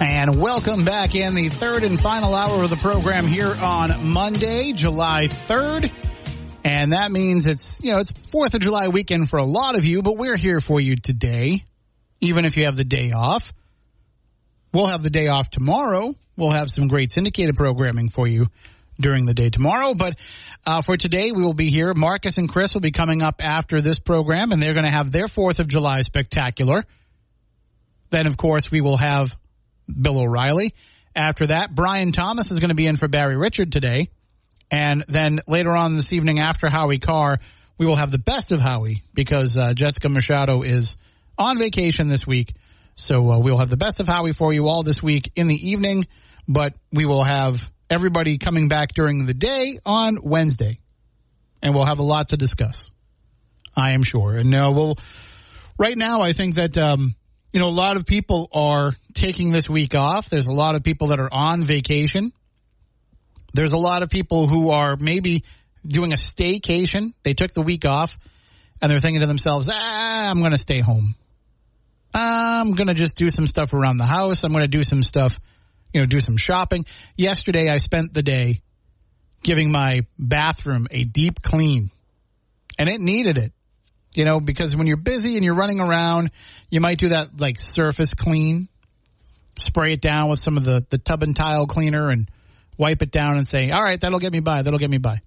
And 0.00 0.40
welcome 0.40 0.86
back 0.86 1.14
in 1.14 1.34
the 1.34 1.50
third 1.50 1.84
and 1.84 2.00
final 2.00 2.34
hour 2.34 2.64
of 2.64 2.70
the 2.70 2.76
program 2.76 3.26
here 3.26 3.54
on 3.62 4.10
Monday, 4.14 4.72
July 4.72 5.28
3rd. 5.28 5.92
And 6.64 6.94
that 6.94 7.12
means 7.12 7.44
it's, 7.44 7.78
you 7.82 7.92
know, 7.92 7.98
it's 7.98 8.10
4th 8.10 8.54
of 8.54 8.60
July 8.62 8.88
weekend 8.88 9.28
for 9.28 9.38
a 9.38 9.44
lot 9.44 9.76
of 9.76 9.84
you, 9.84 10.00
but 10.00 10.16
we're 10.16 10.38
here 10.38 10.62
for 10.62 10.80
you 10.80 10.96
today, 10.96 11.64
even 12.18 12.46
if 12.46 12.56
you 12.56 12.64
have 12.64 12.76
the 12.76 12.84
day 12.84 13.12
off. 13.12 13.52
We'll 14.72 14.86
have 14.86 15.02
the 15.02 15.10
day 15.10 15.28
off 15.28 15.50
tomorrow. 15.50 16.14
We'll 16.34 16.52
have 16.52 16.70
some 16.70 16.88
great 16.88 17.10
syndicated 17.10 17.54
programming 17.54 18.08
for 18.08 18.26
you 18.26 18.46
during 18.98 19.26
the 19.26 19.34
day 19.34 19.50
tomorrow. 19.50 19.92
But 19.92 20.16
uh, 20.66 20.80
for 20.80 20.96
today, 20.96 21.30
we 21.30 21.42
will 21.42 21.52
be 21.52 21.68
here. 21.68 21.92
Marcus 21.94 22.38
and 22.38 22.48
Chris 22.48 22.72
will 22.72 22.80
be 22.80 22.90
coming 22.90 23.20
up 23.20 23.44
after 23.44 23.82
this 23.82 23.98
program, 23.98 24.52
and 24.52 24.62
they're 24.62 24.72
going 24.72 24.86
to 24.86 24.92
have 24.92 25.12
their 25.12 25.26
4th 25.26 25.58
of 25.58 25.68
July 25.68 26.00
spectacular. 26.00 26.84
Then, 28.08 28.26
of 28.26 28.38
course, 28.38 28.70
we 28.70 28.80
will 28.80 28.96
have 28.96 29.30
Bill 30.00 30.18
O'Reilly. 30.18 30.74
After 31.14 31.48
that, 31.48 31.74
Brian 31.74 32.12
Thomas 32.12 32.50
is 32.50 32.58
going 32.58 32.68
to 32.68 32.74
be 32.74 32.86
in 32.86 32.96
for 32.96 33.08
Barry 33.08 33.36
Richard 33.36 33.72
today. 33.72 34.08
And 34.70 35.04
then 35.08 35.40
later 35.48 35.76
on 35.76 35.94
this 35.94 36.12
evening, 36.12 36.38
after 36.38 36.68
Howie 36.68 36.98
Carr, 36.98 37.38
we 37.78 37.86
will 37.86 37.96
have 37.96 38.10
the 38.10 38.18
best 38.18 38.52
of 38.52 38.60
Howie 38.60 39.02
because 39.14 39.56
uh, 39.56 39.74
Jessica 39.74 40.08
Machado 40.08 40.62
is 40.62 40.96
on 41.36 41.58
vacation 41.58 42.08
this 42.08 42.26
week. 42.26 42.54
So 42.94 43.30
uh, 43.30 43.38
we'll 43.38 43.58
have 43.58 43.70
the 43.70 43.76
best 43.76 44.00
of 44.00 44.06
Howie 44.06 44.32
for 44.32 44.52
you 44.52 44.68
all 44.68 44.82
this 44.82 45.02
week 45.02 45.32
in 45.34 45.48
the 45.48 45.70
evening, 45.70 46.06
but 46.46 46.74
we 46.92 47.06
will 47.06 47.24
have 47.24 47.58
everybody 47.88 48.38
coming 48.38 48.68
back 48.68 48.94
during 48.94 49.24
the 49.24 49.34
day 49.34 49.80
on 49.84 50.18
Wednesday. 50.22 50.78
And 51.62 51.74
we'll 51.74 51.86
have 51.86 51.98
a 51.98 52.04
lot 52.04 52.28
to 52.28 52.36
discuss. 52.36 52.90
I 53.76 53.92
am 53.92 54.02
sure. 54.02 54.36
And 54.36 54.54
uh, 54.54 54.70
we'll, 54.74 54.96
right 55.78 55.96
now, 55.96 56.20
I 56.20 56.32
think 56.32 56.56
that, 56.56 56.76
um, 56.76 57.14
you 57.52 57.60
know, 57.60 57.68
a 57.68 57.70
lot 57.70 57.96
of 57.96 58.06
people 58.06 58.48
are 58.52 58.94
taking 59.14 59.50
this 59.50 59.68
week 59.68 59.94
off. 59.94 60.28
There's 60.28 60.46
a 60.46 60.52
lot 60.52 60.76
of 60.76 60.82
people 60.82 61.08
that 61.08 61.20
are 61.20 61.32
on 61.32 61.64
vacation. 61.64 62.32
There's 63.52 63.72
a 63.72 63.78
lot 63.78 64.02
of 64.02 64.10
people 64.10 64.46
who 64.46 64.70
are 64.70 64.96
maybe 64.96 65.44
doing 65.86 66.12
a 66.12 66.16
staycation. 66.16 67.14
They 67.22 67.34
took 67.34 67.52
the 67.52 67.62
week 67.62 67.84
off 67.84 68.12
and 68.80 68.90
they're 68.90 69.00
thinking 69.00 69.20
to 69.20 69.26
themselves, 69.26 69.68
ah, 69.72 70.28
I'm 70.30 70.38
going 70.38 70.52
to 70.52 70.58
stay 70.58 70.80
home. 70.80 71.14
I'm 72.12 72.72
going 72.72 72.88
to 72.88 72.94
just 72.94 73.16
do 73.16 73.28
some 73.28 73.46
stuff 73.46 73.72
around 73.72 73.98
the 73.98 74.06
house. 74.06 74.44
I'm 74.44 74.52
going 74.52 74.64
to 74.64 74.68
do 74.68 74.82
some 74.82 75.02
stuff, 75.02 75.38
you 75.92 76.00
know, 76.00 76.06
do 76.06 76.20
some 76.20 76.36
shopping. 76.36 76.86
Yesterday, 77.16 77.68
I 77.68 77.78
spent 77.78 78.14
the 78.14 78.22
day 78.22 78.62
giving 79.42 79.70
my 79.70 80.06
bathroom 80.18 80.86
a 80.90 81.04
deep 81.04 81.42
clean 81.42 81.90
and 82.78 82.88
it 82.88 83.00
needed 83.00 83.38
it. 83.38 83.52
You 84.14 84.24
know, 84.24 84.40
because 84.40 84.74
when 84.74 84.88
you're 84.88 84.96
busy 84.96 85.36
and 85.36 85.44
you're 85.44 85.54
running 85.54 85.78
around, 85.78 86.32
you 86.68 86.80
might 86.80 86.98
do 86.98 87.10
that 87.10 87.38
like 87.38 87.60
surface 87.60 88.12
clean, 88.12 88.68
spray 89.60 89.92
it 89.94 90.00
down 90.00 90.28
with 90.28 90.40
some 90.40 90.56
of 90.56 90.64
the, 90.64 90.84
the 90.90 90.98
tub 90.98 91.22
and 91.22 91.34
tile 91.34 91.66
cleaner 91.66 92.08
and 92.08 92.30
wipe 92.78 93.02
it 93.02 93.10
down 93.10 93.36
and 93.36 93.46
say, 93.46 93.70
all 93.70 93.82
right, 93.82 94.00
that'll 94.00 94.18
get 94.18 94.32
me 94.32 94.40
by. 94.40 94.62
That'll 94.62 94.78
get 94.78 94.90
me 94.90 94.98
by. 94.98 95.20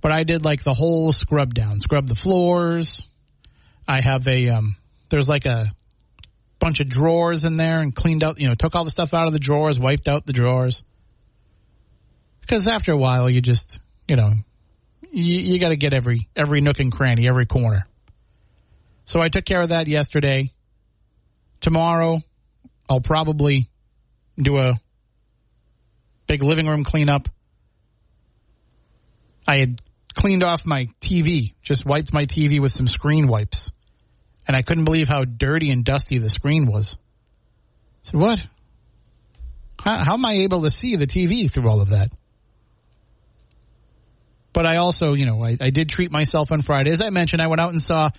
But 0.00 0.12
I 0.12 0.24
did 0.24 0.44
like 0.44 0.62
the 0.62 0.74
whole 0.74 1.12
scrub 1.12 1.54
down, 1.54 1.80
scrub 1.80 2.06
the 2.06 2.14
floors. 2.14 3.06
I 3.88 4.00
have 4.00 4.26
a, 4.26 4.50
um, 4.50 4.76
there's 5.08 5.28
like 5.28 5.46
a 5.46 5.66
bunch 6.58 6.80
of 6.80 6.88
drawers 6.88 7.44
in 7.44 7.56
there 7.56 7.80
and 7.80 7.94
cleaned 7.94 8.24
out, 8.24 8.40
you 8.40 8.48
know, 8.48 8.54
took 8.54 8.74
all 8.74 8.84
the 8.84 8.90
stuff 8.90 9.14
out 9.14 9.26
of 9.26 9.32
the 9.32 9.38
drawers, 9.38 9.78
wiped 9.78 10.08
out 10.08 10.26
the 10.26 10.32
drawers. 10.32 10.82
Because 12.40 12.66
after 12.66 12.92
a 12.92 12.96
while, 12.96 13.28
you 13.28 13.40
just, 13.40 13.80
you 14.08 14.16
know, 14.16 14.32
you, 15.10 15.34
you 15.40 15.58
got 15.58 15.70
to 15.70 15.76
get 15.76 15.92
every 15.92 16.28
every 16.36 16.60
nook 16.60 16.78
and 16.78 16.92
cranny, 16.92 17.28
every 17.28 17.46
corner. 17.46 17.86
So 19.04 19.20
I 19.20 19.28
took 19.28 19.44
care 19.44 19.60
of 19.60 19.70
that 19.70 19.88
yesterday. 19.88 20.52
Tomorrow, 21.60 22.22
I'll 22.88 23.00
probably 23.00 23.68
do 24.36 24.58
a 24.58 24.74
big 26.26 26.42
living 26.42 26.66
room 26.66 26.84
cleanup. 26.84 27.28
I 29.46 29.56
had 29.56 29.80
cleaned 30.14 30.42
off 30.42 30.64
my 30.64 30.88
TV, 31.00 31.54
just 31.62 31.84
wiped 31.84 32.12
my 32.12 32.26
TV 32.26 32.60
with 32.60 32.72
some 32.72 32.86
screen 32.86 33.28
wipes. 33.28 33.70
And 34.46 34.56
I 34.56 34.62
couldn't 34.62 34.84
believe 34.84 35.08
how 35.08 35.24
dirty 35.24 35.70
and 35.70 35.84
dusty 35.84 36.18
the 36.18 36.30
screen 36.30 36.66
was. 36.66 36.96
I 36.96 38.10
said, 38.10 38.20
what? 38.20 38.38
How, 39.82 40.04
how 40.04 40.14
am 40.14 40.24
I 40.24 40.34
able 40.38 40.62
to 40.62 40.70
see 40.70 40.96
the 40.96 41.06
TV 41.06 41.50
through 41.50 41.68
all 41.68 41.80
of 41.80 41.90
that? 41.90 42.12
But 44.52 44.64
I 44.64 44.76
also, 44.76 45.12
you 45.12 45.26
know, 45.26 45.44
I, 45.44 45.56
I 45.60 45.70
did 45.70 45.88
treat 45.88 46.10
myself 46.10 46.50
on 46.50 46.62
Friday. 46.62 46.90
As 46.90 47.02
I 47.02 47.10
mentioned, 47.10 47.42
I 47.42 47.48
went 47.48 47.60
out 47.60 47.70
and 47.70 47.80
saw 47.80 48.10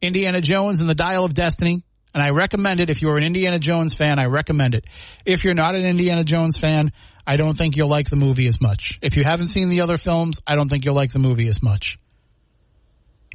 Indiana 0.00 0.40
Jones 0.40 0.80
and 0.80 0.88
the 0.88 0.94
Dial 0.94 1.24
of 1.24 1.34
Destiny. 1.34 1.84
And 2.14 2.22
I 2.22 2.30
recommend 2.30 2.80
it. 2.80 2.90
If 2.90 3.00
you're 3.00 3.16
an 3.16 3.24
Indiana 3.24 3.58
Jones 3.58 3.94
fan, 3.94 4.18
I 4.18 4.26
recommend 4.26 4.74
it. 4.74 4.84
If 5.24 5.44
you're 5.44 5.54
not 5.54 5.74
an 5.74 5.86
Indiana 5.86 6.24
Jones 6.24 6.58
fan, 6.58 6.92
I 7.26 7.36
don't 7.36 7.56
think 7.56 7.76
you'll 7.76 7.88
like 7.88 8.10
the 8.10 8.16
movie 8.16 8.48
as 8.48 8.60
much. 8.60 8.98
If 9.00 9.16
you 9.16 9.24
haven't 9.24 9.48
seen 9.48 9.68
the 9.68 9.80
other 9.80 9.96
films, 9.96 10.40
I 10.46 10.56
don't 10.56 10.68
think 10.68 10.84
you'll 10.84 10.94
like 10.94 11.12
the 11.12 11.18
movie 11.18 11.48
as 11.48 11.62
much. 11.62 11.98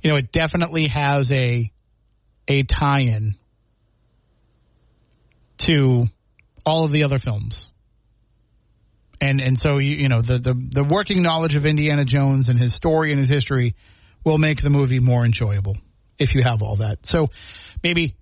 You 0.04 0.12
know, 0.12 0.18
it 0.18 0.32
definitely 0.32 0.88
has 0.88 1.32
a 1.32 1.72
a 2.48 2.64
tie-in 2.64 3.36
to 5.58 6.06
all 6.66 6.86
of 6.86 6.92
the 6.92 7.04
other 7.04 7.20
films. 7.20 7.72
And 9.20 9.42
and 9.42 9.58
so 9.58 9.80
you, 9.80 9.96
you 9.96 10.10
know 10.10 10.22
the, 10.22 10.38
the 10.38 10.54
the 10.54 10.84
working 10.84 11.24
knowledge 11.24 11.56
of 11.56 11.66
Indiana 11.66 12.06
Jones 12.06 12.50
and 12.50 12.60
his 12.60 12.74
story 12.74 13.12
and 13.12 13.20
his 13.20 13.30
history 13.30 13.76
will 14.24 14.38
make 14.38 14.62
the 14.62 14.70
movie 14.70 15.00
more 15.00 15.26
enjoyable 15.26 15.78
if 16.20 16.36
you 16.36 16.44
have 16.44 16.62
all 16.62 16.78
that. 16.78 17.06
So 17.06 17.30
maybe 17.82 18.16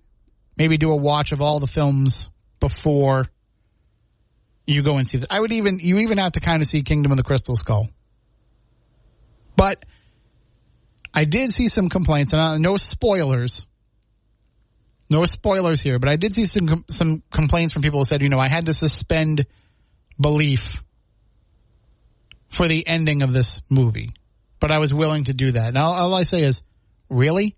maybe 0.56 0.78
do 0.78 0.90
a 0.90 0.96
watch 0.96 1.32
of 1.32 1.40
all 1.40 1.60
the 1.60 1.66
films 1.66 2.28
before 2.60 3.28
you 4.66 4.82
go 4.82 4.96
and 4.96 5.06
see 5.06 5.18
this. 5.18 5.26
I 5.30 5.40
would 5.40 5.52
even 5.52 5.78
you 5.80 5.98
even 5.98 6.18
have 6.18 6.32
to 6.32 6.40
kind 6.40 6.60
of 6.60 6.68
see 6.68 6.82
Kingdom 6.82 7.12
of 7.12 7.18
the 7.18 7.24
Crystal 7.24 7.54
Skull. 7.54 7.88
But 9.56 9.84
I 11.14 11.24
did 11.24 11.50
see 11.50 11.68
some 11.68 11.88
complaints, 11.88 12.32
and 12.32 12.40
uh, 12.40 12.58
no 12.58 12.76
spoilers. 12.76 13.66
No 15.08 15.24
spoilers 15.24 15.80
here, 15.80 16.00
but 16.00 16.08
I 16.08 16.16
did 16.16 16.34
see 16.34 16.44
some 16.44 16.84
some 16.90 17.22
complaints 17.30 17.72
from 17.72 17.82
people 17.82 18.00
who 18.00 18.04
said, 18.04 18.22
you 18.22 18.28
know, 18.28 18.40
I 18.40 18.48
had 18.48 18.66
to 18.66 18.74
suspend 18.74 19.46
belief 20.20 20.66
for 22.48 22.66
the 22.66 22.86
ending 22.86 23.22
of 23.22 23.32
this 23.32 23.62
movie, 23.70 24.08
but 24.58 24.72
I 24.72 24.78
was 24.78 24.92
willing 24.92 25.24
to 25.24 25.32
do 25.32 25.52
that. 25.52 25.74
Now, 25.74 25.84
all 25.84 26.14
I 26.14 26.24
say 26.24 26.40
is, 26.40 26.60
really? 27.08 27.54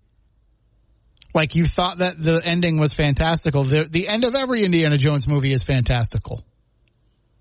Like 1.33 1.55
you 1.55 1.65
thought 1.65 1.99
that 1.99 2.21
the 2.21 2.41
ending 2.43 2.79
was 2.79 2.93
fantastical. 2.93 3.63
The, 3.63 3.87
the 3.89 4.07
end 4.07 4.23
of 4.23 4.33
every 4.35 4.63
Indiana 4.63 4.97
Jones 4.97 5.27
movie 5.27 5.53
is 5.53 5.63
fantastical. 5.63 6.43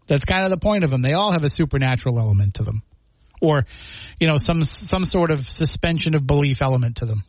That's 0.07 0.25
kind 0.25 0.45
of 0.45 0.51
the 0.51 0.59
point 0.59 0.85
of 0.85 0.91
them. 0.91 1.03
They 1.03 1.13
all 1.13 1.33
have 1.33 1.45
a 1.45 1.49
supernatural 1.49 2.19
element 2.19 2.55
to 2.55 2.65
them, 2.65 2.83
or 3.41 3.67
you 4.19 4.27
know, 4.27 4.37
some 4.39 4.63
some 4.63 5.05
sort 5.05 5.31
of 5.31 5.49
suspension 5.49 6.15
of 6.15 6.27
belief 6.27 6.59
element 6.61 6.97
to 6.97 7.07
them. 7.07 7.25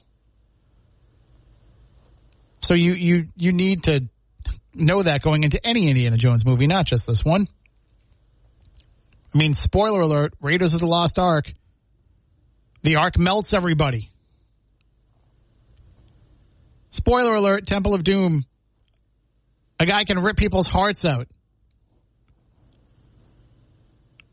So 2.61 2.73
you 2.73 2.93
you 2.93 3.27
you 3.35 3.51
need 3.51 3.83
to 3.83 4.07
know 4.73 5.03
that 5.03 5.21
going 5.21 5.43
into 5.43 5.65
any 5.65 5.89
Indiana 5.89 6.17
Jones 6.17 6.45
movie, 6.45 6.67
not 6.67 6.85
just 6.85 7.05
this 7.07 7.23
one. 7.23 7.47
I 9.33 9.37
mean, 9.37 9.53
spoiler 9.53 9.99
alert: 9.99 10.33
Raiders 10.41 10.73
of 10.73 10.79
the 10.79 10.87
Lost 10.87 11.19
Ark. 11.19 11.51
The 12.81 12.95
Ark 12.95 13.17
melts 13.17 13.53
everybody. 13.53 14.09
Spoiler 16.91 17.33
alert: 17.35 17.65
Temple 17.65 17.93
of 17.93 18.03
Doom. 18.03 18.45
A 19.79 19.85
guy 19.85 20.03
can 20.03 20.19
rip 20.19 20.35
people's 20.35 20.67
hearts 20.67 21.05
out. 21.05 21.27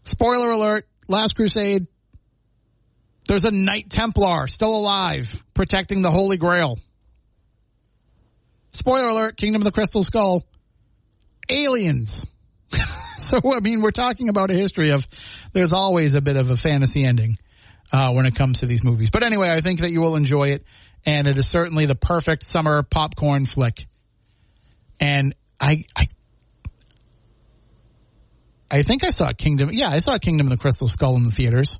Spoiler 0.04 0.50
alert: 0.50 0.86
Last 1.08 1.34
Crusade. 1.34 1.86
There's 3.28 3.44
a 3.44 3.50
Knight 3.50 3.90
Templar 3.90 4.46
still 4.46 4.76
alive, 4.76 5.42
protecting 5.52 6.00
the 6.00 6.10
Holy 6.10 6.36
Grail. 6.36 6.78
Spoiler 8.72 9.08
alert, 9.08 9.36
Kingdom 9.36 9.62
of 9.62 9.64
the 9.64 9.72
Crystal 9.72 10.02
Skull. 10.02 10.44
Aliens. 11.48 12.26
so, 12.70 13.40
I 13.44 13.60
mean, 13.60 13.80
we're 13.80 13.90
talking 13.90 14.28
about 14.28 14.50
a 14.50 14.54
history 14.54 14.90
of 14.90 15.06
there's 15.52 15.72
always 15.72 16.14
a 16.14 16.20
bit 16.20 16.36
of 16.36 16.50
a 16.50 16.56
fantasy 16.56 17.04
ending 17.04 17.38
uh, 17.92 18.12
when 18.12 18.26
it 18.26 18.34
comes 18.34 18.58
to 18.58 18.66
these 18.66 18.84
movies. 18.84 19.10
But 19.10 19.22
anyway, 19.22 19.48
I 19.48 19.60
think 19.60 19.80
that 19.80 19.90
you 19.90 20.00
will 20.00 20.16
enjoy 20.16 20.50
it, 20.50 20.64
and 21.06 21.28
it 21.28 21.38
is 21.38 21.48
certainly 21.48 21.86
the 21.86 21.94
perfect 21.94 22.50
summer 22.50 22.82
popcorn 22.82 23.46
flick. 23.46 23.86
And 24.98 25.34
I, 25.60 25.84
I, 25.94 26.08
I 28.70 28.82
think 28.82 29.04
I 29.04 29.10
saw 29.10 29.30
Kingdom. 29.32 29.70
Yeah, 29.72 29.88
I 29.88 30.00
saw 30.00 30.18
Kingdom 30.18 30.48
of 30.48 30.50
the 30.50 30.56
Crystal 30.56 30.88
Skull 30.88 31.16
in 31.16 31.22
the 31.22 31.30
theaters, 31.30 31.78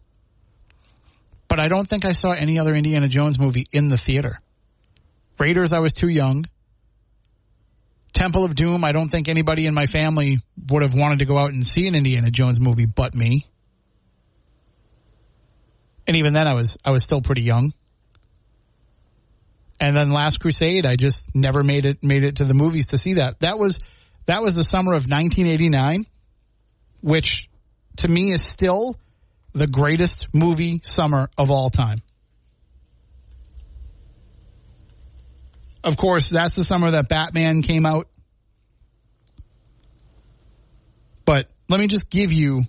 but 1.49 1.58
I 1.58 1.69
don't 1.69 1.87
think 1.87 2.05
I 2.05 2.12
saw 2.12 2.31
any 2.31 2.58
other 2.58 2.75
Indiana 2.75 3.08
Jones 3.08 3.38
movie 3.38 3.67
in 3.73 3.88
the 3.88 3.99
theater. 3.99 4.40
Raiders, 5.38 5.73
I 5.73 5.81
was 5.81 5.93
too 5.93 6.08
young. 6.08 6.44
Temple 8.12 8.44
of 8.44 8.55
Doom, 8.55 8.82
I 8.82 8.93
don't 8.93 9.11
think 9.11 9.28
anybody 9.28 9.67
in 9.67 9.75
my 9.75 9.87
family 9.87 10.38
would 10.70 10.82
have 10.82 10.94
wanted 10.94 11.19
to 11.19 11.26
go 11.26 11.37
out 11.37 11.52
and 11.52 11.67
see 11.67 11.87
an 11.87 11.94
Indiana 11.94 12.31
Jones 12.31 12.58
movie 12.58 12.87
but 12.87 13.14
me. 13.14 13.46
And 16.06 16.17
even 16.17 16.32
then 16.32 16.46
I 16.46 16.55
was 16.55 16.78
I 16.84 16.93
was 16.93 17.02
still 17.02 17.20
pretty 17.20 17.43
young. 17.43 17.75
And 19.78 19.96
then 19.96 20.11
Last 20.11 20.40
Crusade, 20.40 20.87
I 20.87 20.96
just 20.96 21.34
never 21.34 21.62
made 21.62 21.84
it 21.84 22.02
made 22.02 22.25
it 22.25 22.37
to 22.37 22.44
the 22.44 22.55
movies 22.55 22.87
to 22.87 22.99
see 22.99 23.14
that. 23.14 23.40
That 23.40 23.58
was 23.58 23.78
that 24.26 24.43
was 24.43 24.55
the 24.55 24.62
summer 24.62 24.93
of 24.93 25.05
1989, 25.08 26.06
which 27.02 27.49
to 27.99 28.08
me 28.08 28.32
is 28.32 28.43
still 28.43 28.99
the 29.52 29.67
greatest 29.67 30.26
movie 30.32 30.81
summer 30.82 31.31
of 31.38 31.50
all 31.50 31.70
time. 31.70 32.02
Of 35.84 35.96
course, 35.96 36.28
that's 36.31 36.55
the 36.55 36.64
summer 36.64 36.90
that 36.90 37.08
Batman 37.08 37.62
came 37.62 37.87
out. 37.87 38.08
But 41.25 41.49
let 41.69 41.81
me 41.81 41.87
just 41.87 42.11
give 42.11 42.32
you 42.32 42.62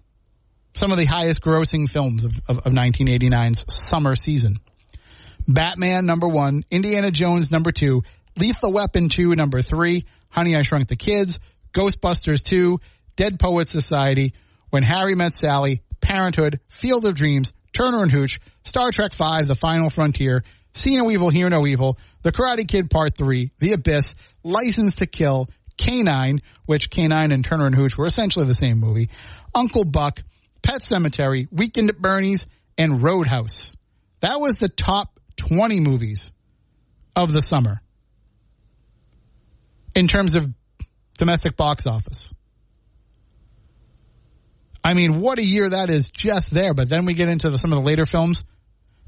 some 0.74 0.92
of 0.92 0.98
the 0.98 1.06
highest 1.06 1.42
grossing 1.42 1.89
films 1.89 2.24
of, 2.24 2.33
of, 2.48 2.57
of 2.59 2.74
1989's 2.74 3.65
summer 3.68 4.15
season. 4.15 4.57
Batman, 5.47 6.05
number 6.05 6.27
one. 6.27 6.63
Indiana 6.69 7.11
Jones, 7.11 7.51
number 7.51 7.71
two. 7.71 8.03
Lethal 8.38 8.71
Weapon 8.71 9.09
2, 9.09 9.35
number 9.35 9.61
three. 9.61 10.05
Honey, 10.29 10.55
I 10.55 10.61
Shrunk 10.61 10.88
the 10.88 10.95
Kids. 10.95 11.39
Ghostbusters 11.73 12.44
2. 12.44 12.79
Dead 13.15 13.39
Poets 13.39 13.71
Society. 13.71 14.33
When 14.69 14.83
Harry 14.83 15.15
Met 15.15 15.33
Sally. 15.33 15.81
Parenthood. 16.01 16.59
Field 16.81 17.05
of 17.05 17.15
Dreams. 17.15 17.53
Turner 17.73 18.03
and 18.03 18.11
Hooch. 18.11 18.39
Star 18.63 18.91
Trek 18.91 19.13
5, 19.15 19.47
The 19.47 19.55
Final 19.55 19.89
Frontier. 19.89 20.44
See 20.73 20.95
No 20.95 21.09
Evil, 21.09 21.29
Hear 21.29 21.49
No 21.49 21.65
Evil. 21.65 21.97
The 22.21 22.31
Karate 22.31 22.67
Kid 22.67 22.89
Part 22.89 23.17
3. 23.17 23.51
The 23.59 23.73
Abyss. 23.73 24.13
License 24.44 24.97
to 24.97 25.07
Kill. 25.07 25.49
K-9, 25.77 26.39
which 26.65 26.89
K-9 26.89 27.31
and 27.31 27.45
Turner 27.45 27.67
and 27.67 27.75
Hooch 27.75 27.97
were 27.97 28.07
essentially 28.07 28.45
the 28.45 28.53
same 28.53 28.79
movie. 28.79 29.09
Uncle 29.55 29.85
Buck. 29.85 30.21
Pet 30.61 30.81
Sematary, 30.81 31.47
Weekend 31.51 31.89
at 31.89 31.99
Bernie's. 31.99 32.47
And 32.77 33.01
Roadhouse. 33.01 33.75
That 34.19 34.39
was 34.39 34.55
the 34.55 34.69
top 34.69 35.17
20 35.38 35.80
movies 35.80 36.31
of 37.16 37.31
the 37.31 37.42
summer 37.42 37.81
in 39.95 40.07
terms 40.07 40.36
of 40.36 40.48
domestic 41.18 41.56
box 41.56 41.88
office. 41.88 42.34
I 44.84 44.94
mean, 44.94 45.19
what 45.19 45.39
a 45.39 45.44
year 45.44 45.69
that 45.69 45.89
is 45.89 46.10
just 46.10 46.50
there. 46.51 46.74
But 46.74 46.88
then 46.88 47.06
we 47.06 47.13
get 47.13 47.28
into 47.28 47.50
the, 47.50 47.57
some 47.57 47.74
of 47.74 47.80
the 47.80 47.86
later 47.86 48.06
films. 48.06 48.45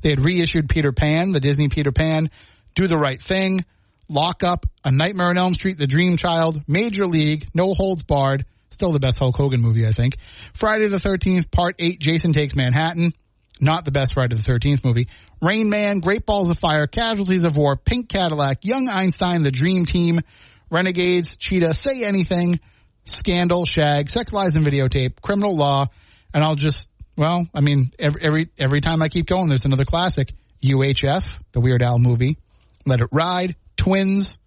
They 0.01 0.09
had 0.09 0.19
reissued 0.19 0.67
Peter 0.67 0.91
Pan, 0.91 1.31
the 1.31 1.39
Disney 1.39 1.69
Peter 1.69 1.91
Pan, 1.91 2.31
Do 2.75 2.87
the 2.87 2.97
Right 2.97 3.21
Thing, 3.21 3.63
Lock 4.09 4.43
Up, 4.43 4.65
A 4.83 4.91
Nightmare 4.91 5.29
on 5.29 5.37
Elm 5.37 5.53
Street, 5.53 5.77
The 5.77 5.87
Dream 5.87 6.17
Child, 6.17 6.61
Major 6.67 7.05
League, 7.05 7.47
No 7.53 7.73
Holds 7.73 8.03
Barred, 8.03 8.45
still 8.69 8.91
the 8.91 8.99
best 8.99 9.19
Hulk 9.19 9.35
Hogan 9.35 9.61
movie, 9.61 9.87
I 9.87 9.91
think. 9.91 10.17
Friday 10.53 10.87
the 10.87 10.97
13th, 10.97 11.51
Part 11.51 11.75
8, 11.79 11.99
Jason 11.99 12.33
Takes 12.33 12.55
Manhattan, 12.55 13.13
not 13.59 13.85
the 13.85 13.91
best 13.91 14.13
Friday 14.13 14.35
the 14.35 14.43
13th 14.43 14.83
movie. 14.83 15.07
Rain 15.41 15.69
Man, 15.69 15.99
Great 15.99 16.25
Balls 16.25 16.49
of 16.49 16.59
Fire, 16.59 16.87
Casualties 16.87 17.43
of 17.43 17.55
War, 17.55 17.75
Pink 17.75 18.09
Cadillac, 18.09 18.65
Young 18.65 18.89
Einstein, 18.89 19.43
The 19.43 19.51
Dream 19.51 19.85
Team, 19.85 20.21
Renegades, 20.69 21.35
Cheetah, 21.37 21.73
Say 21.73 22.01
Anything, 22.03 22.59
Scandal, 23.05 23.65
Shag, 23.65 24.09
Sex 24.09 24.33
Lies 24.33 24.55
and 24.55 24.65
Videotape, 24.65 25.21
Criminal 25.21 25.55
Law, 25.55 25.87
and 26.33 26.43
I'll 26.43 26.55
just, 26.55 26.89
well, 27.17 27.45
I 27.53 27.61
mean, 27.61 27.91
every, 27.97 28.21
every, 28.21 28.49
every 28.57 28.81
time 28.81 29.01
I 29.01 29.09
keep 29.09 29.27
going, 29.27 29.47
there's 29.47 29.65
another 29.65 29.85
classic. 29.85 30.33
UHF, 30.63 31.25
the 31.53 31.61
Weird 31.61 31.81
Al 31.81 31.99
movie, 31.99 32.37
Let 32.85 32.99
It 32.99 33.07
Ride, 33.11 33.55
Twins, 33.77 34.37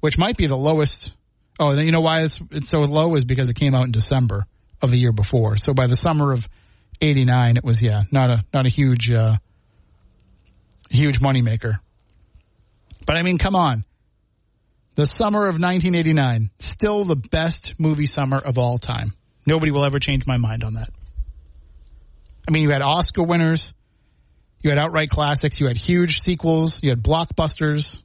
which 0.00 0.18
might 0.18 0.36
be 0.36 0.46
the 0.46 0.56
lowest. 0.56 1.14
Oh, 1.58 1.72
you 1.72 1.92
know 1.92 2.02
why 2.02 2.22
it's, 2.22 2.38
it's 2.50 2.68
so 2.68 2.80
low 2.80 3.14
is 3.14 3.24
because 3.24 3.48
it 3.48 3.56
came 3.56 3.74
out 3.74 3.84
in 3.84 3.92
December 3.92 4.46
of 4.82 4.90
the 4.90 4.98
year 4.98 5.12
before. 5.12 5.56
So 5.56 5.72
by 5.72 5.86
the 5.86 5.96
summer 5.96 6.32
of 6.32 6.46
89, 7.04 7.56
it 7.56 7.64
was, 7.64 7.82
yeah, 7.82 8.04
not 8.10 8.30
a, 8.30 8.44
not 8.52 8.66
a 8.66 8.68
huge, 8.68 9.10
uh, 9.10 9.36
huge 10.90 11.20
moneymaker. 11.20 11.78
But 13.06 13.16
I 13.16 13.22
mean, 13.22 13.38
come 13.38 13.56
on. 13.56 13.84
The 14.94 15.06
summer 15.06 15.48
of 15.48 15.54
1989, 15.54 16.50
still 16.58 17.04
the 17.04 17.16
best 17.16 17.74
movie 17.78 18.06
summer 18.06 18.38
of 18.38 18.58
all 18.58 18.78
time. 18.78 19.12
Nobody 19.46 19.72
will 19.72 19.84
ever 19.84 19.98
change 19.98 20.26
my 20.26 20.36
mind 20.36 20.64
on 20.64 20.74
that. 20.74 20.90
I 22.48 22.52
mean, 22.52 22.62
you 22.62 22.70
had 22.70 22.82
Oscar 22.82 23.22
winners, 23.22 23.72
you 24.62 24.70
had 24.70 24.78
outright 24.78 25.10
classics, 25.10 25.60
you 25.60 25.66
had 25.66 25.76
huge 25.76 26.20
sequels, 26.20 26.80
you 26.82 26.90
had 26.90 27.02
blockbusters. 27.02 27.96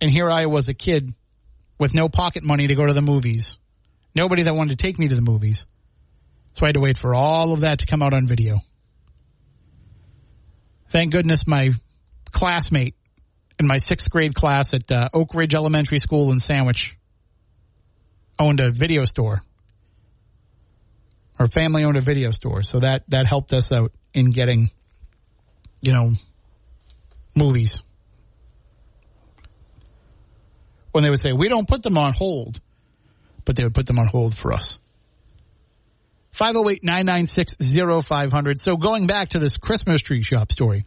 And 0.00 0.10
here 0.10 0.30
I 0.30 0.46
was 0.46 0.68
a 0.68 0.74
kid 0.74 1.12
with 1.78 1.94
no 1.94 2.08
pocket 2.08 2.44
money 2.44 2.66
to 2.68 2.74
go 2.74 2.86
to 2.86 2.92
the 2.92 3.02
movies. 3.02 3.56
Nobody 4.14 4.44
that 4.44 4.54
wanted 4.54 4.78
to 4.78 4.82
take 4.82 4.98
me 4.98 5.08
to 5.08 5.14
the 5.14 5.22
movies. 5.22 5.66
So 6.54 6.64
I 6.64 6.68
had 6.68 6.74
to 6.74 6.80
wait 6.80 6.98
for 6.98 7.14
all 7.14 7.52
of 7.52 7.60
that 7.60 7.80
to 7.80 7.86
come 7.86 8.02
out 8.02 8.14
on 8.14 8.26
video. 8.26 8.60
Thank 10.88 11.12
goodness 11.12 11.46
my 11.46 11.70
classmate 12.30 12.94
in 13.58 13.66
my 13.66 13.78
sixth 13.78 14.08
grade 14.08 14.34
class 14.34 14.72
at 14.72 14.90
uh, 14.90 15.08
Oak 15.12 15.34
Ridge 15.34 15.54
Elementary 15.54 15.98
School 15.98 16.30
in 16.30 16.38
Sandwich 16.38 16.96
owned 18.38 18.60
a 18.60 18.70
video 18.70 19.04
store. 19.04 19.42
Our 21.40 21.48
family 21.48 21.82
owned 21.82 21.96
a 21.96 22.00
video 22.00 22.30
store, 22.30 22.62
so 22.62 22.78
that 22.78 23.02
that 23.08 23.26
helped 23.26 23.52
us 23.52 23.72
out 23.72 23.90
in 24.12 24.30
getting, 24.30 24.70
you 25.80 25.92
know, 25.92 26.12
movies. 27.34 27.82
When 30.92 31.02
they 31.02 31.10
would 31.10 31.20
say, 31.20 31.32
"We 31.32 31.48
don't 31.48 31.66
put 31.66 31.82
them 31.82 31.98
on 31.98 32.12
hold," 32.12 32.60
but 33.44 33.56
they 33.56 33.64
would 33.64 33.74
put 33.74 33.86
them 33.86 33.98
on 33.98 34.06
hold 34.06 34.36
for 34.36 34.52
us. 34.52 34.78
508-996-0500. 36.34 38.58
So 38.58 38.76
going 38.76 39.06
back 39.06 39.30
to 39.30 39.38
this 39.38 39.56
Christmas 39.56 40.00
tree 40.00 40.22
shop 40.22 40.52
story, 40.52 40.84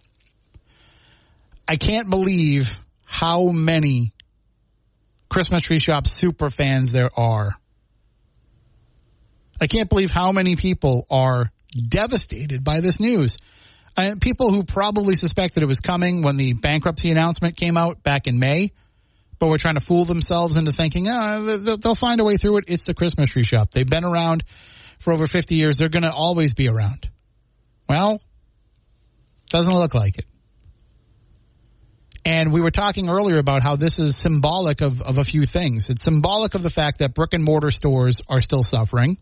I 1.68 1.78
can't 1.78 2.10
believe 2.10 2.72
how 3.06 3.48
many 3.48 4.14
Christmas 5.30 5.62
tree 5.62 5.80
shop 5.80 6.08
super 6.08 6.50
fans 6.50 6.92
there 6.92 7.10
are. 7.18 7.56
I 9.60 9.68
can't 9.68 9.90
believe 9.90 10.12
how 10.12 10.32
many 10.32 10.56
people 10.56 11.06
are 11.10 11.52
devastated 11.90 12.64
by 12.64 12.80
this 12.80 13.00
news. 13.00 13.38
And 13.96 14.22
people 14.22 14.54
who 14.54 14.64
probably 14.64 15.16
suspected 15.16 15.64
it 15.64 15.66
was 15.66 15.80
coming 15.80 16.22
when 16.22 16.38
the 16.38 16.54
bankruptcy 16.54 17.10
announcement 17.10 17.58
came 17.58 17.78
out 17.78 18.04
back 18.04 18.28
in 18.28 18.40
May, 18.40 18.72
but 19.40 19.48
were 19.48 19.58
trying 19.58 19.76
to 19.76 19.82
fool 19.82 20.06
themselves 20.06 20.56
into 20.56 20.72
thinking, 20.72 21.08
oh, 21.10 21.58
they'll 21.58 21.96
find 21.96 22.22
a 22.22 22.24
way 22.24 22.38
through 22.38 22.58
it. 22.58 22.66
It's 22.68 22.84
the 22.86 22.94
Christmas 22.94 23.30
tree 23.30 23.44
shop. 23.44 23.72
They've 23.72 23.90
been 23.90 24.06
around 24.06 24.44
for 25.00 25.14
over 25.14 25.28
50 25.28 25.56
years. 25.56 25.78
They're 25.78 25.90
going 25.90 26.04
to 26.04 26.14
always 26.14 26.54
be 26.54 26.68
around. 26.68 27.10
Well, 27.88 28.22
doesn't 29.50 29.74
look 29.74 29.94
like 29.94 30.18
it. 30.18 30.26
And 32.26 32.52
we 32.52 32.60
were 32.60 32.72
talking 32.72 33.08
earlier 33.08 33.38
about 33.38 33.64
how 33.64 33.78
this 33.78 34.00
is 34.00 34.18
symbolic 34.18 34.82
of, 34.82 35.02
of 35.02 35.18
a 35.18 35.24
few 35.24 35.46
things. 35.46 35.90
It's 35.90 36.04
symbolic 36.04 36.56
of 36.56 36.64
the 36.64 36.70
fact 36.70 37.00
that 37.00 37.14
brick 37.14 37.34
and 37.34 37.42
mortar 37.42 37.72
stores 37.72 38.22
are 38.28 38.42
still 38.42 38.64
suffering. 38.64 39.18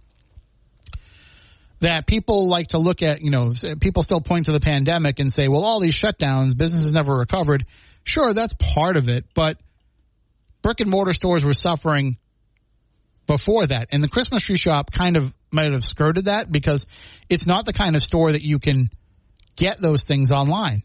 That 1.81 2.07
people 2.07 2.49
like 2.49 2.69
to 2.69 2.79
look 2.79 3.03
at, 3.03 3.21
you 3.21 3.29
know, 3.29 3.53
people 3.79 4.01
still 4.01 4.21
point 4.21 4.47
to 4.47 4.53
the 4.53 4.59
pandemic 4.59 5.19
and 5.19 5.31
say, 5.31 5.47
well, 5.47 5.63
all 5.63 5.79
these 5.79 5.93
shutdowns, 5.93 6.57
businesses 6.57 6.95
never 6.95 7.15
recovered. 7.15 7.67
Sure, 8.03 8.33
that's 8.33 8.55
part 8.57 8.97
of 8.97 9.07
it, 9.07 9.25
but 9.35 9.59
brick 10.63 10.79
and 10.79 10.89
mortar 10.89 11.13
stores 11.13 11.43
were 11.43 11.53
suffering 11.53 12.17
before 13.27 13.67
that. 13.67 13.89
And 13.91 14.01
the 14.01 14.07
Christmas 14.07 14.43
tree 14.43 14.57
shop 14.57 14.91
kind 14.91 15.15
of 15.15 15.31
might 15.55 15.71
have 15.71 15.83
skirted 15.83 16.25
that 16.25 16.51
because 16.51 16.85
it's 17.29 17.47
not 17.47 17.65
the 17.65 17.73
kind 17.73 17.95
of 17.95 18.03
store 18.03 18.31
that 18.31 18.43
you 18.43 18.59
can 18.59 18.89
get 19.55 19.79
those 19.79 20.03
things 20.03 20.31
online. 20.31 20.83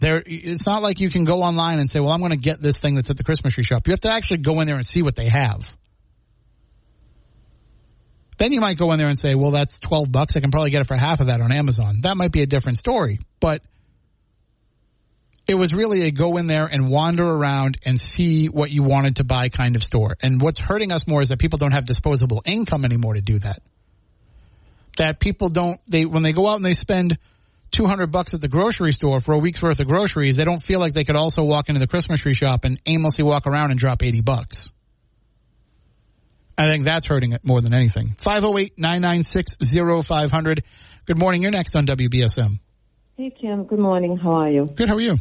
There, 0.00 0.22
it's 0.24 0.66
not 0.66 0.82
like 0.82 1.00
you 1.00 1.10
can 1.10 1.24
go 1.24 1.42
online 1.42 1.78
and 1.78 1.88
say, 1.88 2.00
"Well, 2.00 2.10
I'm 2.10 2.20
going 2.20 2.30
to 2.30 2.36
get 2.36 2.60
this 2.60 2.78
thing 2.78 2.94
that's 2.94 3.10
at 3.10 3.16
the 3.16 3.24
Christmas 3.24 3.54
tree 3.54 3.64
shop." 3.64 3.86
You 3.86 3.92
have 3.92 4.00
to 4.00 4.12
actually 4.12 4.38
go 4.38 4.60
in 4.60 4.66
there 4.66 4.76
and 4.76 4.84
see 4.84 5.02
what 5.02 5.14
they 5.14 5.28
have. 5.28 5.62
Then 8.40 8.52
you 8.52 8.60
might 8.60 8.78
go 8.78 8.90
in 8.92 8.98
there 8.98 9.08
and 9.08 9.18
say, 9.18 9.34
well, 9.34 9.50
that's 9.50 9.78
12 9.80 10.10
bucks. 10.10 10.34
I 10.34 10.40
can 10.40 10.50
probably 10.50 10.70
get 10.70 10.80
it 10.80 10.86
for 10.86 10.96
half 10.96 11.20
of 11.20 11.26
that 11.26 11.42
on 11.42 11.52
Amazon. 11.52 11.96
That 12.00 12.16
might 12.16 12.32
be 12.32 12.40
a 12.40 12.46
different 12.46 12.78
story. 12.78 13.18
But 13.38 13.60
it 15.50 15.58
was 15.58 15.72
really 15.72 16.04
a 16.04 16.12
go 16.12 16.36
in 16.36 16.46
there 16.46 16.66
and 16.66 16.88
wander 16.88 17.28
around 17.28 17.76
and 17.84 17.98
see 17.98 18.46
what 18.46 18.70
you 18.70 18.84
wanted 18.84 19.16
to 19.16 19.24
buy 19.24 19.48
kind 19.48 19.74
of 19.74 19.82
store. 19.82 20.16
And 20.22 20.40
what's 20.40 20.60
hurting 20.60 20.92
us 20.92 21.08
more 21.08 21.22
is 21.22 21.30
that 21.30 21.40
people 21.40 21.58
don't 21.58 21.72
have 21.72 21.86
disposable 21.86 22.40
income 22.44 22.84
anymore 22.84 23.14
to 23.14 23.20
do 23.20 23.40
that. 23.40 23.60
That 24.98 25.18
people 25.18 25.48
don't, 25.48 25.80
they, 25.88 26.04
when 26.04 26.22
they 26.22 26.32
go 26.32 26.46
out 26.46 26.54
and 26.54 26.64
they 26.64 26.72
spend 26.72 27.18
200 27.72 28.12
bucks 28.12 28.32
at 28.32 28.40
the 28.40 28.46
grocery 28.46 28.92
store 28.92 29.20
for 29.20 29.32
a 29.32 29.38
week's 29.38 29.60
worth 29.60 29.80
of 29.80 29.88
groceries, 29.88 30.36
they 30.36 30.44
don't 30.44 30.62
feel 30.62 30.78
like 30.78 30.92
they 30.92 31.02
could 31.02 31.16
also 31.16 31.42
walk 31.42 31.68
into 31.68 31.80
the 31.80 31.88
Christmas 31.88 32.20
tree 32.20 32.34
shop 32.34 32.64
and 32.64 32.80
aimlessly 32.86 33.24
walk 33.24 33.48
around 33.48 33.72
and 33.72 33.80
drop 33.80 34.04
80 34.04 34.20
bucks. 34.20 34.70
I 36.56 36.68
think 36.68 36.84
that's 36.84 37.08
hurting 37.08 37.32
it 37.32 37.44
more 37.44 37.60
than 37.60 37.74
anything. 37.74 38.14
508-996-0500. 38.20 40.60
Good 41.06 41.18
morning. 41.18 41.42
You're 41.42 41.50
next 41.50 41.74
on 41.74 41.86
WBSM. 41.86 42.60
Hey, 43.16 43.34
Tim. 43.40 43.64
Good 43.64 43.80
morning. 43.80 44.16
How 44.16 44.42
are 44.42 44.48
you? 44.48 44.66
Good. 44.66 44.88
How 44.88 44.94
are 44.94 45.00
you? 45.00 45.16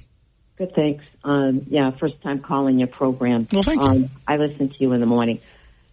Good, 0.60 0.76
thanks. 0.76 1.06
Um, 1.24 1.66
yeah, 1.70 1.92
first 1.92 2.22
time 2.22 2.42
calling 2.42 2.80
your 2.80 2.90
program. 2.90 3.48
Well, 3.50 3.64
thank 3.64 3.80
you. 3.80 3.88
Um, 3.88 4.10
I 4.28 4.36
listen 4.36 4.68
to 4.68 4.76
you 4.78 4.92
in 4.92 5.00
the 5.00 5.06
morning. 5.06 5.40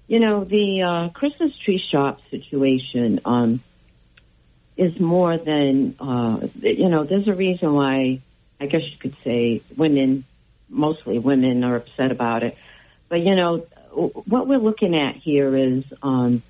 You 0.08 0.18
know, 0.18 0.42
the 0.42 0.82
uh, 0.82 1.08
Christmas 1.10 1.56
tree 1.64 1.80
shop 1.90 2.20
situation 2.32 3.20
um, 3.24 3.62
is 4.76 4.98
more 4.98 5.38
than, 5.38 5.94
uh, 6.00 6.48
you 6.60 6.88
know, 6.88 7.04
there's 7.04 7.28
a 7.28 7.34
reason 7.34 7.74
why 7.74 8.20
I 8.60 8.66
guess 8.66 8.82
you 8.82 8.98
could 8.98 9.16
say 9.22 9.62
women, 9.76 10.24
mostly 10.68 11.20
women, 11.20 11.62
are 11.62 11.76
upset 11.76 12.10
about 12.10 12.42
it. 12.42 12.58
But, 13.08 13.20
you 13.20 13.36
know, 13.36 13.66
what 13.92 14.48
we're 14.48 14.58
looking 14.58 14.96
at 14.96 15.14
here 15.14 15.54
is, 15.56 15.84
um, 16.02 16.42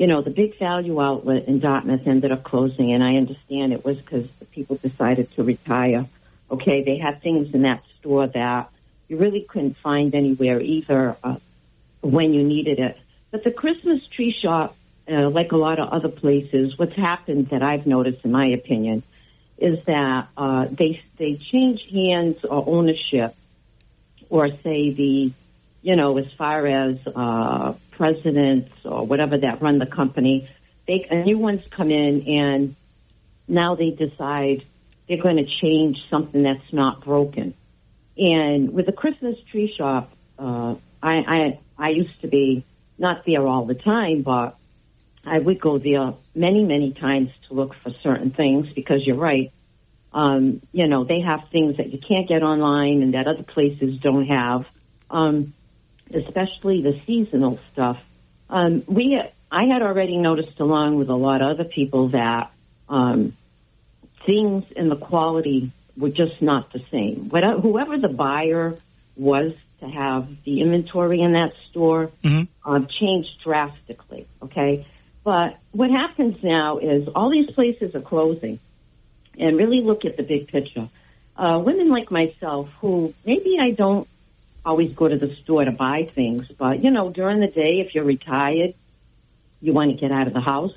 you 0.00 0.08
know, 0.08 0.20
the 0.20 0.30
big 0.30 0.58
value 0.58 1.00
outlet 1.00 1.46
in 1.46 1.60
Dartmouth 1.60 2.08
ended 2.08 2.32
up 2.32 2.42
closing, 2.42 2.92
and 2.92 3.04
I 3.04 3.14
understand 3.14 3.72
it 3.72 3.84
was 3.84 3.98
because 3.98 4.26
the 4.40 4.46
people 4.46 4.74
decided 4.82 5.30
to 5.36 5.44
retire. 5.44 6.08
Okay, 6.50 6.84
they 6.84 6.98
had 6.98 7.22
things 7.22 7.54
in 7.54 7.62
that 7.62 7.82
store 7.98 8.26
that 8.26 8.70
you 9.08 9.16
really 9.16 9.46
couldn't 9.48 9.76
find 9.82 10.14
anywhere 10.14 10.60
either 10.60 11.16
uh, 11.24 11.36
when 12.00 12.32
you 12.32 12.42
needed 12.42 12.78
it. 12.78 12.98
But 13.30 13.44
the 13.44 13.50
Christmas 13.50 14.00
tree 14.14 14.34
shop, 14.40 14.76
uh, 15.10 15.28
like 15.30 15.52
a 15.52 15.56
lot 15.56 15.78
of 15.78 15.88
other 15.88 16.08
places, 16.08 16.78
what's 16.78 16.94
happened 16.96 17.48
that 17.50 17.62
I've 17.62 17.86
noticed, 17.86 18.24
in 18.24 18.32
my 18.32 18.46
opinion, 18.48 19.02
is 19.58 19.78
that 19.86 20.28
uh, 20.36 20.66
they 20.70 21.02
they 21.16 21.36
change 21.36 21.80
hands 21.90 22.36
or 22.44 22.64
ownership, 22.66 23.34
or 24.28 24.48
say 24.62 24.90
the 24.90 25.32
you 25.84 25.96
know, 25.96 26.16
as 26.16 26.32
far 26.38 26.66
as 26.66 26.96
uh, 27.14 27.74
presidents 27.90 28.72
or 28.86 29.06
whatever 29.06 29.36
that 29.36 29.60
run 29.60 29.78
the 29.78 29.86
company, 29.86 30.48
they 30.88 31.06
new 31.26 31.38
ones 31.38 31.60
come 31.70 31.90
in 31.90 32.26
and 32.26 32.74
now 33.46 33.74
they 33.74 33.90
decide 33.90 34.64
they're 35.08 35.22
going 35.22 35.36
to 35.36 35.46
change 35.46 35.98
something 36.10 36.42
that's 36.42 36.72
not 36.72 37.04
broken. 37.04 37.54
And 38.16 38.72
with 38.72 38.86
the 38.86 38.92
Christmas 38.92 39.36
tree 39.50 39.72
shop, 39.76 40.10
uh, 40.38 40.76
I, 41.02 41.14
I 41.16 41.60
I 41.76 41.88
used 41.90 42.20
to 42.22 42.28
be 42.28 42.64
not 42.98 43.24
there 43.26 43.46
all 43.46 43.66
the 43.66 43.74
time, 43.74 44.22
but 44.22 44.56
I 45.26 45.38
would 45.38 45.60
go 45.60 45.78
there 45.78 46.14
many 46.34 46.64
many 46.64 46.92
times 46.92 47.30
to 47.48 47.54
look 47.54 47.74
for 47.82 47.90
certain 48.02 48.30
things 48.30 48.68
because 48.74 49.06
you're 49.06 49.16
right. 49.16 49.52
Um, 50.12 50.62
you 50.72 50.86
know, 50.86 51.04
they 51.04 51.20
have 51.20 51.48
things 51.50 51.78
that 51.78 51.92
you 51.92 51.98
can't 51.98 52.28
get 52.28 52.42
online 52.42 53.02
and 53.02 53.14
that 53.14 53.26
other 53.26 53.42
places 53.42 53.98
don't 54.00 54.26
have. 54.26 54.64
Um, 55.10 55.54
especially 56.12 56.82
the 56.82 57.00
seasonal 57.06 57.58
stuff. 57.72 57.98
Um, 58.50 58.84
we, 58.86 59.20
I 59.50 59.64
had 59.64 59.82
already 59.82 60.16
noticed, 60.16 60.60
along 60.60 60.98
with 60.98 61.08
a 61.08 61.14
lot 61.14 61.40
of 61.42 61.58
other 61.58 61.64
people, 61.64 62.10
that 62.10 62.50
um, 62.88 63.36
things 64.26 64.64
in 64.76 64.88
the 64.88 64.96
quality 64.96 65.72
were 65.96 66.10
just 66.10 66.40
not 66.40 66.72
the 66.72 66.80
same. 66.90 67.28
Whatever, 67.28 67.60
whoever 67.60 67.98
the 67.98 68.08
buyer 68.08 68.76
was 69.16 69.52
to 69.80 69.86
have 69.86 70.28
the 70.44 70.60
inventory 70.60 71.20
in 71.20 71.32
that 71.32 71.52
store 71.70 72.10
mm-hmm. 72.22 72.70
um, 72.70 72.88
changed 73.00 73.30
drastically. 73.42 74.26
Okay, 74.42 74.86
but 75.22 75.58
what 75.72 75.90
happens 75.90 76.36
now 76.42 76.78
is 76.78 77.08
all 77.14 77.30
these 77.30 77.50
places 77.50 77.94
are 77.94 78.00
closing, 78.00 78.58
and 79.38 79.56
really 79.56 79.80
look 79.80 80.04
at 80.04 80.16
the 80.16 80.22
big 80.22 80.48
picture. 80.48 80.88
Uh, 81.36 81.58
women 81.58 81.88
like 81.90 82.10
myself, 82.10 82.68
who 82.80 83.12
maybe 83.26 83.56
I 83.60 83.70
don't 83.70 84.08
always 84.64 84.94
go 84.94 85.08
to 85.08 85.18
the 85.18 85.34
store 85.42 85.64
to 85.64 85.72
buy 85.72 86.08
things. 86.14 86.46
But, 86.56 86.82
you 86.82 86.90
know, 86.90 87.10
during 87.10 87.40
the 87.40 87.48
day, 87.48 87.80
if 87.80 87.94
you're 87.94 88.04
retired, 88.04 88.74
you 89.60 89.72
want 89.72 89.90
to 89.90 89.96
get 89.96 90.10
out 90.12 90.26
of 90.26 90.32
the 90.32 90.40
house. 90.40 90.72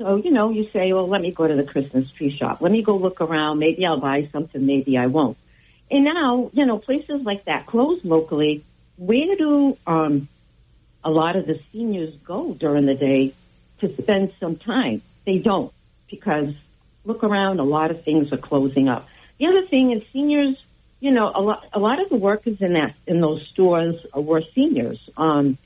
So, 0.00 0.16
you 0.16 0.30
know, 0.30 0.48
you 0.48 0.66
say, 0.72 0.94
well, 0.94 1.06
let 1.06 1.20
me 1.20 1.30
go 1.30 1.46
to 1.46 1.54
the 1.54 1.62
Christmas 1.62 2.10
tree 2.12 2.34
shop. 2.34 2.62
Let 2.62 2.72
me 2.72 2.82
go 2.82 2.96
look 2.96 3.20
around. 3.20 3.58
Maybe 3.58 3.84
I'll 3.84 4.00
buy 4.00 4.30
something. 4.32 4.64
Maybe 4.64 4.96
I 4.96 5.08
won't. 5.08 5.36
And 5.90 6.06
now, 6.06 6.50
you 6.54 6.64
know, 6.64 6.78
places 6.78 7.20
like 7.22 7.44
that 7.44 7.66
close 7.66 8.00
locally. 8.02 8.64
Where 8.96 9.36
do 9.36 9.76
um, 9.86 10.28
a 11.04 11.10
lot 11.10 11.36
of 11.36 11.46
the 11.46 11.60
seniors 11.70 12.14
go 12.24 12.54
during 12.54 12.86
the 12.86 12.94
day 12.94 13.34
to 13.80 13.94
spend 14.00 14.32
some 14.40 14.56
time? 14.56 15.02
They 15.26 15.36
don't 15.36 15.70
because 16.10 16.54
look 17.04 17.22
around, 17.22 17.60
a 17.60 17.64
lot 17.64 17.90
of 17.90 18.02
things 18.02 18.32
are 18.32 18.38
closing 18.38 18.88
up. 18.88 19.06
The 19.38 19.48
other 19.48 19.66
thing 19.66 19.92
is 19.92 20.02
seniors 20.14 20.56
you 21.00 21.10
know, 21.10 21.32
a 21.34 21.40
lot, 21.40 21.66
a 21.72 21.78
lot 21.78 22.00
of 22.00 22.10
the 22.10 22.16
workers 22.16 22.58
in 22.60 22.74
that 22.74 22.94
in 23.06 23.20
those 23.20 23.46
stores 23.52 23.96
were 24.14 24.42
seniors 24.54 24.98
um, 25.16 25.56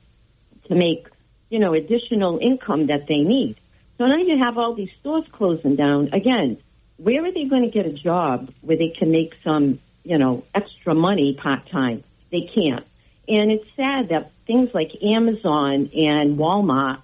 to 0.69 0.75
make, 0.77 1.09
you 1.51 1.59
know, 1.59 1.75
additional 1.75 2.39
income 2.39 2.87
that 2.87 3.09
they 3.09 3.19
need. 3.19 3.57
So 3.99 4.07
now 4.07 4.17
you 4.17 4.39
have 4.39 4.59
all 4.59 4.75
these 4.75 4.91
stores 5.01 5.25
closing 5.33 5.77
down. 5.77 6.11
Again, 6.13 6.59
where 6.97 7.25
are 7.25 7.33
they 7.33 7.45
going 7.45 7.63
to 7.63 7.71
get 7.71 7.87
a 7.87 7.93
job 7.93 8.51
where 8.61 8.77
they 8.77 8.89
can 8.89 9.11
make 9.11 9.35
some, 9.45 9.81
you 10.03 10.19
know, 10.19 10.45
extra 10.55 10.95
money 10.95 11.35
part 11.41 11.69
time? 11.71 12.03
They 12.31 12.51
can't. 12.55 12.85
And 13.29 13.51
it's 13.51 13.67
sad 13.77 14.09
that 14.11 14.33
things 14.47 14.71
like 14.75 14.91
Amazon 15.03 15.91
and 15.95 16.39
Walmart, 16.39 17.01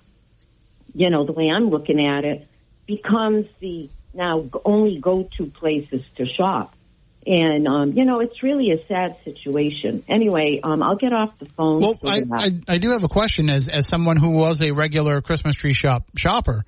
you 0.95 1.11
know, 1.11 1.25
the 1.25 1.33
way 1.33 1.49
I'm 1.49 1.71
looking 1.71 2.05
at 2.05 2.25
it, 2.25 2.47
becomes 2.87 3.47
the 3.61 3.89
now 4.13 4.49
only 4.65 4.99
go-to 4.99 5.47
places 5.47 6.03
to 6.17 6.27
shop. 6.27 6.75
And, 7.27 7.69
um, 7.69 7.93
you 7.93 8.07
know, 8.07 8.21
it's 8.21 8.43
really 8.43 8.71
a 8.71 8.87
sad 8.87 9.17
situation. 9.25 10.05
Anyway, 10.09 10.61
um, 10.65 10.83
I'll 10.83 10.97
get 10.97 11.13
off 11.13 11.39
the 11.39 11.47
phone. 11.57 11.81
Well, 11.81 11.99
I, 12.03 12.23
I, 12.33 12.51
I, 12.67 12.79
do 12.79 12.91
have 12.91 13.05
a 13.05 13.09
question 13.09 13.51
as, 13.51 13.69
as 13.69 13.87
someone 13.89 14.17
who 14.17 14.31
was 14.31 14.63
a 14.63 14.71
regular 14.73 15.21
Christmas 15.21 15.55
tree 15.55 15.75
shop 15.75 16.05
shopper. 16.17 16.65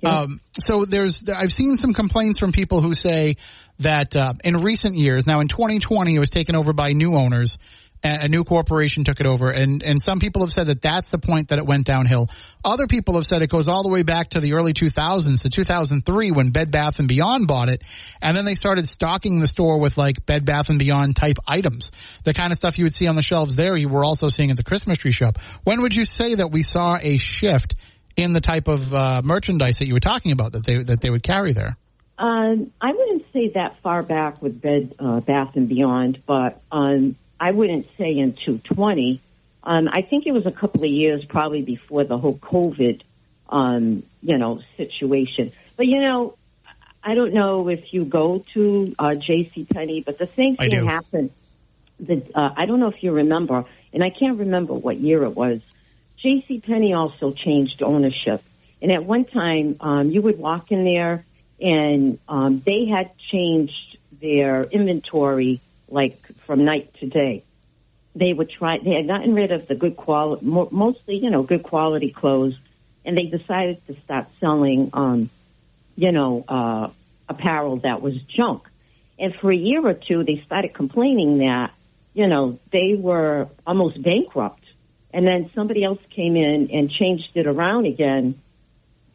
Yeah. 0.00 0.22
Um, 0.22 0.40
so 0.58 0.84
there's, 0.84 1.22
I've 1.28 1.52
seen 1.52 1.76
some 1.76 1.94
complaints 1.94 2.40
from 2.40 2.50
people 2.50 2.80
who 2.82 2.94
say 2.94 3.36
that, 3.78 4.16
uh, 4.16 4.34
in 4.42 4.56
recent 4.56 4.96
years, 4.96 5.24
now 5.24 5.38
in 5.38 5.46
2020, 5.46 6.16
it 6.16 6.18
was 6.18 6.30
taken 6.30 6.56
over 6.56 6.72
by 6.72 6.94
new 6.94 7.16
owners 7.16 7.58
a 8.04 8.28
new 8.28 8.44
corporation 8.44 9.04
took 9.04 9.20
it 9.20 9.26
over. 9.26 9.50
And 9.50 9.82
and 9.82 10.00
some 10.00 10.18
people 10.18 10.42
have 10.42 10.50
said 10.50 10.66
that 10.66 10.82
that's 10.82 11.08
the 11.08 11.18
point 11.18 11.48
that 11.48 11.58
it 11.58 11.66
went 11.66 11.86
downhill. 11.86 12.28
Other 12.64 12.86
people 12.86 13.14
have 13.14 13.26
said 13.26 13.42
it 13.42 13.50
goes 13.50 13.68
all 13.68 13.82
the 13.82 13.88
way 13.88 14.02
back 14.02 14.30
to 14.30 14.40
the 14.40 14.54
early 14.54 14.72
2000s 14.72 15.42
to 15.42 15.50
2003 15.50 16.30
when 16.30 16.50
bed 16.50 16.70
bath 16.70 16.98
and 16.98 17.08
beyond 17.08 17.46
bought 17.46 17.68
it. 17.68 17.82
And 18.20 18.36
then 18.36 18.44
they 18.44 18.54
started 18.54 18.86
stocking 18.86 19.40
the 19.40 19.48
store 19.48 19.78
with 19.78 19.96
like 19.96 20.26
bed 20.26 20.44
bath 20.44 20.68
and 20.68 20.78
beyond 20.78 21.16
type 21.16 21.38
items. 21.46 21.90
The 22.24 22.34
kind 22.34 22.52
of 22.52 22.58
stuff 22.58 22.78
you 22.78 22.84
would 22.84 22.94
see 22.94 23.06
on 23.06 23.16
the 23.16 23.22
shelves 23.22 23.56
there 23.56 23.76
you 23.76 23.88
were 23.88 24.04
also 24.04 24.28
seeing 24.28 24.50
at 24.50 24.56
the 24.56 24.64
christmas 24.64 24.98
tree 24.98 25.12
shop. 25.12 25.38
When 25.64 25.82
would 25.82 25.94
you 25.94 26.04
say 26.04 26.34
that 26.36 26.50
we 26.50 26.62
saw 26.62 26.98
a 27.00 27.16
shift 27.16 27.74
in 28.16 28.32
the 28.32 28.40
type 28.40 28.68
of 28.68 28.92
uh, 28.92 29.22
merchandise 29.24 29.78
that 29.78 29.86
you 29.86 29.94
were 29.94 30.00
talking 30.00 30.32
about 30.32 30.52
that 30.52 30.66
they 30.66 30.82
that 30.82 31.00
they 31.00 31.10
would 31.10 31.22
carry 31.22 31.52
there? 31.52 31.76
Uh, 32.18 32.54
I 32.80 32.92
wouldn't 32.92 33.24
say 33.32 33.52
that 33.54 33.76
far 33.82 34.02
back 34.02 34.40
with 34.42 34.60
Bed 34.60 34.94
uh, 34.98 35.20
Bath 35.20 35.56
and 35.56 35.68
Beyond, 35.68 36.22
but 36.26 36.62
um, 36.70 37.16
I 37.42 37.50
wouldn't 37.50 37.88
say 37.98 38.16
in 38.18 38.34
220. 38.34 39.20
Um, 39.64 39.88
I 39.92 40.02
think 40.02 40.26
it 40.26 40.32
was 40.32 40.46
a 40.46 40.52
couple 40.52 40.84
of 40.84 40.90
years 40.90 41.24
probably 41.24 41.62
before 41.62 42.04
the 42.04 42.16
whole 42.16 42.38
COVID, 42.38 43.02
um, 43.48 44.04
you 44.22 44.38
know, 44.38 44.60
situation. 44.76 45.50
But 45.76 45.86
you 45.86 46.00
know, 46.00 46.36
I 47.02 47.16
don't 47.16 47.34
know 47.34 47.68
if 47.68 47.92
you 47.92 48.04
go 48.04 48.44
to 48.54 48.94
uh, 48.96 49.16
J.C. 49.16 49.66
Penney, 49.68 50.02
but 50.06 50.18
the 50.18 50.28
same 50.36 50.56
thing 50.56 50.86
happened. 50.86 51.30
The, 51.98 52.22
uh, 52.32 52.50
I 52.56 52.66
don't 52.66 52.78
know 52.78 52.90
if 52.90 53.02
you 53.02 53.10
remember, 53.10 53.64
and 53.92 54.04
I 54.04 54.10
can't 54.10 54.38
remember 54.38 54.74
what 54.74 55.00
year 55.00 55.24
it 55.24 55.34
was. 55.34 55.60
J.C. 56.18 56.60
Penney 56.60 56.94
also 56.94 57.32
changed 57.32 57.82
ownership, 57.82 58.40
and 58.80 58.92
at 58.92 59.04
one 59.04 59.24
time, 59.24 59.78
um, 59.80 60.10
you 60.10 60.22
would 60.22 60.38
walk 60.38 60.70
in 60.70 60.84
there, 60.84 61.24
and 61.60 62.20
um, 62.28 62.62
they 62.64 62.86
had 62.86 63.10
changed 63.32 63.98
their 64.20 64.62
inventory 64.62 65.60
like 65.92 66.18
from 66.46 66.64
night 66.64 66.92
to 67.00 67.06
day. 67.06 67.44
They 68.14 68.32
would 68.32 68.50
try, 68.50 68.78
they 68.78 68.94
had 68.94 69.06
gotten 69.06 69.34
rid 69.34 69.52
of 69.52 69.68
the 69.68 69.74
good 69.74 69.96
quality, 69.96 70.44
mostly, 70.44 71.16
you 71.16 71.30
know, 71.30 71.42
good 71.42 71.62
quality 71.62 72.10
clothes, 72.10 72.54
and 73.04 73.16
they 73.16 73.24
decided 73.24 73.86
to 73.86 73.96
start 74.04 74.26
selling, 74.40 74.90
um, 74.92 75.30
you 75.96 76.12
know, 76.12 76.44
uh, 76.46 76.90
apparel 77.28 77.76
that 77.78 78.02
was 78.02 78.14
junk. 78.22 78.68
And 79.18 79.34
for 79.34 79.52
a 79.52 79.56
year 79.56 79.86
or 79.86 79.94
two, 79.94 80.24
they 80.24 80.42
started 80.44 80.74
complaining 80.74 81.38
that, 81.38 81.72
you 82.12 82.26
know, 82.26 82.58
they 82.70 82.94
were 82.98 83.48
almost 83.66 84.02
bankrupt. 84.02 84.58
and 85.14 85.26
then 85.26 85.50
somebody 85.54 85.84
else 85.84 86.00
came 86.08 86.36
in 86.36 86.70
and 86.70 86.90
changed 86.90 87.28
it 87.34 87.46
around 87.46 87.84
again, 87.86 88.40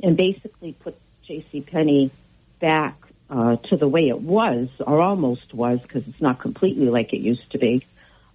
and 0.01 0.15
basically 0.15 0.73
put 0.73 0.95
J.C. 1.27 1.61
Penney 1.61 2.11
back 2.59 2.95
uh, 3.29 3.57
to 3.57 3.77
the 3.77 3.87
way 3.87 4.07
it 4.09 4.21
was, 4.21 4.69
or 4.79 5.01
almost 5.01 5.53
was, 5.53 5.79
because 5.81 6.03
it's 6.07 6.21
not 6.21 6.39
completely 6.39 6.89
like 6.89 7.13
it 7.13 7.19
used 7.19 7.51
to 7.51 7.57
be. 7.57 7.85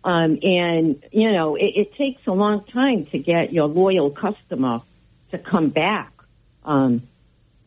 Um, 0.05 0.39
and 0.43 1.03
you 1.13 1.31
know, 1.33 1.55
it, 1.57 1.73
it 1.77 1.95
takes 1.95 2.27
a 2.27 2.33
long 2.33 2.65
time 2.65 3.07
to 3.07 3.19
get 3.19 3.53
your 3.53 3.69
loyal 3.69 4.11
customer 4.11 4.83
to 5.31 5.39
come 5.39 5.71
back. 5.71 6.13
Um, 6.65 7.09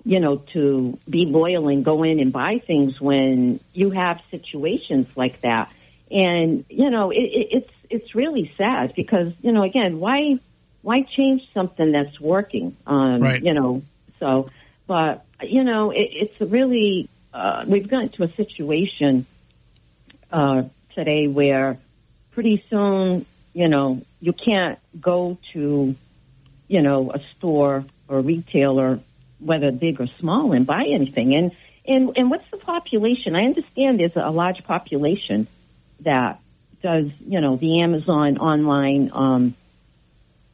you 0.08 0.20
know, 0.20 0.38
to 0.54 1.00
be 1.10 1.26
loyal 1.26 1.68
and 1.68 1.84
go 1.84 2.04
in 2.04 2.20
and 2.20 2.32
buy 2.32 2.62
things 2.66 3.02
when 3.02 3.60
you 3.74 3.90
have 3.90 4.20
situations 4.30 5.08
like 5.16 5.42
that. 5.42 5.72
And 6.12 6.64
you 6.70 6.92
know, 6.92 7.10
it, 7.10 7.18
it, 7.18 7.48
it's 7.52 7.72
it's 7.90 8.16
really 8.16 8.52
sad 8.58 8.94
because 8.96 9.34
you 9.42 9.52
know, 9.52 9.64
again, 9.64 10.00
why 10.00 10.40
why 10.84 11.02
change 11.02 11.42
something 11.54 11.92
that's 11.92 12.20
working? 12.20 12.78
Um, 12.86 13.20
Right. 13.20 13.42
You 13.42 13.54
know, 13.54 13.82
so 14.20 14.50
but 14.86 15.26
you 15.42 15.64
know, 15.64 15.90
it, 15.90 16.10
it's 16.12 16.52
really 16.52 17.10
uh, 17.36 17.66
we've 17.68 17.90
gotten 17.90 18.10
to 18.10 18.24
a 18.24 18.34
situation 18.36 19.26
uh, 20.32 20.64
today 20.96 21.28
where 21.28 21.78
pretty 22.32 22.64
soon, 22.70 23.26
you 23.54 23.68
know, 23.68 24.02
you 24.22 24.32
can't 24.32 24.80
go 25.02 25.38
to, 25.52 25.96
you 26.70 26.82
know, 26.82 27.12
a 27.12 27.20
store 27.36 27.86
or 28.08 28.20
a 28.20 28.22
retailer, 28.22 29.02
whether 29.40 29.72
big 29.72 30.00
or 30.00 30.08
small, 30.20 30.54
and 30.54 30.66
buy 30.66 30.86
anything. 30.90 31.36
And 31.36 31.52
and 31.86 32.18
and 32.18 32.32
what's 32.32 32.50
the 32.52 32.58
population? 32.58 33.36
I 33.36 33.44
understand 33.44 34.00
there's 34.00 34.16
a 34.16 34.32
large 34.32 34.64
population 34.64 35.48
that 36.00 36.40
does, 36.82 37.08
you 37.20 37.42
know, 37.42 37.58
the 37.58 37.82
Amazon 37.82 38.38
online, 38.38 39.12
um, 39.14 39.56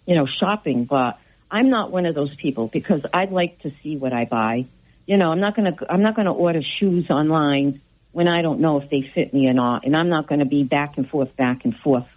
you 0.08 0.16
know, 0.16 0.26
shopping, 0.26 0.86
but 0.86 1.20
I'm 1.52 1.70
not 1.70 1.92
one 1.92 2.08
of 2.08 2.16
those 2.16 2.34
people 2.36 2.68
because 2.68 3.02
I'd 3.14 3.32
like 3.32 3.60
to 3.60 3.72
see 3.84 3.98
what 3.98 4.14
I 4.14 4.26
buy. 4.26 4.66
You 5.06 5.18
know, 5.18 5.32
I'm 5.32 5.40
not 5.40 5.56
gonna 5.56 5.76
I'm 5.90 6.02
not 6.02 6.16
gonna 6.16 6.34
order 6.34 6.62
shoes 6.80 7.10
online 7.10 7.82
when 8.12 8.28
I 8.28 8.42
don't 8.42 8.60
know 8.60 8.80
if 8.80 8.90
they 8.90 9.10
fit 9.14 9.34
me 9.34 9.48
or 9.48 9.54
not, 9.54 9.86
and 9.86 9.96
I'm 9.96 10.10
not 10.10 10.28
going 10.28 10.40
to 10.40 10.46
be 10.46 10.64
back 10.64 10.98
and 10.98 11.08
forth, 11.08 11.36
back 11.38 11.64
and 11.64 11.74
forth, 11.78 12.08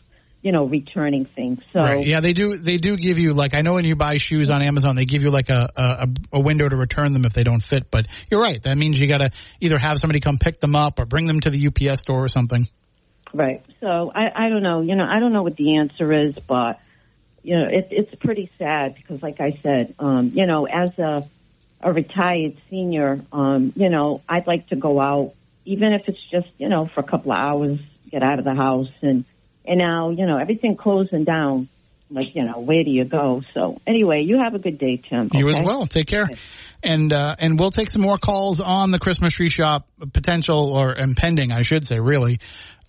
you 0.43 0.51
know, 0.51 0.65
returning 0.67 1.25
things. 1.25 1.61
So 1.73 1.81
Right. 1.81 2.07
Yeah, 2.07 2.21
they 2.21 2.33
do. 2.33 2.59
They 2.59 2.79
do 2.79 2.97
give 2.97 3.19
you 3.19 3.33
like 3.33 3.55
I 3.55 3.63
know 3.63 3.75
when 3.75 3.85
you 3.85 3.97
buy 3.97 4.17
shoes 4.17 4.51
on 4.51 4.61
Amazon, 4.63 4.97
they 4.97 5.05
give 5.05 5.23
you 5.23 5.31
like 5.31 5.51
a, 5.51 5.69
a 5.77 6.09
a 6.33 6.41
window 6.41 6.69
to 6.69 6.77
return 6.77 7.13
them 7.13 7.25
if 7.25 7.33
they 7.33 7.45
don't 7.45 7.65
fit. 7.65 7.91
But 7.91 8.07
you're 8.31 8.43
right. 8.43 8.61
That 8.63 8.77
means 8.77 9.01
you 9.01 9.07
got 9.07 9.19
to 9.19 9.31
either 9.61 9.79
have 9.79 9.99
somebody 9.99 10.21
come 10.21 10.39
pick 10.39 10.61
them 10.61 10.75
up 10.75 10.99
or 10.99 11.07
bring 11.07 11.27
them 11.27 11.41
to 11.41 11.51
the 11.51 11.69
UPS 11.69 12.01
store 12.01 12.25
or 12.25 12.29
something. 12.29 12.69
Right. 13.33 13.65
So 13.81 14.13
I, 14.15 14.47
I 14.47 14.49
don't 14.49 14.63
know. 14.63 14.81
You 14.81 14.97
know, 14.97 15.05
I 15.05 15.21
don't 15.21 15.33
know 15.33 15.43
what 15.43 15.57
the 15.57 15.77
answer 15.77 16.13
is, 16.13 16.35
but 16.47 16.81
you 17.43 17.57
know, 17.57 17.67
it, 17.69 17.89
it's 17.91 18.15
pretty 18.17 18.51
sad 18.59 18.95
because, 18.95 19.23
like 19.23 19.41
I 19.41 19.59
said, 19.63 19.95
um, 19.99 20.33
you 20.35 20.47
know, 20.47 20.67
as 20.67 20.99
a 20.99 21.29
a 21.85 21.93
retired 21.93 22.57
senior, 22.71 23.21
um, 23.31 23.73
you 23.77 23.91
know, 23.91 24.23
I'd 24.29 24.47
like 24.47 24.69
to 24.69 24.77
go 24.77 24.99
out, 24.99 25.35
even 25.67 25.93
if 25.93 26.03
it's 26.09 26.19
just 26.31 26.49
you 26.59 26.69
know 26.69 26.89
for 26.93 27.01
a 27.01 27.05
couple 27.05 27.31
of 27.31 27.39
hours, 27.39 27.79
get 28.11 28.23
out 28.23 28.39
of 28.39 28.45
the 28.45 28.55
house, 28.55 28.89
and 29.03 29.25
and 29.65 29.79
now 29.79 30.11
you 30.11 30.27
know 30.27 30.39
everything 30.39 30.77
closing 30.77 31.25
down. 31.25 31.69
Like 32.11 32.35
you 32.35 32.45
know, 32.45 32.61
where 32.61 32.83
do 32.85 32.91
you 32.91 33.05
go? 33.05 33.43
So 33.53 33.81
anyway, 33.87 34.23
you 34.23 34.39
have 34.43 34.55
a 34.55 34.59
good 34.59 34.79
day, 34.79 35.01
Tim. 35.09 35.31
You 35.33 35.49
as 35.49 35.61
well. 35.61 35.87
Take 35.87 36.07
care. 36.07 36.29
And 36.83 37.13
uh, 37.13 37.37
and 37.39 37.59
we'll 37.59 37.71
take 37.71 37.89
some 37.89 38.03
more 38.03 38.19
calls 38.19 38.61
on 38.61 38.91
the 38.91 38.99
Christmas 38.99 39.35
tree 39.35 39.49
shop 39.49 39.89
potential 40.13 40.73
or 40.75 40.95
impending, 40.95 41.51
I 41.51 41.63
should 41.63 41.85
say, 41.85 41.99
really 41.99 42.41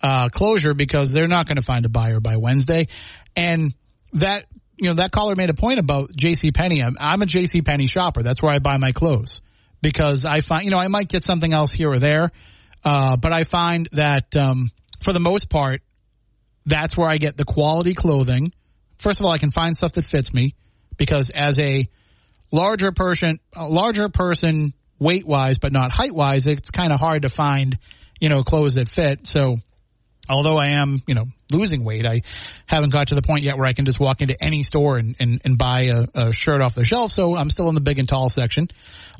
uh, 0.02 0.28
closure 0.28 0.74
because 0.74 1.12
they're 1.12 1.28
not 1.28 1.46
going 1.46 1.56
to 1.56 1.64
find 1.64 1.84
a 1.86 1.88
buyer 1.88 2.20
by 2.20 2.36
Wednesday. 2.36 2.88
And 3.34 3.74
that 4.12 4.46
you 4.78 4.88
know 4.88 4.94
that 4.94 5.10
caller 5.10 5.34
made 5.36 5.50
a 5.50 5.54
point 5.54 5.78
about 5.78 6.10
J.C. 6.14 6.52
Penney. 6.52 6.82
I'm, 6.82 6.96
I'm 7.00 7.22
a 7.22 7.26
J.C. 7.26 7.62
Penney 7.62 7.86
shopper. 7.86 8.22
That's 8.22 8.42
where 8.42 8.52
I 8.52 8.58
buy 8.58 8.76
my 8.76 8.92
clothes 8.92 9.40
because 9.82 10.24
I 10.24 10.40
find 10.40 10.64
you 10.64 10.70
know 10.70 10.78
I 10.78 10.88
might 10.88 11.08
get 11.08 11.24
something 11.24 11.52
else 11.52 11.72
here 11.72 11.90
or 11.90 11.98
there, 11.98 12.30
uh, 12.84 13.16
but 13.16 13.32
I 13.32 13.44
find 13.44 13.88
that 13.92 14.34
um, 14.36 14.70
for 15.02 15.12
the 15.12 15.20
most 15.20 15.48
part, 15.48 15.82
that's 16.64 16.96
where 16.96 17.08
I 17.08 17.18
get 17.18 17.36
the 17.36 17.44
quality 17.44 17.94
clothing. 17.94 18.52
First 18.98 19.20
of 19.20 19.26
all, 19.26 19.32
I 19.32 19.38
can 19.38 19.52
find 19.52 19.76
stuff 19.76 19.92
that 19.92 20.04
fits 20.04 20.32
me 20.32 20.54
because 20.96 21.30
as 21.30 21.58
a 21.58 21.88
larger 22.50 22.92
person, 22.92 23.38
a 23.54 23.68
larger 23.68 24.08
person 24.08 24.74
weight 24.98 25.26
wise, 25.26 25.58
but 25.58 25.72
not 25.72 25.92
height 25.92 26.12
wise, 26.12 26.46
it's 26.46 26.70
kind 26.70 26.92
of 26.92 26.98
hard 26.98 27.22
to 27.22 27.28
find, 27.28 27.78
you 28.20 28.28
know, 28.28 28.42
clothes 28.42 28.76
that 28.76 28.90
fit. 28.90 29.26
So 29.26 29.58
although 30.28 30.56
I 30.56 30.68
am, 30.68 31.02
you 31.06 31.14
know, 31.14 31.26
losing 31.52 31.84
weight, 31.84 32.06
I 32.06 32.22
haven't 32.66 32.90
got 32.90 33.08
to 33.08 33.14
the 33.14 33.22
point 33.22 33.42
yet 33.42 33.56
where 33.56 33.66
I 33.66 33.72
can 33.72 33.84
just 33.84 34.00
walk 34.00 34.20
into 34.20 34.36
any 34.42 34.62
store 34.62 34.98
and, 34.98 35.16
and, 35.18 35.40
and 35.44 35.58
buy 35.58 35.82
a, 35.82 36.06
a 36.14 36.32
shirt 36.32 36.60
off 36.62 36.74
the 36.74 36.84
shelf. 36.84 37.12
So 37.12 37.36
I'm 37.36 37.50
still 37.50 37.68
in 37.68 37.74
the 37.74 37.80
big 37.80 37.98
and 37.98 38.08
tall 38.08 38.28
section, 38.28 38.68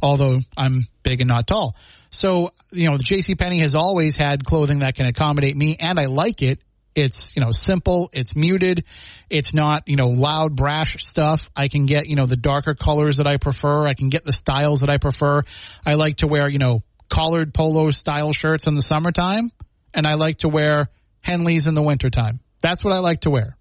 although 0.03 0.37
I'm 0.57 0.89
big 1.03 1.21
and 1.21 1.29
not 1.29 1.47
tall. 1.47 1.77
So, 2.11 2.51
you 2.71 2.89
know, 2.89 2.97
the 2.97 3.05
JC 3.05 3.39
Penney 3.39 3.61
has 3.61 3.75
always 3.75 4.17
had 4.17 4.45
clothing 4.45 4.81
that 4.81 4.95
can 4.95 5.07
accommodate 5.07 5.57
me 5.57 5.77
and 5.79 5.99
I 5.99 6.07
like 6.07 6.43
it. 6.43 6.61
It's, 6.95 7.31
you 7.37 7.43
know, 7.43 7.51
simple. 7.51 8.09
It's 8.15 8.35
muted. 8.35 8.85
It's 9.29 9.53
not, 9.53 9.87
you 9.87 9.97
know, 9.97 10.09
loud, 10.09 10.57
brash 10.57 11.05
stuff. 11.05 11.43
I 11.55 11.69
can 11.69 11.85
get, 11.85 12.07
you 12.07 12.17
know, 12.17 12.25
the 12.25 12.37
darker 12.37 12.75
colors 12.75 13.19
that 13.19 13.27
I 13.27 13.37
prefer. 13.37 13.87
I 13.87 13.93
can 13.93 14.09
get 14.09 14.25
the 14.25 14.33
styles 14.33 14.81
that 14.81 14.89
I 14.89 14.97
prefer. 14.97 15.43
I 15.85 15.95
like 15.95 16.19
to 16.19 16.27
wear, 16.27 16.49
you 16.49 16.59
know, 16.59 16.83
collared 17.11 17.53
polo 17.53 17.91
style 17.91 18.33
shirts 18.33 18.67
in 18.67 18.75
the 18.75 18.83
summertime 18.83 19.53
and 19.97 20.07
I 20.07 20.15
like 20.15 20.39
to 20.39 20.49
wear 20.49 20.89
Henleys 21.25 21.67
in 21.67 21.75
the 21.75 21.83
wintertime. 21.83 22.39
That's 22.61 22.85
what 22.85 22.93
I 22.93 22.99
like 22.99 23.23
to 23.23 23.31
wear. 23.31 23.57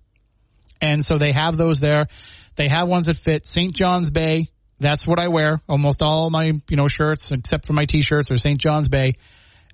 And 0.81 1.03
so 1.03 1.17
they 1.17 1.31
have 1.31 1.57
those 1.57 1.79
there. 1.79 2.07
They 2.55 2.67
have 2.67 2.87
ones 2.87 3.05
that 3.05 3.17
fit 3.17 3.45
St. 3.45 3.73
John's 3.73 4.09
Bay. 4.11 4.49
That's 4.79 5.07
what 5.07 5.19
I 5.19 5.29
wear. 5.29 5.61
Almost 5.67 6.01
all 6.01 6.29
my, 6.29 6.45
you 6.45 6.77
know, 6.77 6.87
shirts 6.87 7.31
except 7.31 7.65
for 7.65 7.73
my 7.73 7.85
t-shirts 7.85 8.29
are 8.29 8.37
St. 8.37 8.59
John's 8.59 8.89
Bay. 8.89 9.13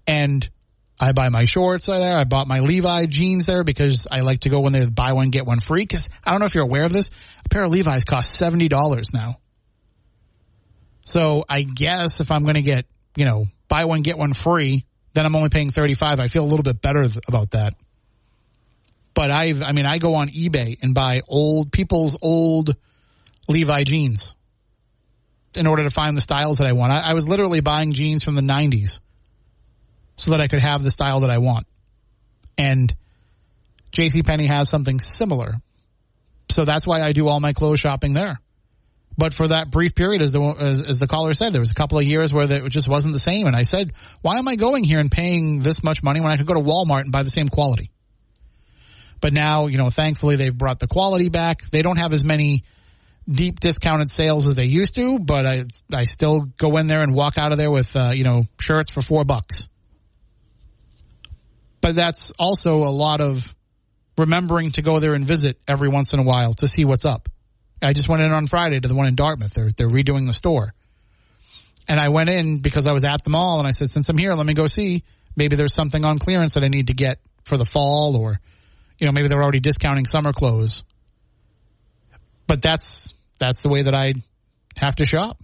And 0.06 0.48
I 1.00 1.12
buy 1.14 1.30
my 1.30 1.46
shorts 1.46 1.88
there. 1.88 2.18
I 2.18 2.24
bought 2.24 2.48
my 2.48 2.60
Levi 2.60 3.08
jeans 3.08 3.46
there 3.46 3.64
because 3.64 4.08
I 4.10 4.22
like 4.22 4.42
to 4.42 4.50
go 4.50 4.60
when 4.60 4.74
they 4.74 4.86
buy 4.86 5.14
one, 5.14 5.32
get 5.32 5.48
one 5.48 5.60
free. 5.60 5.88
Cause 5.88 6.08
I 6.24 6.32
don't 6.32 6.40
know 6.40 6.46
if 6.46 6.54
you're 6.54 6.64
aware 6.64 6.84
of 6.84 6.94
this. 6.94 7.10
A 7.44 7.50
pair 7.50 7.64
of 7.64 7.72
Levi's 7.72 8.04
cost 8.04 8.40
$70 8.40 9.14
now. 9.14 9.38
So 11.06 11.44
I 11.50 11.64
guess 11.64 12.20
if 12.20 12.32
I'm 12.32 12.44
going 12.44 12.56
to 12.56 12.62
get, 12.62 12.86
you 13.16 13.26
know, 13.26 13.48
buy 13.68 13.86
one, 13.86 14.04
get 14.04 14.18
one 14.18 14.34
free, 14.34 14.86
then 15.14 15.26
I'm 15.26 15.36
only 15.36 15.50
paying 15.50 15.72
35. 15.72 16.20
I 16.20 16.28
feel 16.28 16.44
a 16.44 16.48
little 16.48 16.64
bit 16.64 16.82
better 16.82 17.04
th- 17.04 17.20
about 17.28 17.52
that. 17.52 17.74
But 19.14 19.30
I've, 19.30 19.62
I 19.62 19.74
mean, 19.74 19.86
I 19.86 19.98
go 19.98 20.16
on 20.16 20.30
eBay 20.30 20.78
and 20.82 20.96
buy 20.96 21.22
old, 21.28 21.72
people's 21.72 22.18
old 22.22 22.76
Levi 23.50 23.84
jeans 23.84 24.36
in 25.56 25.68
order 25.68 25.84
to 25.84 25.90
find 25.90 26.16
the 26.16 26.22
styles 26.22 26.58
that 26.58 26.68
I 26.68 26.72
want. 26.72 26.94
I, 26.94 27.10
I 27.10 27.14
was 27.14 27.28
literally 27.28 27.60
buying 27.60 27.92
jeans 27.92 28.24
from 28.24 28.36
the 28.36 28.42
90s 28.42 29.00
so 30.16 30.32
that 30.32 30.40
I 30.40 30.48
could 30.48 30.62
have 30.62 30.82
the 30.82 30.90
style 30.90 31.22
that 31.22 31.30
I 31.30 31.40
want. 31.40 31.68
And 32.58 32.94
JCPenney 33.92 34.48
has 34.48 34.70
something 34.70 35.00
similar. 35.00 35.56
So 36.50 36.64
that's 36.64 36.88
why 36.88 37.02
I 37.02 37.12
do 37.12 37.28
all 37.28 37.40
my 37.40 37.54
clothes 37.54 37.80
shopping 37.80 38.14
there. 38.14 38.40
But 39.18 39.34
for 39.34 39.50
that 39.50 39.70
brief 39.70 39.94
period, 39.94 40.22
as 40.22 40.32
the 40.32 40.42
as, 40.42 40.80
as 40.80 40.98
the 40.98 41.08
caller 41.08 41.34
said, 41.34 41.54
there 41.54 41.60
was 41.60 41.70
a 41.70 41.76
couple 41.76 41.98
of 41.98 42.06
years 42.06 42.32
where 42.32 42.50
it 42.50 42.70
just 42.70 42.88
wasn't 42.88 43.14
the 43.14 43.20
same. 43.20 43.46
And 43.46 43.56
I 43.56 43.64
said, 43.64 43.92
why 44.22 44.38
am 44.38 44.48
I 44.48 44.56
going 44.56 44.84
here 44.84 45.00
and 45.00 45.12
paying 45.12 45.60
this 45.60 45.84
much 45.84 46.02
money 46.02 46.22
when 46.22 46.32
I 46.32 46.38
could 46.38 46.48
go 46.48 46.54
to 46.54 46.62
Walmart 46.62 47.02
and 47.02 47.12
buy 47.12 47.24
the 47.24 47.30
same 47.30 47.50
quality? 47.50 47.92
But 49.20 49.34
now, 49.34 49.68
you 49.68 49.78
know, 49.78 49.90
thankfully 49.90 50.36
they've 50.36 50.58
brought 50.58 50.80
the 50.80 50.88
quality 50.88 51.30
back. 51.30 51.70
They 51.70 51.82
don't 51.82 51.98
have 51.98 52.14
as 52.14 52.24
many 52.24 52.64
deep 53.30 53.60
discounted 53.60 54.14
sales 54.14 54.48
as 54.48 54.56
they 54.56 54.66
used 54.66 54.96
to, 54.96 55.20
but 55.20 55.46
I 55.46 55.64
I 55.94 56.06
still 56.06 56.42
go 56.58 56.78
in 56.78 56.88
there 56.88 57.02
and 57.02 57.14
walk 57.14 57.38
out 57.38 57.52
of 57.52 57.58
there 57.58 57.72
with 57.72 57.88
uh, 57.96 58.12
you 58.16 58.24
know 58.24 58.44
shirts 58.60 58.92
for 58.92 59.02
four 59.02 59.24
bucks. 59.24 59.68
But 61.82 61.96
that's 61.96 62.32
also 62.40 62.78
a 62.78 62.94
lot 62.94 63.22
of 63.22 63.44
remembering 64.18 64.72
to 64.72 64.82
go 64.82 65.00
there 65.00 65.14
and 65.14 65.28
visit 65.28 65.60
every 65.68 65.90
once 65.90 66.14
in 66.14 66.20
a 66.20 66.24
while 66.24 66.54
to 66.56 66.68
see 66.68 66.86
what's 66.86 67.06
up. 67.06 67.30
I 67.82 67.94
just 67.94 68.08
went 68.08 68.22
in 68.22 68.32
on 68.32 68.48
Friday 68.48 68.80
to 68.80 68.88
the 68.88 68.96
one 68.96 69.08
in 69.08 69.16
Dartmouth. 69.16 69.54
They're 69.54 69.72
they're 69.76 69.90
redoing 69.90 70.28
the 70.28 70.34
store. 70.34 70.74
And 71.88 72.00
I 72.00 72.10
went 72.10 72.30
in 72.30 72.60
because 72.60 72.88
I 72.88 72.94
was 72.94 73.04
at 73.04 73.24
the 73.24 73.30
mall 73.30 73.60
and 73.60 73.68
I 73.68 73.72
said, 73.72 73.90
since 73.90 74.08
I'm 74.10 74.18
here, 74.18 74.34
let 74.34 74.46
me 74.46 74.54
go 74.54 74.68
see. 74.68 75.04
Maybe 75.36 75.56
there's 75.56 75.74
something 75.74 76.06
on 76.06 76.20
clearance 76.20 76.54
that 76.54 76.64
I 76.64 76.68
need 76.68 76.88
to 76.88 76.94
get 76.94 77.20
for 77.44 77.58
the 77.58 77.66
fall 77.66 78.16
or, 78.18 78.40
you 78.98 79.08
know, 79.08 79.12
maybe 79.12 79.28
they're 79.28 79.42
already 79.42 79.60
discounting 79.60 80.06
summer 80.06 80.32
clothes. 80.32 80.84
But 82.48 82.62
that's, 82.62 83.14
that's 83.40 83.62
the 83.64 83.70
way 83.70 83.82
that 83.84 83.96
I 83.96 84.14
have 84.76 84.96
to 84.98 85.06
shop 85.06 85.42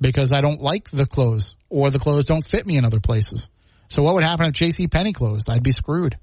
because 0.00 0.32
I 0.32 0.40
don't 0.40 0.60
like 0.60 0.90
the 0.90 1.06
clothes 1.06 1.56
or 1.70 1.90
the 1.90 1.98
clothes 1.98 2.26
don't 2.26 2.44
fit 2.44 2.66
me 2.66 2.76
in 2.76 2.84
other 2.84 3.00
places. 3.00 3.48
So 3.88 4.02
what 4.02 4.14
would 4.14 4.24
happen 4.24 4.46
if 4.46 4.52
JC 4.52 4.90
Penney 4.90 5.12
closed? 5.12 5.48
I'd 5.48 5.62
be 5.62 5.72
screwed. 5.72 6.18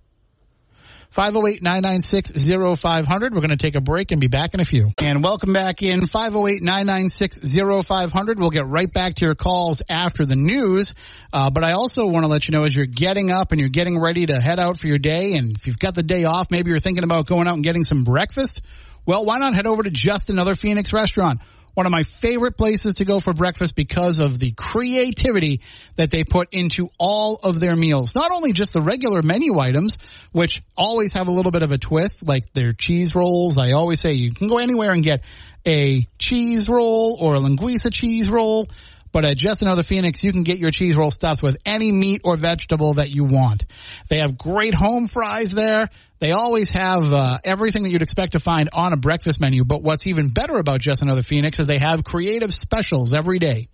508-996-0500. 1.15 3.21
We're 3.21 3.29
going 3.29 3.49
to 3.49 3.57
take 3.57 3.75
a 3.75 3.81
break 3.81 4.11
and 4.11 4.21
be 4.21 4.27
back 4.27 4.53
in 4.53 4.59
a 4.61 4.65
few. 4.65 4.91
And 4.97 5.21
welcome 5.23 5.51
back 5.51 5.81
in 5.81 6.01
508-996-0500. 6.01 8.37
We'll 8.37 8.49
get 8.49 8.67
right 8.67 8.89
back 8.91 9.15
to 9.15 9.25
your 9.25 9.35
calls 9.35 9.81
after 9.89 10.25
the 10.25 10.37
news. 10.37 10.95
Uh, 11.33 11.49
but 11.49 11.65
I 11.65 11.73
also 11.73 12.07
want 12.07 12.25
to 12.25 12.31
let 12.31 12.47
you 12.47 12.57
know 12.57 12.63
as 12.63 12.73
you're 12.73 12.85
getting 12.85 13.29
up 13.29 13.51
and 13.51 13.59
you're 13.59 13.67
getting 13.69 13.99
ready 13.99 14.25
to 14.25 14.39
head 14.39 14.57
out 14.59 14.79
for 14.79 14.87
your 14.87 14.99
day 14.99 15.33
and 15.35 15.57
if 15.57 15.67
you've 15.67 15.79
got 15.79 15.95
the 15.95 16.03
day 16.03 16.23
off, 16.23 16.49
maybe 16.49 16.69
you're 16.69 16.79
thinking 16.79 17.03
about 17.03 17.27
going 17.27 17.47
out 17.47 17.55
and 17.55 17.63
getting 17.63 17.83
some 17.83 18.05
breakfast. 18.05 18.61
Well, 19.05 19.25
why 19.25 19.37
not 19.39 19.53
head 19.53 19.67
over 19.67 19.83
to 19.83 19.89
Just 19.89 20.29
Another 20.29 20.55
Phoenix 20.55 20.93
restaurant? 20.93 21.41
One 21.81 21.87
of 21.87 21.91
my 21.91 22.03
favorite 22.21 22.57
places 22.57 22.97
to 22.97 23.05
go 23.05 23.19
for 23.19 23.33
breakfast 23.33 23.75
because 23.75 24.19
of 24.19 24.37
the 24.37 24.51
creativity 24.51 25.61
that 25.95 26.11
they 26.11 26.23
put 26.23 26.49
into 26.51 26.89
all 26.99 27.39
of 27.43 27.59
their 27.59 27.75
meals. 27.75 28.13
Not 28.13 28.31
only 28.31 28.53
just 28.53 28.71
the 28.71 28.81
regular 28.81 29.23
menu 29.23 29.57
items, 29.57 29.97
which 30.31 30.61
always 30.77 31.13
have 31.13 31.27
a 31.27 31.31
little 31.31 31.51
bit 31.51 31.63
of 31.63 31.71
a 31.71 31.79
twist, 31.79 32.27
like 32.27 32.53
their 32.53 32.71
cheese 32.71 33.15
rolls. 33.15 33.57
I 33.57 33.71
always 33.71 33.99
say 33.99 34.13
you 34.13 34.31
can 34.31 34.47
go 34.47 34.59
anywhere 34.59 34.91
and 34.91 35.01
get 35.01 35.23
a 35.65 36.07
cheese 36.19 36.69
roll 36.69 37.17
or 37.19 37.33
a 37.33 37.39
linguiça 37.39 37.91
cheese 37.91 38.29
roll. 38.29 38.67
But 39.11 39.25
at 39.25 39.35
Just 39.35 39.63
Another 39.63 39.83
Phoenix, 39.83 40.23
you 40.23 40.31
can 40.31 40.43
get 40.43 40.59
your 40.59 40.69
cheese 40.69 40.95
roll 40.95 41.09
stuffed 41.09 41.41
with 41.41 41.57
any 41.65 41.91
meat 41.91 42.21
or 42.23 42.37
vegetable 42.37 42.93
that 42.93 43.09
you 43.09 43.23
want. 43.23 43.65
They 44.07 44.19
have 44.19 44.37
great 44.37 44.75
home 44.75 45.07
fries 45.07 45.49
there. 45.49 45.89
They 46.21 46.33
always 46.33 46.69
have 46.69 47.11
uh, 47.11 47.39
everything 47.43 47.81
that 47.81 47.89
you'd 47.89 48.03
expect 48.03 48.33
to 48.33 48.39
find 48.39 48.69
on 48.73 48.93
a 48.93 48.97
breakfast 48.97 49.41
menu. 49.41 49.65
But 49.65 49.81
what's 49.81 50.05
even 50.05 50.29
better 50.29 50.53
about 50.59 50.79
Just 50.79 51.01
Another 51.01 51.23
Phoenix 51.23 51.59
is 51.59 51.65
they 51.65 51.79
have 51.79 52.03
creative 52.03 52.53
specials 52.53 53.15
every 53.15 53.39
day. 53.39 53.69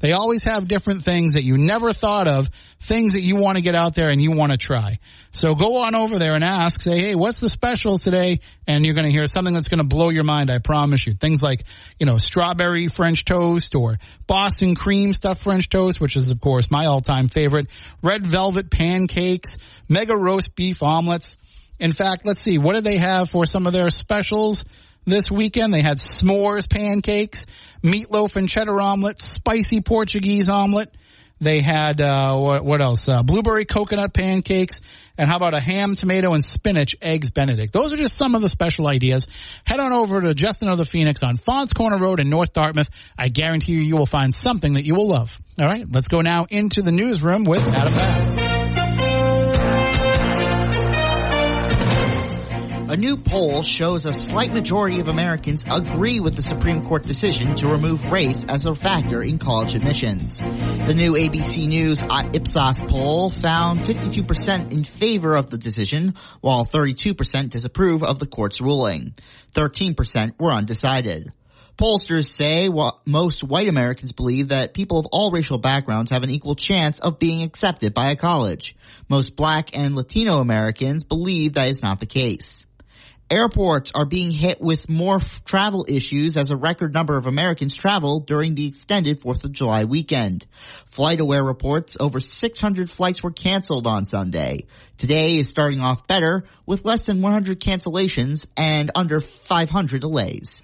They 0.00 0.12
always 0.12 0.42
have 0.44 0.66
different 0.66 1.02
things 1.02 1.34
that 1.34 1.44
you 1.44 1.58
never 1.58 1.92
thought 1.92 2.26
of, 2.26 2.48
things 2.80 3.12
that 3.12 3.20
you 3.20 3.36
want 3.36 3.58
to 3.58 3.62
get 3.62 3.74
out 3.74 3.94
there 3.94 4.08
and 4.08 4.20
you 4.20 4.32
want 4.32 4.50
to 4.52 4.56
try. 4.56 4.98
So 5.32 5.54
go 5.54 5.84
on 5.84 5.94
over 5.94 6.18
there 6.18 6.34
and 6.34 6.42
ask, 6.42 6.80
say, 6.80 6.98
hey, 6.98 7.14
what's 7.14 7.38
the 7.38 7.50
specials 7.50 8.00
today? 8.00 8.40
And 8.66 8.86
you're 8.86 8.94
going 8.94 9.06
to 9.06 9.12
hear 9.12 9.26
something 9.26 9.52
that's 9.52 9.68
going 9.68 9.78
to 9.78 9.84
blow 9.86 10.08
your 10.08 10.24
mind, 10.24 10.50
I 10.50 10.58
promise 10.58 11.06
you. 11.06 11.12
Things 11.12 11.42
like, 11.42 11.64
you 11.98 12.06
know, 12.06 12.16
strawberry 12.16 12.88
French 12.88 13.26
toast 13.26 13.74
or 13.74 13.98
Boston 14.26 14.74
cream 14.74 15.12
stuffed 15.12 15.42
French 15.42 15.68
toast, 15.68 16.00
which 16.00 16.16
is, 16.16 16.30
of 16.30 16.40
course, 16.40 16.70
my 16.70 16.86
all-time 16.86 17.28
favorite. 17.28 17.66
Red 18.02 18.26
velvet 18.26 18.70
pancakes, 18.70 19.58
mega 19.86 20.16
roast 20.16 20.56
beef 20.56 20.82
omelets. 20.82 21.36
In 21.80 21.94
fact, 21.94 22.26
let's 22.26 22.40
see, 22.40 22.58
what 22.58 22.74
did 22.74 22.84
they 22.84 22.98
have 22.98 23.30
for 23.30 23.46
some 23.46 23.66
of 23.66 23.72
their 23.72 23.88
specials 23.88 24.64
this 25.06 25.30
weekend? 25.30 25.72
They 25.72 25.80
had 25.80 25.98
s'mores 25.98 26.68
pancakes, 26.68 27.46
meatloaf 27.82 28.36
and 28.36 28.48
cheddar 28.48 28.78
omelet, 28.80 29.18
spicy 29.18 29.80
Portuguese 29.80 30.50
omelet. 30.50 30.94
They 31.40 31.62
had, 31.62 32.02
uh, 32.02 32.36
what, 32.36 32.66
what 32.66 32.82
else? 32.82 33.08
Uh, 33.08 33.22
blueberry 33.22 33.64
coconut 33.64 34.12
pancakes. 34.12 34.82
And 35.16 35.28
how 35.28 35.38
about 35.38 35.54
a 35.54 35.60
ham, 35.60 35.94
tomato, 35.94 36.34
and 36.34 36.44
spinach 36.44 36.96
eggs 37.00 37.30
benedict? 37.30 37.72
Those 37.72 37.92
are 37.92 37.96
just 37.96 38.18
some 38.18 38.34
of 38.34 38.42
the 38.42 38.50
special 38.50 38.86
ideas. 38.86 39.26
Head 39.64 39.80
on 39.80 39.92
over 39.92 40.20
to 40.20 40.34
Just 40.34 40.60
Another 40.62 40.84
Phoenix 40.84 41.22
on 41.22 41.38
Faunce 41.38 41.72
Corner 41.72 41.98
Road 41.98 42.20
in 42.20 42.28
North 42.28 42.52
Dartmouth. 42.52 42.90
I 43.16 43.28
guarantee 43.28 43.72
you, 43.72 43.80
you 43.80 43.96
will 43.96 44.06
find 44.06 44.34
something 44.34 44.74
that 44.74 44.84
you 44.84 44.94
will 44.94 45.08
love. 45.08 45.30
All 45.58 45.66
right, 45.66 45.86
let's 45.90 46.08
go 46.08 46.20
now 46.20 46.46
into 46.50 46.82
the 46.82 46.92
newsroom 46.92 47.44
with 47.44 47.60
Adam 47.60 47.94
Bass. 47.94 48.49
A 52.90 52.96
new 52.96 53.16
poll 53.16 53.62
shows 53.62 54.04
a 54.04 54.12
slight 54.12 54.52
majority 54.52 54.98
of 54.98 55.08
Americans 55.08 55.62
agree 55.70 56.18
with 56.18 56.34
the 56.34 56.42
Supreme 56.42 56.84
Court 56.84 57.04
decision 57.04 57.54
to 57.54 57.68
remove 57.68 58.10
race 58.10 58.44
as 58.48 58.66
a 58.66 58.74
factor 58.74 59.22
in 59.22 59.38
college 59.38 59.76
admissions. 59.76 60.38
The 60.38 60.94
new 60.96 61.12
ABC 61.12 61.68
News 61.68 62.02
Ipsos 62.02 62.78
poll 62.88 63.30
found 63.30 63.78
52% 63.78 64.72
in 64.72 64.82
favor 64.82 65.36
of 65.36 65.50
the 65.50 65.56
decision, 65.56 66.16
while 66.40 66.66
32% 66.66 67.50
disapprove 67.50 68.02
of 68.02 68.18
the 68.18 68.26
court's 68.26 68.60
ruling. 68.60 69.14
13% 69.54 70.32
were 70.40 70.50
undecided. 70.50 71.32
Pollsters 71.78 72.28
say 72.28 72.68
most 73.06 73.44
white 73.44 73.68
Americans 73.68 74.10
believe 74.10 74.48
that 74.48 74.74
people 74.74 74.98
of 74.98 75.06
all 75.12 75.30
racial 75.30 75.58
backgrounds 75.58 76.10
have 76.10 76.24
an 76.24 76.30
equal 76.30 76.56
chance 76.56 76.98
of 76.98 77.20
being 77.20 77.44
accepted 77.44 77.94
by 77.94 78.10
a 78.10 78.16
college. 78.16 78.74
Most 79.08 79.36
black 79.36 79.78
and 79.78 79.94
Latino 79.94 80.40
Americans 80.40 81.04
believe 81.04 81.52
that 81.52 81.70
is 81.70 81.80
not 81.82 82.00
the 82.00 82.06
case. 82.06 82.48
Airports 83.32 83.92
are 83.94 84.06
being 84.06 84.32
hit 84.32 84.60
with 84.60 84.88
more 84.88 85.20
f- 85.20 85.44
travel 85.44 85.86
issues 85.88 86.36
as 86.36 86.50
a 86.50 86.56
record 86.56 86.92
number 86.92 87.16
of 87.16 87.26
Americans 87.26 87.76
travel 87.76 88.18
during 88.18 88.56
the 88.56 88.66
extended 88.66 89.20
4th 89.20 89.44
of 89.44 89.52
July 89.52 89.84
weekend. 89.84 90.46
FlightAware 90.92 91.46
reports 91.46 91.96
over 92.00 92.18
600 92.18 92.90
flights 92.90 93.22
were 93.22 93.30
canceled 93.30 93.86
on 93.86 94.04
Sunday. 94.04 94.66
Today 94.98 95.36
is 95.36 95.48
starting 95.48 95.78
off 95.78 96.08
better 96.08 96.42
with 96.66 96.84
less 96.84 97.02
than 97.02 97.22
100 97.22 97.60
cancellations 97.60 98.48
and 98.56 98.90
under 98.96 99.20
500 99.20 100.00
delays. 100.00 100.60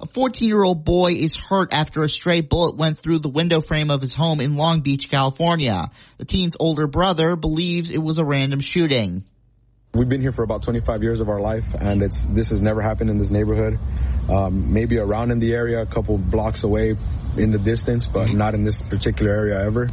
A 0.00 0.06
14 0.06 0.46
year 0.46 0.62
old 0.62 0.84
boy 0.84 1.14
is 1.14 1.34
hurt 1.34 1.72
after 1.72 2.04
a 2.04 2.08
stray 2.08 2.40
bullet 2.40 2.76
went 2.76 3.00
through 3.00 3.18
the 3.18 3.28
window 3.28 3.60
frame 3.60 3.90
of 3.90 4.00
his 4.00 4.14
home 4.14 4.40
in 4.40 4.56
Long 4.56 4.80
Beach, 4.80 5.10
California. 5.10 5.90
The 6.18 6.24
teen's 6.24 6.54
older 6.60 6.86
brother 6.86 7.34
believes 7.34 7.90
it 7.90 7.98
was 8.02 8.18
a 8.18 8.24
random 8.24 8.60
shooting. 8.60 9.24
We've 9.96 10.08
been 10.08 10.20
here 10.20 10.32
for 10.32 10.42
about 10.42 10.62
25 10.62 11.02
years 11.02 11.20
of 11.20 11.30
our 11.30 11.40
life, 11.40 11.64
and 11.80 12.02
it's 12.02 12.22
this 12.26 12.50
has 12.50 12.60
never 12.60 12.82
happened 12.82 13.08
in 13.08 13.18
this 13.18 13.30
neighborhood. 13.30 13.78
Um, 14.28 14.74
maybe 14.74 14.98
around 14.98 15.30
in 15.30 15.38
the 15.38 15.54
area, 15.54 15.80
a 15.80 15.86
couple 15.86 16.18
blocks 16.18 16.64
away 16.64 16.96
in 17.38 17.50
the 17.50 17.58
distance, 17.58 18.06
but 18.06 18.30
not 18.30 18.54
in 18.54 18.64
this 18.64 18.82
particular 18.82 19.32
area 19.32 19.64
ever. 19.64 19.88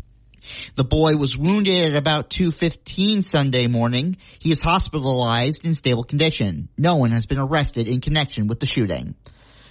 The 0.75 0.83
boy 0.83 1.15
was 1.15 1.37
wounded 1.37 1.93
at 1.93 1.95
about 1.95 2.29
2.15 2.29 3.23
Sunday 3.23 3.67
morning. 3.67 4.17
He 4.39 4.51
is 4.51 4.59
hospitalized 4.59 5.63
in 5.63 5.73
stable 5.73 6.03
condition. 6.03 6.67
No 6.77 6.97
one 6.97 7.11
has 7.11 7.25
been 7.25 7.39
arrested 7.39 7.87
in 7.87 8.01
connection 8.01 8.47
with 8.47 8.59
the 8.59 8.65
shooting. 8.65 9.15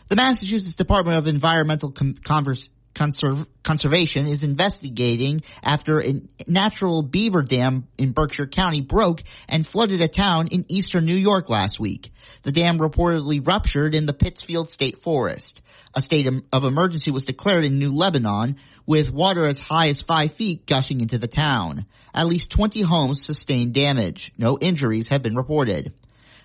The 0.09 0.17
Massachusetts 0.17 0.75
Department 0.75 1.19
of 1.19 1.27
Environmental 1.27 1.91
Com- 1.91 2.15
Converse 2.15 2.71
Conserv- 2.95 3.47
Conservation 3.63 4.27
is 4.27 4.43
investigating 4.43 5.41
after 5.63 6.03
a 6.03 6.21
natural 6.47 7.03
beaver 7.03 7.43
dam 7.43 7.89
in 7.97 8.13
Berkshire 8.13 8.47
County 8.47 8.81
broke 8.81 9.23
and 9.49 9.67
flooded 9.67 10.01
a 10.01 10.09
town 10.09 10.49
in 10.49 10.67
eastern 10.69 11.07
New 11.07 11.17
York 11.17 11.49
last 11.49 11.81
week. 11.81 12.13
The 12.43 12.53
dam 12.53 12.79
reportedly 12.79 13.47
ruptured 13.47 13.95
in 13.95 14.07
the 14.07 14.13
Pittsfield 14.13 14.71
State 14.71 15.03
Forest. 15.03 15.61
A 15.95 16.03
state 16.03 16.29
of 16.53 16.65
emergency 16.65 17.11
was 17.11 17.25
declared 17.25 17.65
in 17.65 17.79
New 17.79 17.93
Lebanon 17.93 18.57
with 18.87 19.13
water 19.13 19.47
as 19.47 19.61
high 19.61 19.89
as 19.89 20.01
five 20.01 20.35
feet 20.35 20.67
gushing 20.67 21.01
into 21.01 21.19
the 21.19 21.29
town. 21.29 21.87
At 22.15 22.27
least 22.27 22.51
20 22.51 22.83
homes 22.83 23.25
sustained 23.25 23.75
damage. 23.75 24.33
No 24.37 24.59
injuries 24.61 25.09
have 25.09 25.23
been 25.23 25.37
reported. 25.37 25.93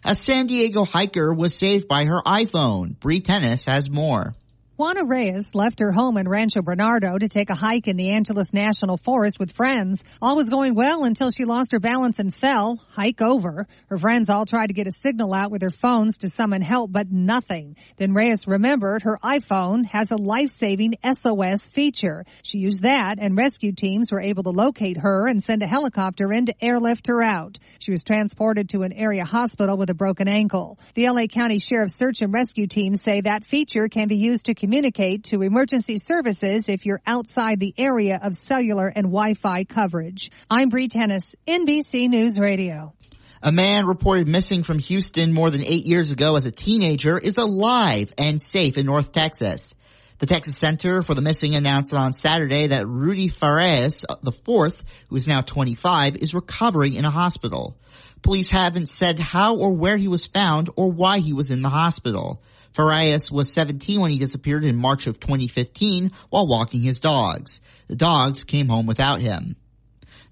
A 0.03 0.15
San 0.15 0.47
Diego 0.47 0.85
hiker 0.85 1.33
was 1.33 1.55
saved 1.55 1.87
by 1.87 2.05
her 2.05 2.21
iPhone. 2.25 2.97
Bree 2.99 3.19
Tennis 3.19 3.65
has 3.65 3.89
more. 3.89 4.33
Juana 4.77 5.05
Reyes 5.05 5.55
left 5.55 5.79
her 5.79 5.91
home 5.91 6.17
in 6.17 6.29
Rancho 6.29 6.61
Bernardo 6.61 7.17
to 7.17 7.27
take 7.27 7.49
a 7.49 7.55
hike 7.55 7.87
in 7.87 7.97
the 7.97 8.11
Angeles 8.11 8.53
National 8.53 8.95
Forest 8.95 9.39
with 9.39 9.55
friends. 9.55 10.03
All 10.21 10.35
was 10.35 10.49
going 10.49 10.75
well 10.75 11.03
until 11.03 11.31
she 11.31 11.45
lost 11.45 11.71
her 11.71 11.79
balance 11.79 12.19
and 12.19 12.31
fell. 12.31 12.79
Hike 12.91 13.19
over. 13.19 13.65
Her 13.87 13.97
friends 13.97 14.29
all 14.29 14.45
tried 14.45 14.67
to 14.67 14.75
get 14.75 14.85
a 14.85 14.91
signal 14.91 15.33
out 15.33 15.49
with 15.49 15.61
their 15.61 15.71
phones 15.71 16.17
to 16.19 16.27
summon 16.27 16.61
help, 16.61 16.91
but 16.91 17.11
nothing. 17.11 17.75
Then 17.95 18.13
Reyes 18.13 18.45
remembered 18.45 19.01
her 19.01 19.17
iPhone 19.23 19.83
has 19.87 20.11
a 20.11 20.15
life-saving 20.15 20.93
SOS 21.03 21.69
feature. 21.69 22.23
She 22.43 22.59
used 22.59 22.83
that 22.83 23.17
and 23.19 23.35
rescue 23.35 23.71
teams 23.71 24.11
were 24.11 24.21
able 24.21 24.43
to 24.43 24.51
locate 24.51 24.97
her 24.97 25.25
and 25.25 25.41
send 25.41 25.63
a 25.63 25.67
helicopter 25.67 26.31
in 26.31 26.45
to 26.45 26.63
airlift 26.63 27.07
her 27.07 27.23
out. 27.23 27.57
She 27.79 27.89
was 27.89 28.03
transported 28.03 28.69
to 28.69 28.83
an 28.83 28.93
area 28.93 29.25
hospital 29.25 29.75
with 29.75 29.89
a 29.89 29.95
broken 29.95 30.27
ankle. 30.27 30.77
The 30.93 31.09
LA 31.09 31.25
County 31.25 31.57
Sheriff's 31.57 31.97
search 31.97 32.21
and 32.21 32.31
rescue 32.31 32.67
teams 32.67 33.01
say 33.01 33.21
that 33.21 33.43
feature 33.43 33.89
can 33.89 34.07
be 34.07 34.17
used 34.17 34.45
to 34.45 34.66
communicate 34.67 35.23
to 35.23 35.43
emergency 35.43 35.97
services 35.97 36.63
if 36.67 36.85
you're 36.85 36.99
outside 37.07 37.57
the 37.57 37.73
area 37.77 38.19
of 38.21 38.35
cellular 38.35 38.89
and 38.89 39.05
Wi-Fi 39.05 39.63
coverage. 39.63 40.29
I'm 40.49 40.67
Bree 40.67 40.89
Tennis, 40.89 41.23
NBC 41.47 42.09
News 42.09 42.37
Radio. 42.37 42.93
A 43.41 43.53
man 43.53 43.85
reported 43.85 44.27
missing 44.27 44.63
from 44.63 44.79
Houston 44.79 45.31
more 45.31 45.49
than 45.51 45.63
eight 45.63 45.85
years 45.85 46.11
ago 46.11 46.35
as 46.35 46.43
a 46.43 46.51
teenager 46.51 47.17
is 47.17 47.37
alive 47.37 48.13
and 48.17 48.41
safe 48.41 48.75
in 48.75 48.85
North 48.85 49.13
Texas. 49.13 49.73
The 50.19 50.25
Texas 50.25 50.57
Center 50.59 51.01
for 51.01 51.15
the 51.15 51.21
Missing 51.21 51.55
announced 51.55 51.93
on 51.93 52.11
Saturday 52.11 52.67
that 52.67 52.89
Rudy 52.89 53.29
Farias, 53.29 54.03
the 54.21 54.33
fourth, 54.33 54.83
who 55.07 55.15
is 55.15 55.27
now 55.27 55.39
25, 55.39 56.17
is 56.17 56.33
recovering 56.33 56.95
in 56.95 57.05
a 57.05 57.09
hospital. 57.09 57.77
Police 58.21 58.49
haven't 58.51 58.89
said 58.89 59.17
how 59.17 59.55
or 59.55 59.71
where 59.71 59.95
he 59.95 60.09
was 60.09 60.25
found 60.25 60.69
or 60.75 60.91
why 60.91 61.19
he 61.19 61.31
was 61.31 61.51
in 61.51 61.61
the 61.61 61.69
hospital. 61.69 62.41
Farias 62.77 63.31
was 63.31 63.51
17 63.53 63.99
when 63.99 64.11
he 64.11 64.19
disappeared 64.19 64.63
in 64.63 64.75
March 64.75 65.07
of 65.07 65.19
2015 65.19 66.11
while 66.29 66.45
walking 66.45 66.79
his 66.79 66.99
dogs. 66.99 67.59
The 67.87 67.95
dogs 67.95 68.43
came 68.43 68.69
home 68.69 68.85
without 68.85 69.19
him. 69.19 69.55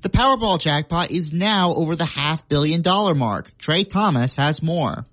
The 0.04 0.10
Powerball 0.10 0.60
jackpot 0.60 1.10
is 1.10 1.34
now 1.34 1.74
over 1.74 1.96
the 1.96 2.06
half 2.06 2.48
billion 2.48 2.84
dollar 2.84 3.16
mark. 3.16 3.58
Trey 3.58 3.84
Thomas 3.84 4.34
has 4.34 4.62
more. 4.62 5.08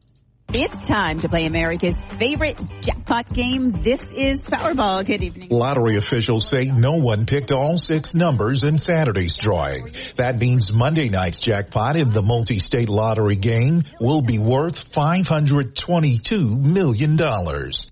It's 0.54 0.86
time 0.86 1.18
to 1.20 1.30
play 1.30 1.46
America's 1.46 1.96
favorite 2.18 2.58
jackpot 2.82 3.32
game. 3.32 3.82
This 3.82 4.02
is 4.14 4.36
Powerball. 4.40 5.02
Good 5.02 5.22
evening. 5.22 5.48
Lottery 5.48 5.96
officials 5.96 6.46
say 6.46 6.66
no 6.66 6.96
one 6.96 7.24
picked 7.24 7.50
all 7.50 7.78
six 7.78 8.14
numbers 8.14 8.62
in 8.62 8.76
Saturday's 8.76 9.38
drawing. 9.38 9.94
That 10.16 10.38
means 10.38 10.70
Monday 10.70 11.08
night's 11.08 11.38
jackpot 11.38 11.96
in 11.96 12.10
the 12.10 12.20
multi-state 12.20 12.90
lottery 12.90 13.36
game 13.36 13.84
will 13.98 14.20
be 14.20 14.38
worth 14.38 14.92
$522 14.92 16.62
million. 16.62 17.18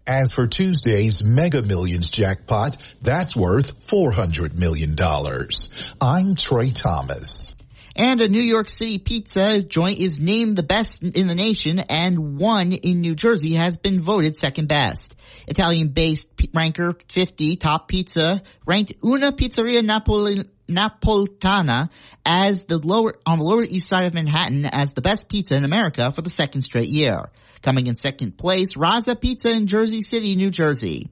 As 0.07 0.33
for 0.33 0.47
Tuesday's 0.47 1.25
Mega 1.25 1.63
Millions 1.63 2.11
jackpot, 2.11 2.77
that's 3.01 3.35
worth 3.35 3.87
$400 3.87 4.53
million. 4.53 4.95
I'm 5.99 6.35
Trey 6.35 6.73
Thomas. 6.73 7.57
And 8.01 8.23
a 8.23 8.29
New 8.29 8.41
York 8.41 8.71
City 8.71 8.97
pizza 8.97 9.63
joint 9.63 9.99
is 9.99 10.19
named 10.19 10.57
the 10.57 10.63
best 10.63 11.03
in 11.03 11.27
the 11.27 11.35
nation 11.35 11.81
and 11.81 12.39
one 12.39 12.73
in 12.73 13.03
New 13.03 13.15
Jersey 13.15 13.57
has 13.57 13.77
been 13.77 14.01
voted 14.01 14.39
second 14.39 14.69
best. 14.69 15.15
Italian-based 15.47 16.27
ranker 16.55 16.95
50 17.13 17.57
top 17.57 17.89
pizza 17.89 18.41
ranked 18.65 18.95
Una 19.05 19.33
Pizzeria 19.33 19.85
Napoli, 19.85 20.45
Napolitana 20.67 21.91
as 22.25 22.63
the 22.63 22.79
lower, 22.79 23.17
on 23.27 23.39
the 23.39 23.45
lower 23.45 23.65
east 23.65 23.91
side 23.91 24.07
of 24.07 24.15
Manhattan 24.15 24.65
as 24.65 24.93
the 24.95 25.03
best 25.03 25.29
pizza 25.29 25.55
in 25.55 25.67
America 25.67 26.11
for 26.11 26.23
the 26.23 26.31
second 26.31 26.63
straight 26.63 26.89
year. 26.89 27.31
Coming 27.61 27.87
in 27.87 27.97
second 27.97 28.39
place, 28.39 28.73
Razza 28.79 29.21
Pizza 29.21 29.51
in 29.51 29.67
Jersey 29.67 30.01
City, 30.01 30.37
New 30.37 30.51
Jersey. 30.51 31.11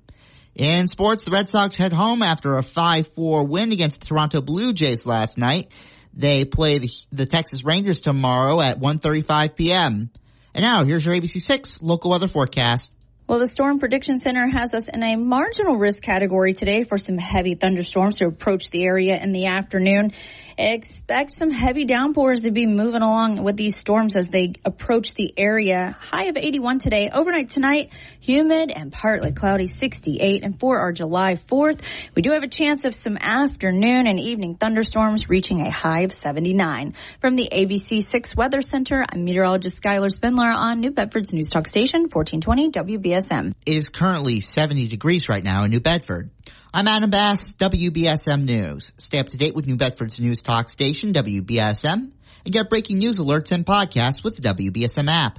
In 0.55 0.89
sports, 0.89 1.25
the 1.25 1.33
Red 1.33 1.51
Sox 1.51 1.75
head 1.75 1.93
home 1.93 2.23
after 2.23 2.57
a 2.57 2.65
5-4 2.65 3.47
win 3.47 3.73
against 3.73 4.01
the 4.01 4.07
Toronto 4.07 4.41
Blue 4.41 4.73
Jays 4.73 5.05
last 5.05 5.37
night. 5.37 5.71
They 6.19 6.45
play 6.45 6.79
the, 6.79 6.91
the 7.13 7.27
Texas 7.27 7.65
Rangers 7.65 8.01
tomorrow 8.01 8.61
at 8.61 8.81
1.35 8.81 9.55
p.m. 9.55 10.11
And 10.53 10.63
now, 10.63 10.85
here's 10.85 11.05
your 11.05 11.15
ABC6 11.15 11.79
local 11.81 12.11
weather 12.11 12.27
forecast. 12.27 12.91
Well, 13.29 13.39
the 13.39 13.47
Storm 13.47 13.79
Prediction 13.79 14.19
Center 14.19 14.49
has 14.49 14.75
us 14.75 14.89
in 14.89 15.01
a 15.05 15.15
marginal 15.15 15.77
risk 15.77 16.03
category 16.03 16.55
today 16.55 16.83
for 16.83 16.99
some 16.99 17.19
heavy 17.19 17.55
thunderstorms 17.55 18.19
to 18.19 18.27
approach 18.27 18.71
the 18.71 18.83
area 18.83 19.17
in 19.23 19.31
the 19.31 19.47
afternoon. 19.47 20.13
Expect 20.61 21.39
some 21.39 21.53
heavy 21.53 21.85
downpours 21.85 22.41
to 22.41 22.51
be 22.51 22.67
moving 22.67 23.03
along 23.03 23.45
with 23.45 23.57
these 23.57 23.77
storms 23.77 24.17
as 24.17 24.27
they 24.27 24.55
approach 24.65 25.15
the 25.15 25.33
area. 25.37 25.97
High 26.01 26.25
of 26.25 26.37
81 26.37 26.81
today. 26.81 27.11
Overnight 27.13 27.51
tonight, 27.51 27.93
humid 28.19 28.73
and 28.73 28.93
partly 28.93 29.31
cloudy, 29.31 29.69
68. 29.69 30.43
And 30.43 30.59
for 30.59 30.81
our 30.81 30.91
July 30.91 31.37
4th, 31.37 31.81
we 32.17 32.23
do 32.23 32.33
have 32.33 32.43
a 32.43 32.49
chance 32.49 32.85
of 32.85 32.93
some 32.97 33.17
afternoon 33.17 34.09
and 34.09 34.19
evening 34.19 34.57
thunderstorms 34.57 35.29
reaching 35.29 35.65
a 35.65 35.71
high 35.71 36.01
of 36.01 36.13
79. 36.13 36.95
From 37.21 37.37
the 37.37 37.49
ABC 37.53 38.05
6 38.09 38.35
Weather 38.37 38.61
Center, 38.61 39.07
I'm 39.09 39.25
meteorologist 39.25 39.81
Skylar 39.81 40.11
Spindler 40.11 40.51
on 40.51 40.81
New 40.81 40.91
Bedford's 40.91 41.33
News 41.33 41.51
Talk 41.51 41.69
Station, 41.69 42.09
1420 42.11 42.99
WBSM. 42.99 43.53
It 43.65 43.77
is 43.77 43.91
currently 43.91 44.41
70 44.41 44.89
degrees 44.89 45.29
right 45.29 45.45
now 45.45 45.63
in 45.63 45.71
New 45.71 45.79
Bedford. 45.79 46.31
I'm 46.73 46.87
Adam 46.87 47.09
Bass, 47.09 47.55
WBSM 47.55 48.45
News. 48.45 48.93
Stay 48.99 49.19
up 49.19 49.31
to 49.31 49.39
date 49.39 49.55
with 49.55 49.67
New 49.67 49.77
Bedford's 49.77 50.21
news 50.21 50.43
talk 50.43 50.69
station, 50.69 51.15
WBSM, 51.15 52.11
and 52.45 52.53
get 52.53 52.69
breaking 52.69 52.99
news 52.99 53.17
alerts 53.17 53.53
and 53.53 53.65
podcasts 53.65 54.23
with 54.23 54.37
the 54.37 54.43
WBSM 54.43 55.09
app. 55.09 55.39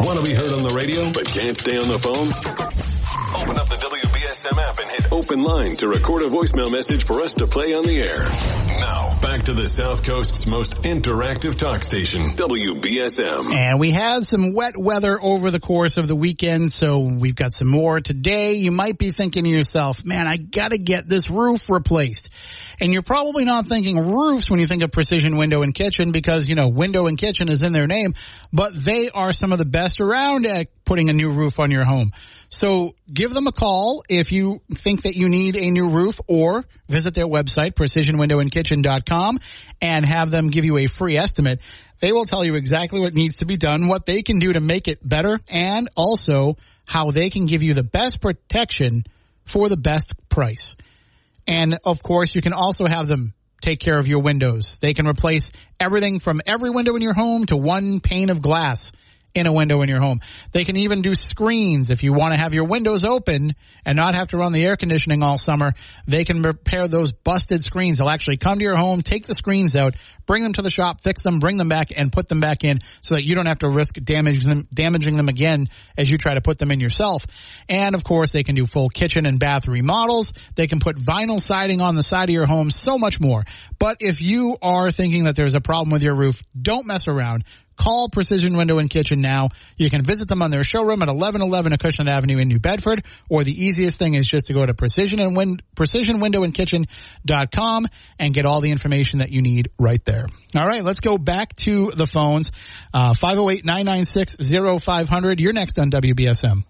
Want 0.00 0.20
to 0.20 0.24
be 0.24 0.34
heard 0.34 0.52
on 0.52 0.62
the 0.62 0.70
radio 0.70 1.12
but 1.12 1.26
can't 1.26 1.56
stay 1.60 1.76
on 1.76 1.88
the 1.88 1.98
phone? 1.98 2.28
Open 3.34 3.58
up 3.58 3.68
the 3.68 3.87
WBSM 4.38 4.58
app 4.58 4.78
and 4.78 4.90
hit 4.90 5.12
open 5.12 5.42
line 5.42 5.74
to 5.76 5.88
record 5.88 6.22
a 6.22 6.28
voicemail 6.28 6.70
message 6.70 7.04
for 7.04 7.22
us 7.22 7.34
to 7.34 7.46
play 7.46 7.74
on 7.74 7.82
the 7.82 7.98
air. 8.00 8.24
Now, 8.78 9.18
back 9.20 9.44
to 9.44 9.52
the 9.52 9.66
South 9.66 10.06
Coast's 10.06 10.46
most 10.46 10.74
interactive 10.82 11.56
talk 11.56 11.82
station, 11.82 12.36
WBSM. 12.36 13.52
And 13.52 13.80
we 13.80 13.90
had 13.90 14.22
some 14.22 14.54
wet 14.54 14.74
weather 14.78 15.18
over 15.20 15.50
the 15.50 15.58
course 15.58 15.96
of 15.96 16.06
the 16.06 16.14
weekend, 16.14 16.72
so 16.72 17.00
we've 17.00 17.34
got 17.34 17.52
some 17.52 17.68
more 17.68 18.00
today. 18.00 18.52
You 18.52 18.70
might 18.70 18.96
be 18.96 19.10
thinking 19.10 19.42
to 19.42 19.50
yourself, 19.50 20.04
man, 20.04 20.28
I 20.28 20.36
gotta 20.36 20.78
get 20.78 21.08
this 21.08 21.24
roof 21.30 21.68
replaced. 21.68 22.30
And 22.80 22.92
you're 22.92 23.02
probably 23.02 23.44
not 23.44 23.66
thinking 23.66 23.96
roofs 23.98 24.48
when 24.48 24.60
you 24.60 24.68
think 24.68 24.84
of 24.84 24.92
Precision 24.92 25.36
Window 25.36 25.62
and 25.62 25.74
Kitchen 25.74 26.12
because, 26.12 26.46
you 26.46 26.54
know, 26.54 26.68
window 26.68 27.08
and 27.08 27.18
kitchen 27.18 27.48
is 27.48 27.60
in 27.60 27.72
their 27.72 27.88
name, 27.88 28.14
but 28.52 28.72
they 28.72 29.10
are 29.10 29.32
some 29.32 29.50
of 29.50 29.58
the 29.58 29.64
best 29.64 30.00
around 30.00 30.46
at 30.46 30.68
putting 30.84 31.10
a 31.10 31.12
new 31.12 31.30
roof 31.30 31.58
on 31.58 31.72
your 31.72 31.84
home. 31.84 32.12
So 32.50 32.94
give 33.12 33.32
them 33.32 33.46
a 33.46 33.52
call 33.52 34.02
if 34.08 34.32
you 34.32 34.62
think 34.74 35.02
that 35.02 35.14
you 35.14 35.28
need 35.28 35.56
a 35.56 35.70
new 35.70 35.88
roof 35.90 36.14
or 36.26 36.64
visit 36.88 37.14
their 37.14 37.26
website, 37.26 37.74
precisionwindowandkitchen.com 37.74 39.40
and 39.80 40.06
have 40.06 40.30
them 40.30 40.48
give 40.48 40.64
you 40.64 40.78
a 40.78 40.86
free 40.86 41.16
estimate. 41.16 41.60
They 42.00 42.12
will 42.12 42.24
tell 42.24 42.44
you 42.44 42.54
exactly 42.54 43.00
what 43.00 43.12
needs 43.12 43.38
to 43.38 43.46
be 43.46 43.56
done, 43.56 43.88
what 43.88 44.06
they 44.06 44.22
can 44.22 44.38
do 44.38 44.52
to 44.52 44.60
make 44.60 44.88
it 44.88 45.06
better, 45.06 45.38
and 45.48 45.88
also 45.96 46.56
how 46.86 47.10
they 47.10 47.28
can 47.28 47.46
give 47.46 47.62
you 47.62 47.74
the 47.74 47.82
best 47.82 48.20
protection 48.20 49.04
for 49.44 49.68
the 49.68 49.76
best 49.76 50.14
price. 50.28 50.76
And 51.46 51.78
of 51.84 52.02
course, 52.02 52.34
you 52.34 52.40
can 52.40 52.52
also 52.52 52.86
have 52.86 53.06
them 53.06 53.34
take 53.60 53.80
care 53.80 53.98
of 53.98 54.06
your 54.06 54.20
windows. 54.20 54.78
They 54.80 54.94
can 54.94 55.06
replace 55.06 55.50
everything 55.80 56.20
from 56.20 56.40
every 56.46 56.70
window 56.70 56.96
in 56.96 57.02
your 57.02 57.14
home 57.14 57.46
to 57.46 57.56
one 57.56 58.00
pane 58.00 58.30
of 58.30 58.40
glass 58.40 58.92
in 59.34 59.46
a 59.46 59.52
window 59.52 59.82
in 59.82 59.88
your 59.88 60.00
home. 60.00 60.20
They 60.52 60.64
can 60.64 60.76
even 60.76 61.02
do 61.02 61.14
screens 61.14 61.90
if 61.90 62.02
you 62.02 62.12
want 62.12 62.34
to 62.34 62.40
have 62.40 62.54
your 62.54 62.64
windows 62.64 63.04
open 63.04 63.54
and 63.84 63.96
not 63.96 64.16
have 64.16 64.28
to 64.28 64.36
run 64.36 64.52
the 64.52 64.64
air 64.64 64.76
conditioning 64.76 65.22
all 65.22 65.38
summer. 65.38 65.72
They 66.06 66.24
can 66.24 66.42
repair 66.42 66.88
those 66.88 67.12
busted 67.12 67.62
screens. 67.62 67.98
They'll 67.98 68.08
actually 68.08 68.38
come 68.38 68.58
to 68.58 68.64
your 68.64 68.76
home, 68.76 69.02
take 69.02 69.26
the 69.26 69.34
screens 69.34 69.76
out, 69.76 69.94
bring 70.26 70.42
them 70.42 70.52
to 70.54 70.62
the 70.62 70.70
shop, 70.70 71.02
fix 71.02 71.22
them, 71.22 71.38
bring 71.38 71.56
them 71.56 71.68
back, 71.68 71.88
and 71.96 72.12
put 72.12 72.28
them 72.28 72.40
back 72.40 72.64
in 72.64 72.78
so 73.02 73.14
that 73.14 73.24
you 73.24 73.34
don't 73.34 73.46
have 73.46 73.58
to 73.58 73.68
risk 73.68 73.94
damaging 73.94 74.48
them, 74.48 74.68
damaging 74.72 75.16
them 75.16 75.28
again 75.28 75.68
as 75.96 76.10
you 76.10 76.18
try 76.18 76.34
to 76.34 76.40
put 76.40 76.58
them 76.58 76.70
in 76.70 76.80
yourself. 76.80 77.24
And 77.68 77.94
of 77.94 78.04
course, 78.04 78.32
they 78.32 78.42
can 78.42 78.54
do 78.54 78.66
full 78.66 78.88
kitchen 78.88 79.26
and 79.26 79.38
bath 79.38 79.68
remodels. 79.68 80.32
They 80.54 80.66
can 80.66 80.80
put 80.80 80.96
vinyl 80.96 81.40
siding 81.40 81.80
on 81.80 81.94
the 81.94 82.02
side 82.02 82.28
of 82.28 82.34
your 82.34 82.46
home, 82.46 82.70
so 82.70 82.98
much 82.98 83.20
more. 83.20 83.44
But 83.78 83.98
if 84.00 84.20
you 84.20 84.56
are 84.60 84.90
thinking 84.90 85.24
that 85.24 85.36
there's 85.36 85.54
a 85.54 85.60
problem 85.60 85.90
with 85.90 86.02
your 86.02 86.14
roof, 86.14 86.36
don't 86.60 86.86
mess 86.86 87.06
around. 87.08 87.44
Call 87.78 88.08
Precision 88.10 88.56
Window 88.56 88.78
and 88.78 88.90
Kitchen 88.90 89.20
now. 89.20 89.50
You 89.76 89.88
can 89.88 90.02
visit 90.02 90.26
them 90.28 90.42
on 90.42 90.50
their 90.50 90.64
showroom 90.64 91.00
at 91.02 91.08
1111 91.08 91.72
Acushnet 91.72 92.08
Avenue 92.08 92.38
in 92.38 92.48
New 92.48 92.58
Bedford, 92.58 93.04
or 93.30 93.44
the 93.44 93.52
easiest 93.52 93.98
thing 93.98 94.14
is 94.14 94.26
just 94.26 94.48
to 94.48 94.54
go 94.54 94.66
to 94.66 94.74
Precision 94.74 95.20
and 95.20 95.36
Win- 95.36 95.60
PrecisionWindowandKitchen.com 95.76 97.86
and 98.18 98.34
get 98.34 98.46
all 98.46 98.60
the 98.60 98.70
information 98.72 99.20
that 99.20 99.30
you 99.30 99.42
need 99.42 99.68
right 99.78 100.04
there. 100.04 100.26
All 100.56 100.66
right, 100.66 100.82
let's 100.82 100.98
go 101.00 101.18
back 101.18 101.54
to 101.56 101.90
the 101.92 102.06
phones. 102.06 102.50
Uh, 102.92 103.14
508-996-0500. 103.14 105.40
You're 105.40 105.52
next 105.52 105.78
on 105.78 105.90
WBSM. 105.90 106.64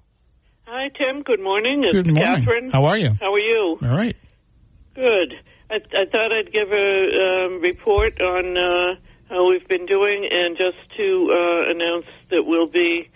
Hi, 0.67 0.89
Tim. 0.91 1.23
Good 1.23 1.41
morning. 1.41 1.85
It's 1.85 1.95
Good 1.95 2.07
morning. 2.07 2.45
Catherine. 2.45 2.69
How 2.71 2.85
are 2.85 2.99
you? 2.99 3.13
How 3.19 3.33
are 3.33 3.39
you? 3.39 3.79
All 3.83 3.97
right. 3.97 4.15
Good. 4.95 5.33
I, 5.71 5.77
I 5.77 6.05
thought 6.11 6.33
I'd 6.33 6.53
give 6.53 6.71
a 6.71 7.47
um, 7.47 7.61
report 7.63 8.21
on 8.21 8.57
uh, 8.57 8.95
how 9.29 9.49
we've 9.51 9.67
been 9.69 9.87
doing, 9.87 10.29
and 10.31 10.57
just 10.57 10.79
to 10.97 11.29
uh, 11.31 11.71
announce 11.71 12.07
that 12.31 12.45
we'll 12.45 12.69
be. 12.69 13.09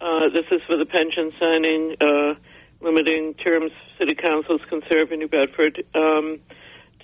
Uh, 0.00 0.28
this 0.34 0.44
is 0.50 0.60
for 0.66 0.76
the 0.76 0.84
pension 0.84 1.32
signing, 1.40 1.96
uh, 2.00 2.34
limiting 2.80 3.34
terms 3.34 3.72
city 3.98 4.14
councils 4.14 4.60
can 4.68 4.82
serve 4.92 5.12
in 5.12 5.20
New 5.20 5.28
Bedford. 5.28 5.84
Um, 5.94 6.40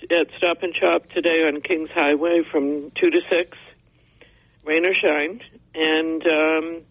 at 0.09 0.27
Stop 0.37 0.63
and 0.63 0.75
Shop 0.75 1.07
today 1.13 1.43
on 1.47 1.61
Kings 1.61 1.89
Highway 1.93 2.41
from 2.51 2.91
two 2.99 3.09
to 3.11 3.19
six, 3.29 3.57
rain 4.65 4.85
or 4.85 4.93
shine, 4.95 5.41
and 5.75 6.23
um, 6.27 6.81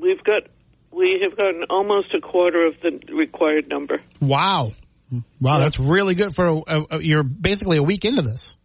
we've 0.00 0.22
got 0.22 0.42
we 0.90 1.20
have 1.22 1.36
gotten 1.36 1.64
almost 1.68 2.14
a 2.14 2.20
quarter 2.20 2.66
of 2.66 2.74
the 2.80 3.00
required 3.12 3.68
number. 3.68 4.00
Wow. 4.20 4.72
Wow, 5.40 5.58
that's 5.58 5.78
really 5.78 6.14
good 6.14 6.34
for 6.34 6.46
a, 6.46 6.56
a, 6.66 6.86
a- 6.90 7.02
you're 7.02 7.22
basically 7.22 7.78
a 7.78 7.82
week 7.82 8.04
into 8.04 8.22
this. 8.22 8.56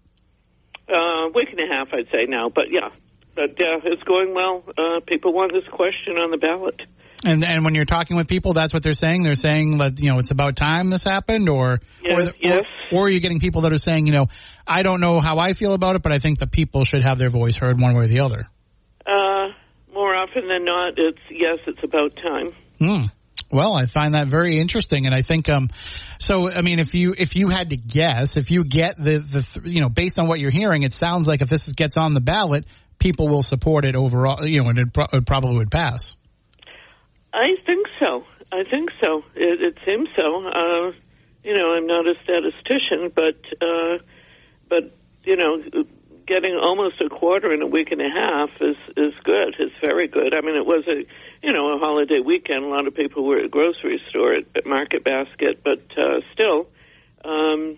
Uh, 0.93 1.29
week 1.33 1.49
and 1.49 1.59
a 1.59 1.73
half, 1.73 1.87
I'd 1.91 2.07
say 2.11 2.25
now, 2.27 2.49
but 2.49 2.65
yeah, 2.69 2.89
but 3.35 3.51
uh, 3.51 3.81
it's 3.85 4.03
going 4.03 4.33
well. 4.35 4.63
Uh, 4.77 4.99
people 5.07 5.33
want 5.33 5.51
this 5.51 5.67
question 5.71 6.17
on 6.17 6.29
the 6.29 6.37
ballot. 6.37 6.81
And 7.25 7.43
and 7.43 7.63
when 7.63 7.73
you're 7.73 7.85
talking 7.85 8.17
with 8.17 8.27
people, 8.27 8.53
that's 8.53 8.73
what 8.73 8.83
they're 8.83 8.93
saying. 8.93 9.23
They're 9.23 9.35
saying 9.35 9.77
that 9.77 9.99
you 9.99 10.11
know 10.11 10.19
it's 10.19 10.31
about 10.31 10.55
time 10.55 10.89
this 10.89 11.03
happened, 11.03 11.49
or 11.49 11.79
Yes, 12.03 12.13
or, 12.13 12.23
the, 12.25 12.33
yes. 12.41 12.63
or, 12.91 12.99
or 12.99 13.05
are 13.05 13.09
you 13.09 13.19
getting 13.19 13.39
people 13.39 13.61
that 13.61 13.73
are 13.73 13.77
saying, 13.77 14.05
you 14.05 14.11
know, 14.11 14.27
I 14.67 14.83
don't 14.83 14.99
know 14.99 15.19
how 15.19 15.39
I 15.39 15.53
feel 15.53 15.73
about 15.73 15.95
it, 15.95 16.03
but 16.03 16.11
I 16.11 16.17
think 16.17 16.39
the 16.39 16.47
people 16.47 16.83
should 16.85 17.01
have 17.01 17.17
their 17.17 17.29
voice 17.29 17.57
heard 17.57 17.79
one 17.79 17.95
way 17.95 18.05
or 18.05 18.07
the 18.07 18.19
other. 18.19 18.47
Uh, 19.05 19.53
more 19.93 20.15
often 20.15 20.47
than 20.47 20.65
not, 20.65 20.93
it's 20.97 21.21
yes, 21.31 21.59
it's 21.65 21.83
about 21.83 22.15
time. 22.17 22.49
Hmm. 22.79 23.05
Well, 23.51 23.75
I 23.75 23.85
find 23.85 24.15
that 24.15 24.27
very 24.27 24.59
interesting, 24.59 25.05
and 25.05 25.13
I 25.13 25.21
think 25.21 25.49
um, 25.49 25.69
so. 26.19 26.49
I 26.51 26.61
mean, 26.61 26.79
if 26.79 26.93
you 26.93 27.13
if 27.17 27.35
you 27.35 27.49
had 27.49 27.69
to 27.69 27.77
guess, 27.77 28.37
if 28.37 28.51
you 28.51 28.63
get 28.63 28.97
the 28.97 29.19
the 29.19 29.69
you 29.69 29.81
know 29.81 29.89
based 29.89 30.19
on 30.19 30.27
what 30.27 30.39
you're 30.39 30.51
hearing, 30.51 30.83
it 30.83 30.93
sounds 30.93 31.27
like 31.27 31.41
if 31.41 31.49
this 31.49 31.71
gets 31.73 31.97
on 31.97 32.13
the 32.13 32.21
ballot, 32.21 32.65
people 32.99 33.27
will 33.27 33.43
support 33.43 33.85
it 33.85 33.95
overall. 33.95 34.45
You 34.45 34.63
know, 34.63 34.69
and 34.69 34.79
it, 34.79 34.93
pro- 34.93 35.07
it 35.13 35.25
probably 35.25 35.57
would 35.57 35.71
pass. 35.71 36.15
I 37.33 37.55
think 37.65 37.87
so. 37.99 38.25
I 38.51 38.63
think 38.69 38.89
so. 39.01 39.23
It, 39.35 39.61
it 39.61 39.77
seems 39.87 40.07
so. 40.15 40.47
Uh, 40.47 40.91
you 41.43 41.57
know, 41.57 41.73
I'm 41.73 41.87
not 41.87 42.05
a 42.07 42.13
statistician, 42.23 43.11
but 43.13 43.37
uh, 43.61 43.97
but 44.69 44.95
you 45.23 45.35
know, 45.35 45.63
getting 46.25 46.55
almost 46.55 47.01
a 47.01 47.09
quarter 47.09 47.53
in 47.53 47.61
a 47.61 47.67
week 47.67 47.91
and 47.91 48.01
a 48.01 48.09
half 48.09 48.49
is 48.61 48.77
is 48.97 49.13
good. 49.23 49.55
It's 49.59 49.75
very 49.83 50.07
good. 50.07 50.35
I 50.35 50.41
mean, 50.41 50.55
it 50.55 50.65
was 50.65 50.83
a 50.87 51.05
you 51.45 51.53
know 51.53 51.75
a 51.75 51.79
holiday 51.79 52.19
weekend. 52.19 52.63
A 52.63 52.67
lot 52.67 52.87
of 52.87 52.95
people 52.95 53.25
were 53.25 53.37
at 53.37 53.43
the 53.43 53.49
grocery 53.49 54.01
store 54.09 54.33
at, 54.33 54.45
at 54.55 54.65
Market 54.65 55.03
Basket, 55.03 55.61
but 55.63 55.81
uh, 55.97 56.21
still, 56.33 56.67
um, 57.25 57.77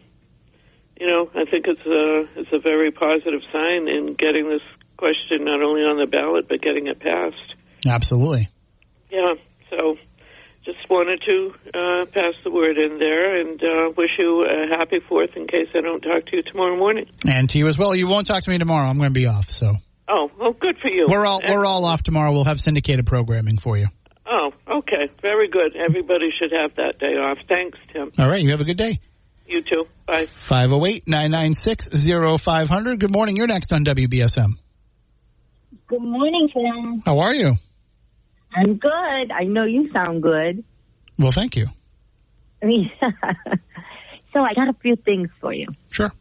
you 1.00 1.08
know, 1.08 1.30
I 1.34 1.46
think 1.50 1.66
it's 1.68 1.86
a 1.86 2.40
it's 2.40 2.54
a 2.54 2.60
very 2.60 2.92
positive 2.92 3.42
sign 3.52 3.88
in 3.88 4.16
getting 4.18 4.50
this 4.50 4.62
question 4.98 5.44
not 5.44 5.62
only 5.62 5.82
on 5.82 5.98
the 5.98 6.08
ballot 6.08 6.48
but 6.48 6.62
getting 6.62 6.88
it 6.88 7.00
passed. 7.00 7.56
Absolutely. 7.86 8.50
Yeah. 9.12 9.34
So 9.70 9.98
just 10.66 10.90
wanted 10.90 11.22
to 11.30 11.54
uh, 11.68 12.06
pass 12.12 12.34
the 12.44 12.52
word 12.52 12.78
in 12.78 12.98
there 13.00 13.40
and 13.40 13.62
uh, 13.62 13.92
wish 13.96 14.10
you 14.18 14.44
a 14.44 14.76
happy 14.78 15.00
Fourth 15.08 15.30
in 15.36 15.48
case 15.48 15.68
I 15.76 15.82
don't 15.82 16.02
talk 16.02 16.26
to 16.26 16.38
you 16.38 16.44
tomorrow 16.44 16.76
morning. 16.78 17.06
And 17.28 17.48
to 17.50 17.58
you 17.60 17.68
as 17.68 17.78
well. 17.78 17.96
You 17.96 18.08
won't 18.08 18.26
talk 18.28 18.44
to 18.44 18.50
me 18.50 18.58
tomorrow. 18.58 18.88
I'm 18.88 18.98
going 18.98 19.10
to 19.10 19.14
be 19.14 19.28
off. 19.28 19.50
So 19.50 19.74
Oh, 20.08 20.30
well, 20.40 20.54
good 20.54 20.78
for 20.82 20.90
you. 20.90 21.06
we're 21.10 21.26
all 21.26 21.42
we're 21.48 21.66
all 21.66 21.86
off 21.86 22.04
tomorrow. 22.04 22.32
We'll 22.32 22.46
have 22.46 22.60
syndicated 22.60 23.06
programming 23.06 23.58
for 23.58 23.78
you. 23.78 23.88
Oh, 24.28 24.52
okay. 24.80 25.10
Very 25.22 25.50
good. 25.50 25.76
Everybody 25.76 26.30
should 26.40 26.52
have 26.52 26.76
that 26.76 27.00
day 27.00 27.14
off. 27.16 27.38
Thanks, 27.48 27.78
Tim. 27.94 28.12
All 28.18 28.28
right. 28.30 28.42
You 28.42 28.52
have 28.52 28.62
a 28.62 28.66
good 28.66 28.78
day. 28.78 29.00
You 29.48 29.62
too. 29.62 29.86
Bye. 30.08 30.26
508 30.48 31.08
996 31.08 31.90
0500. 32.44 33.00
Good 33.00 33.12
morning. 33.12 33.36
You're 33.36 33.46
next 33.48 33.72
on 33.72 33.86
WBSM. 33.86 34.54
Good 35.88 36.02
morning, 36.02 36.50
Tim. 36.52 37.04
How 37.06 37.20
are 37.20 37.34
you? 37.34 37.54
I'm 38.56 38.76
good. 38.78 39.32
I 39.32 39.44
know 39.44 39.66
you 39.66 39.92
sound 39.92 40.24
good. 40.24 40.64
Well, 41.20 41.32
thank 41.32 41.56
you. 41.56 41.68
So 44.36 44.44
I 44.44 44.54
got 44.54 44.68
a 44.68 44.74
few 44.74 44.98
things 44.98 45.30
for 45.40 45.54
you. 45.54 45.68
Sure. 45.90 46.12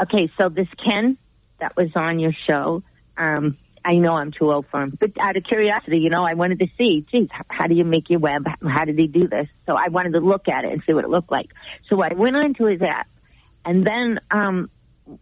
Okay, 0.00 0.28
so 0.40 0.48
this 0.48 0.66
Ken 0.84 1.16
that 1.60 1.76
was 1.76 1.90
on 1.94 2.18
your 2.18 2.32
show, 2.48 2.82
um, 3.16 3.56
I 3.84 3.94
know 3.94 4.14
I'm 4.14 4.32
too 4.32 4.50
old 4.52 4.66
for 4.72 4.82
him, 4.82 4.96
but 4.98 5.10
out 5.20 5.36
of 5.36 5.44
curiosity, 5.44 5.98
you 5.98 6.10
know, 6.10 6.24
I 6.24 6.34
wanted 6.34 6.58
to 6.58 6.66
see, 6.76 7.06
geez, 7.12 7.28
how 7.48 7.68
do 7.68 7.76
you 7.76 7.84
make 7.84 8.10
your 8.10 8.18
web? 8.18 8.46
How 8.66 8.84
did 8.84 8.98
he 8.98 9.06
do 9.06 9.28
this? 9.28 9.46
So 9.66 9.76
I 9.76 9.88
wanted 9.88 10.14
to 10.14 10.18
look 10.18 10.48
at 10.48 10.64
it 10.64 10.72
and 10.72 10.82
see 10.84 10.94
what 10.94 11.04
it 11.04 11.10
looked 11.10 11.30
like. 11.30 11.50
So 11.88 12.02
I 12.02 12.12
went 12.12 12.34
onto 12.34 12.64
his 12.64 12.82
app, 12.82 13.06
and 13.64 13.86
then 13.86 14.18
um, 14.32 14.68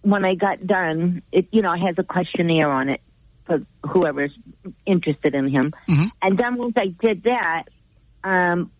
when 0.00 0.24
I 0.24 0.36
got 0.36 0.66
done, 0.66 1.20
it 1.32 1.48
you 1.52 1.60
know 1.60 1.72
it 1.74 1.80
has 1.80 1.96
a 1.98 2.04
questionnaire 2.04 2.70
on 2.70 2.88
it 2.88 3.02
for 3.50 3.88
whoever's 3.88 4.32
interested 4.86 5.34
in 5.34 5.48
him. 5.48 5.72
And 6.22 6.38
then 6.38 6.56
once 6.56 6.74
I 6.76 6.86
did 6.86 7.24
that, 7.24 7.64
um, 8.22 8.70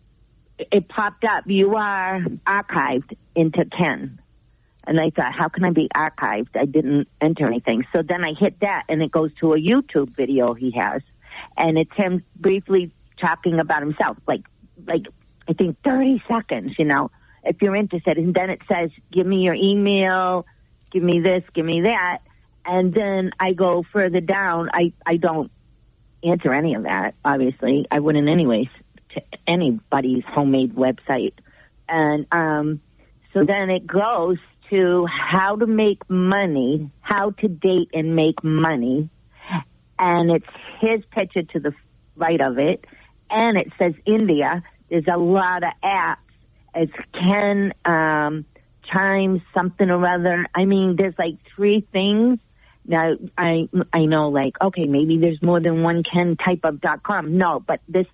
it 0.59 0.89
popped 0.89 1.25
up. 1.25 1.45
You 1.47 1.75
are 1.77 2.21
archived 2.47 3.17
into 3.35 3.65
Ken. 3.65 4.21
And 4.87 5.01
I 5.01 5.11
thought, 5.11 5.33
how 5.37 5.49
can 5.49 5.65
I 5.65 5.71
be 5.71 5.89
archived? 5.95 6.57
I 6.57 6.67
didn't 6.67 7.09
enter 7.21 7.47
anything. 7.47 7.85
So 7.95 8.03
then 8.03 8.25
I 8.25 8.33
hit 8.39 8.61
that 8.61 8.85
and 8.89 9.03
it 9.03 9.11
goes 9.11 9.31
to 9.41 9.55
a 9.55 9.59
YouTube 9.59 10.15
video 10.17 10.55
he 10.55 10.73
has. 10.73 11.03
And 11.57 11.77
it's 11.79 11.95
him 11.97 12.23
briefly 12.37 12.93
talking 13.21 13.61
about 13.61 13.83
himself, 13.83 14.17
like, 14.27 14.43
like, 14.87 15.07
I 15.49 15.53
think 15.53 15.79
30 15.85 16.23
seconds, 16.29 16.75
you 16.79 16.85
know, 16.85 17.11
if 17.45 17.61
you're 17.61 17.77
interested. 17.77 18.17
And 18.17 18.35
then 18.35 18.51
it 18.51 18.61
says, 18.69 18.91
give 19.13 19.27
me 19.27 19.39
your 19.39 19.55
email, 19.55 20.47
give 20.93 21.03
me 21.03 21.21
this, 21.21 21.43
give 21.55 21.65
me 21.65 21.83
that. 21.83 22.21
And 22.65 22.93
then 22.93 23.33
I 23.41 23.53
go 23.53 23.85
further 23.93 24.21
down. 24.21 24.71
I, 24.73 24.93
I 25.07 25.17
don't 25.17 25.51
answer 26.23 26.53
any 26.53 26.75
of 26.75 26.85
that, 26.85 27.15
obviously. 27.25 27.87
I 27.91 28.01
wouldn't 28.01 28.29
anyways 28.29 28.69
to 29.15 29.23
anybody's 29.47 30.25
homemade 30.27 30.75
website. 30.75 31.33
And 31.89 32.27
um, 32.31 32.81
so 33.33 33.45
then 33.45 33.71
it 33.71 33.87
goes 33.87 34.39
to 34.71 35.07
how 35.07 35.57
to 35.57 35.67
make 35.67 36.09
money, 36.09 36.91
how 37.01 37.31
to 37.31 37.49
date 37.49 37.91
and 37.93 38.15
make 38.15 38.43
money. 38.45 39.11
And 39.99 40.31
it's 40.31 40.47
his 40.81 41.05
picture 41.11 41.43
to 41.43 41.61
the 41.61 41.75
right 42.17 42.41
of 42.41 42.59
it. 42.59 42.85
And 43.29 43.59
it 43.59 43.73
says 43.79 43.95
India. 44.07 44.63
There's 44.89 45.05
a 45.13 45.19
lot 45.19 45.63
of 45.63 45.71
apps. 45.85 46.17
It's 46.75 46.93
Ken 47.13 47.73
um, 47.85 48.45
Chimes, 48.93 49.41
something 49.53 49.91
or 49.91 50.07
other. 50.07 50.47
I 50.55 50.65
mean, 50.65 50.97
there's 50.97 51.15
like 51.19 51.35
three 51.55 51.87
things. 51.93 52.39
Now, 52.91 53.13
I 53.39 53.69
I 53.93 54.07
know, 54.07 54.31
like, 54.31 54.55
okay, 54.61 54.85
maybe 54.85 55.17
there's 55.19 55.41
more 55.41 55.61
than 55.61 55.85
one 55.85 56.03
Ken 56.03 56.37
type 56.37 56.63
of 56.65 56.81
dot 56.81 57.05
com. 57.05 57.39
No, 57.39 57.61
but 57.65 57.81
this 57.89 58.09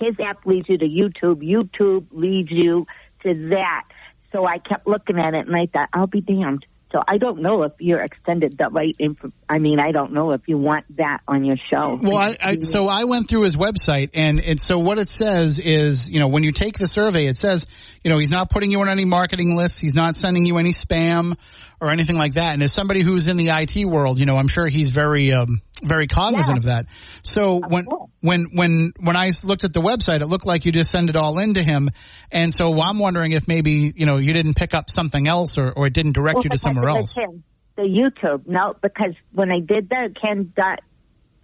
his 0.00 0.16
app 0.18 0.44
leads 0.44 0.68
you 0.68 0.76
to 0.78 0.84
YouTube. 0.84 1.42
YouTube 1.42 2.06
leads 2.10 2.50
you 2.50 2.86
to 3.22 3.48
that. 3.50 3.84
So 4.32 4.44
I 4.44 4.58
kept 4.58 4.86
looking 4.88 5.18
at 5.18 5.34
it 5.34 5.46
and 5.46 5.54
I 5.54 5.66
thought, 5.72 5.90
I'll 5.92 6.08
be 6.08 6.20
damned. 6.20 6.66
So 6.92 7.00
I 7.06 7.18
don't 7.18 7.42
know 7.42 7.64
if 7.64 7.72
you're 7.78 8.00
extended 8.00 8.56
the 8.58 8.68
right 8.68 8.94
info. 8.98 9.32
I 9.48 9.58
mean, 9.58 9.80
I 9.80 9.90
don't 9.92 10.12
know 10.12 10.32
if 10.32 10.42
you 10.46 10.56
want 10.56 10.84
that 10.96 11.18
on 11.26 11.44
your 11.44 11.56
show. 11.70 11.98
Well, 12.00 12.16
I, 12.16 12.36
I, 12.40 12.56
so 12.56 12.86
I 12.86 13.04
went 13.04 13.28
through 13.28 13.42
his 13.42 13.56
website, 13.56 14.10
and 14.14 14.40
and 14.40 14.60
so 14.60 14.78
what 14.78 14.98
it 14.98 15.08
says 15.08 15.58
is, 15.58 16.08
you 16.08 16.20
know, 16.20 16.28
when 16.28 16.44
you 16.44 16.52
take 16.52 16.78
the 16.78 16.86
survey, 16.86 17.26
it 17.26 17.36
says, 17.36 17.66
you 18.06 18.12
know, 18.12 18.18
he's 18.18 18.30
not 18.30 18.50
putting 18.50 18.70
you 18.70 18.80
on 18.82 18.88
any 18.88 19.04
marketing 19.04 19.56
lists, 19.56 19.80
he's 19.80 19.96
not 19.96 20.14
sending 20.14 20.44
you 20.44 20.58
any 20.58 20.70
spam 20.70 21.36
or 21.80 21.90
anything 21.90 22.14
like 22.14 22.34
that. 22.34 22.54
And 22.54 22.62
as 22.62 22.72
somebody 22.72 23.02
who's 23.02 23.26
in 23.26 23.36
the 23.36 23.48
IT 23.48 23.84
world, 23.84 24.20
you 24.20 24.26
know, 24.26 24.36
I'm 24.36 24.46
sure 24.46 24.68
he's 24.68 24.90
very, 24.90 25.32
um, 25.32 25.60
very 25.82 26.06
cognizant 26.06 26.56
of 26.56 26.64
that. 26.66 26.86
So 27.24 27.58
when 27.66 27.86
when 28.20 28.46
when 28.52 28.92
when 29.00 29.16
I 29.16 29.32
looked 29.42 29.64
at 29.64 29.72
the 29.72 29.80
website, 29.80 30.20
it 30.20 30.26
looked 30.26 30.46
like 30.46 30.66
you 30.66 30.70
just 30.70 30.92
send 30.92 31.10
it 31.10 31.16
all 31.16 31.40
in 31.40 31.54
to 31.54 31.64
him, 31.64 31.90
and 32.30 32.54
so 32.54 32.80
I'm 32.80 33.00
wondering 33.00 33.32
if 33.32 33.48
maybe 33.48 33.92
you 33.96 34.06
know 34.06 34.18
you 34.18 34.32
didn't 34.32 34.54
pick 34.54 34.72
up 34.72 34.88
something 34.88 35.26
else 35.26 35.58
or, 35.58 35.72
or 35.72 35.88
it 35.88 35.92
didn't 35.92 36.12
direct 36.12 36.36
Well, 36.36 36.44
you 36.44 36.50
to 36.50 36.58
somewhere 36.58 36.88
else. 36.88 37.12
him, 37.12 37.42
The 37.74 37.82
YouTube. 37.82 38.46
No, 38.46 38.76
because 38.80 39.14
when 39.32 39.50
I 39.50 39.58
did 39.58 39.88
the 39.88 40.14
Ken 40.22 40.52
dot 40.56 40.78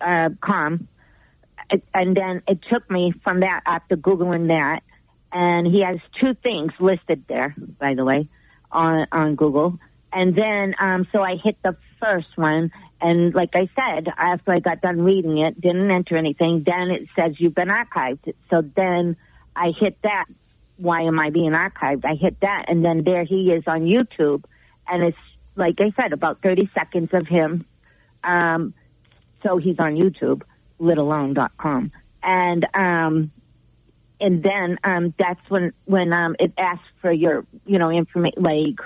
uh, 0.01 0.29
com, 0.41 0.87
it, 1.71 1.83
and 1.93 2.17
then 2.17 2.43
it 2.47 2.61
took 2.73 2.89
me 2.89 3.13
from 3.25 3.41
that 3.41 3.63
after 3.67 3.97
googling 3.97 4.47
that, 4.47 4.83
and 5.33 5.67
he 5.67 5.83
has 5.83 5.99
two 6.21 6.35
things 6.35 6.73
listed 6.79 7.25
there, 7.29 7.55
by 7.79 7.95
the 7.95 8.05
way, 8.05 8.29
on 8.71 9.07
on 9.11 9.35
Google. 9.35 9.79
And 10.13 10.37
then 10.37 10.75
um, 10.79 11.07
so 11.13 11.23
I 11.23 11.37
hit 11.37 11.57
the 11.63 11.77
first 12.01 12.37
one, 12.37 12.71
and 13.01 13.35
like 13.35 13.55
I 13.55 13.69
said, 13.75 14.09
after 14.17 14.53
I 14.53 14.61
got 14.61 14.81
done 14.83 15.03
reading 15.03 15.39
it, 15.39 15.61
didn't 15.61 15.91
enter 15.91 16.17
anything. 16.17 16.65
Then 16.67 16.91
it 16.91 17.09
says 17.17 17.35
you've 17.39 17.55
been 17.55 17.69
archived. 17.69 18.35
So 18.51 18.63
then 18.63 19.17
I 19.57 19.73
hit 19.79 19.97
that. 20.03 20.27
Why 20.77 21.03
am 21.03 21.19
I 21.19 21.31
being 21.31 21.53
archived? 21.53 22.05
I 22.05 22.15
hit 22.15 22.41
that, 22.41 22.67
and 22.69 22.85
then 22.85 23.05
there 23.05 23.25
he 23.25 23.53
is 23.53 23.65
on 23.67 23.83
YouTube, 23.83 24.45
and 24.87 25.03
it's 25.03 25.19
like 25.57 25.77
I 25.81 25.93
said, 25.97 26.13
about 26.13 26.43
thirty 26.43 26.71
seconds 26.75 27.11
of 27.13 27.27
him. 27.27 27.65
Um, 28.23 28.75
so 29.43 29.57
he's 29.57 29.79
on 29.79 29.97
YouTube, 29.97 30.43
litalone.com. 30.81 31.93
And 32.23 32.67
um 32.75 33.33
and 34.23 34.43
then 34.43 34.79
um 34.85 35.15
that's 35.19 35.41
when 35.51 35.73
when 35.85 36.13
um 36.13 36.37
it 36.39 36.53
asks 36.59 36.87
for 37.03 37.13
your 37.13 37.45
you 37.67 37.79
know 37.79 37.91
information 37.91 38.43
like 38.43 38.81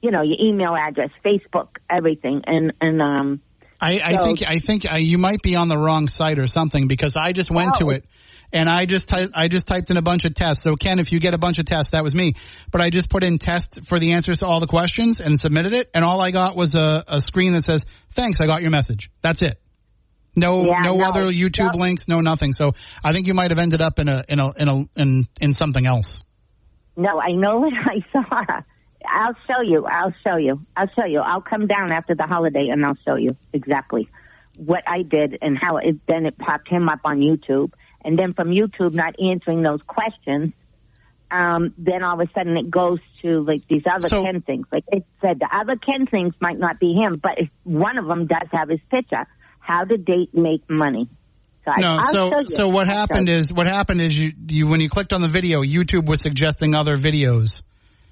you 0.00 0.10
know 0.10 0.22
your 0.22 0.36
email 0.40 0.74
address, 0.76 1.10
Facebook, 1.24 1.68
everything, 1.90 2.42
and 2.46 2.72
and 2.80 3.02
um 3.02 3.40
I, 3.80 4.00
I 4.02 4.14
So- 4.14 4.24
think 4.24 4.42
I 4.46 4.58
think 4.60 4.86
uh, 4.90 4.96
you 4.96 5.18
might 5.18 5.42
be 5.42 5.56
on 5.56 5.68
the 5.68 5.76
wrong 5.76 6.08
site 6.08 6.38
or 6.38 6.46
something 6.46 6.88
because 6.88 7.16
I 7.16 7.32
just 7.32 7.50
went 7.50 7.74
to 7.74 7.86
Oh. 7.86 7.90
it 7.90 8.06
and 8.52 8.68
I 8.68 8.86
just 8.86 9.08
ty- 9.08 9.28
I 9.34 9.48
just 9.48 9.66
typed 9.66 9.90
in 9.90 9.96
a 9.96 10.02
bunch 10.02 10.24
of 10.24 10.34
tests. 10.34 10.62
So 10.62 10.76
Ken, 10.76 11.00
if 11.00 11.10
you 11.10 11.18
get 11.18 11.34
a 11.34 11.38
bunch 11.38 11.58
of 11.58 11.64
tests, 11.66 11.90
that 11.92 12.04
was 12.04 12.14
me. 12.14 12.34
But 12.70 12.80
I 12.82 12.88
just 12.90 13.10
put 13.10 13.24
in 13.24 13.38
test 13.38 13.80
for 13.88 13.98
the 13.98 14.12
answers 14.12 14.38
to 14.38 14.46
all 14.46 14.60
the 14.60 14.68
questions 14.68 15.20
and 15.20 15.38
submitted 15.38 15.74
it, 15.74 15.90
and 15.92 16.04
all 16.04 16.20
I 16.20 16.30
got 16.30 16.54
was 16.54 16.74
a, 16.76 17.02
a 17.08 17.20
screen 17.20 17.52
that 17.54 17.62
says 17.64 17.84
"Thanks, 18.12 18.40
I 18.40 18.46
got 18.46 18.62
your 18.62 18.70
message." 18.70 19.10
That's 19.22 19.42
it. 19.42 19.58
No, 20.36 20.64
Yeah, 20.64 20.80
no, 20.82 20.96
no, 20.96 21.04
other 21.04 21.22
YouTube 21.32 21.74
no. 21.74 21.78
links, 21.80 22.08
no 22.08 22.20
nothing. 22.20 22.52
So 22.52 22.72
I 23.02 23.12
think 23.12 23.26
you 23.26 23.34
might 23.34 23.50
have 23.50 23.58
ended 23.58 23.80
up 23.80 23.98
in 23.98 24.08
a 24.08 24.24
in 24.28 24.40
a 24.40 24.52
in 24.58 24.68
a 24.68 24.84
in, 25.00 25.28
in 25.40 25.52
something 25.52 25.86
else. 25.86 26.22
No, 26.96 27.20
I 27.20 27.32
know 27.32 27.58
what 27.60 27.72
I 27.74 28.00
saw. 28.12 28.60
I'll 29.06 29.34
show 29.46 29.60
you. 29.62 29.84
I'll 29.86 30.14
show 30.24 30.36
you. 30.36 30.64
I'll 30.76 30.88
show 30.96 31.04
you. 31.04 31.20
I'll 31.20 31.42
come 31.42 31.66
down 31.66 31.92
after 31.92 32.14
the 32.14 32.24
holiday 32.24 32.68
and 32.70 32.84
I'll 32.84 32.98
show 33.06 33.16
you 33.16 33.36
exactly 33.52 34.08
what 34.56 34.82
I 34.86 35.02
did 35.02 35.38
and 35.42 35.58
how 35.58 35.76
it 35.78 35.96
then 36.08 36.26
it 36.26 36.38
popped 36.38 36.68
him 36.68 36.88
up 36.88 37.00
on 37.04 37.18
YouTube. 37.18 37.72
And 38.04 38.18
then 38.18 38.34
from 38.34 38.48
YouTube 38.48 38.92
not 38.94 39.14
answering 39.20 39.62
those 39.62 39.80
questions, 39.86 40.52
um, 41.30 41.74
then 41.78 42.02
all 42.02 42.20
of 42.20 42.28
a 42.28 42.32
sudden 42.32 42.56
it 42.56 42.70
goes 42.70 42.98
to 43.22 43.42
like 43.44 43.66
these 43.68 43.82
other 43.90 44.08
So- 44.08 44.24
Ken 44.24 44.40
things. 44.42 44.66
Like 44.72 44.84
it 44.88 45.04
said, 45.20 45.38
the 45.40 45.48
other 45.52 45.76
Ken 45.76 46.06
things 46.06 46.34
might 46.40 46.58
not 46.58 46.78
be 46.78 46.94
him, 46.94 47.20
but 47.22 47.32
if 47.38 47.48
one 47.64 47.98
of 47.98 48.06
them 48.06 48.26
does 48.26 48.48
have 48.52 48.68
his 48.68 48.80
picture. 48.90 49.26
How 49.66 49.84
to 49.84 49.96
date 49.96 50.34
make 50.34 50.68
money. 50.68 51.08
So 51.64 51.72
No, 51.78 51.98
I'll 52.00 52.12
so 52.12 52.40
so 52.46 52.68
what 52.68 52.88
I'll 52.88 52.96
happened 52.96 53.28
is 53.30 53.50
what 53.52 53.66
happened 53.66 54.00
is 54.02 54.16
you 54.16 54.32
you 54.48 54.66
when 54.68 54.80
you 54.82 54.90
clicked 54.90 55.12
on 55.14 55.22
the 55.22 55.28
video, 55.28 55.62
YouTube 55.62 56.06
was 56.06 56.20
suggesting 56.22 56.74
other 56.74 56.96
videos. 56.96 57.62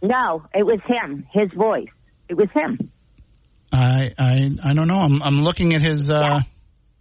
no, 0.02 0.44
it 0.54 0.64
was 0.64 0.80
him, 0.86 1.26
his 1.30 1.50
voice. 1.52 1.88
It 2.28 2.34
was 2.34 2.48
him. 2.54 2.90
I 3.72 4.12
I 4.18 4.50
I 4.64 4.74
don't 4.74 4.88
know. 4.88 5.00
I'm 5.00 5.22
I'm 5.22 5.42
looking 5.42 5.74
at 5.74 5.82
his. 5.82 6.08
uh 6.08 6.40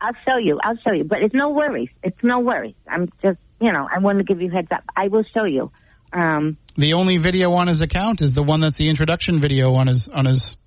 I'll 0.02 0.14
show 0.28 0.38
you. 0.38 0.60
I'll 0.64 0.78
show 0.86 0.94
you. 0.94 1.04
But 1.06 1.20
it's 1.22 1.34
no 1.34 1.52
worries. 1.52 1.90
It's 2.04 2.18
no 2.24 2.40
worries. 2.40 2.76
I'm 2.90 3.08
just, 3.24 3.38
you 3.62 3.72
know, 3.72 3.88
I 3.96 4.00
want 4.00 4.18
to 4.18 4.24
give 4.24 4.42
you 4.42 4.50
heads 4.50 4.70
up. 4.72 4.84
I 4.98 5.08
will 5.10 5.24
show 5.34 5.46
you. 5.46 5.72
Um, 6.12 6.58
The 6.76 6.94
only 6.94 7.18
video 7.18 7.52
on 7.54 7.68
his 7.68 7.82
account 7.82 8.20
is 8.22 8.34
the 8.34 8.42
one 8.44 8.60
that's 8.62 8.76
the 8.76 8.90
introduction 8.90 9.40
video 9.40 9.76
on 9.76 9.88
his 9.88 10.10
on 10.10 10.26
his 10.26 10.58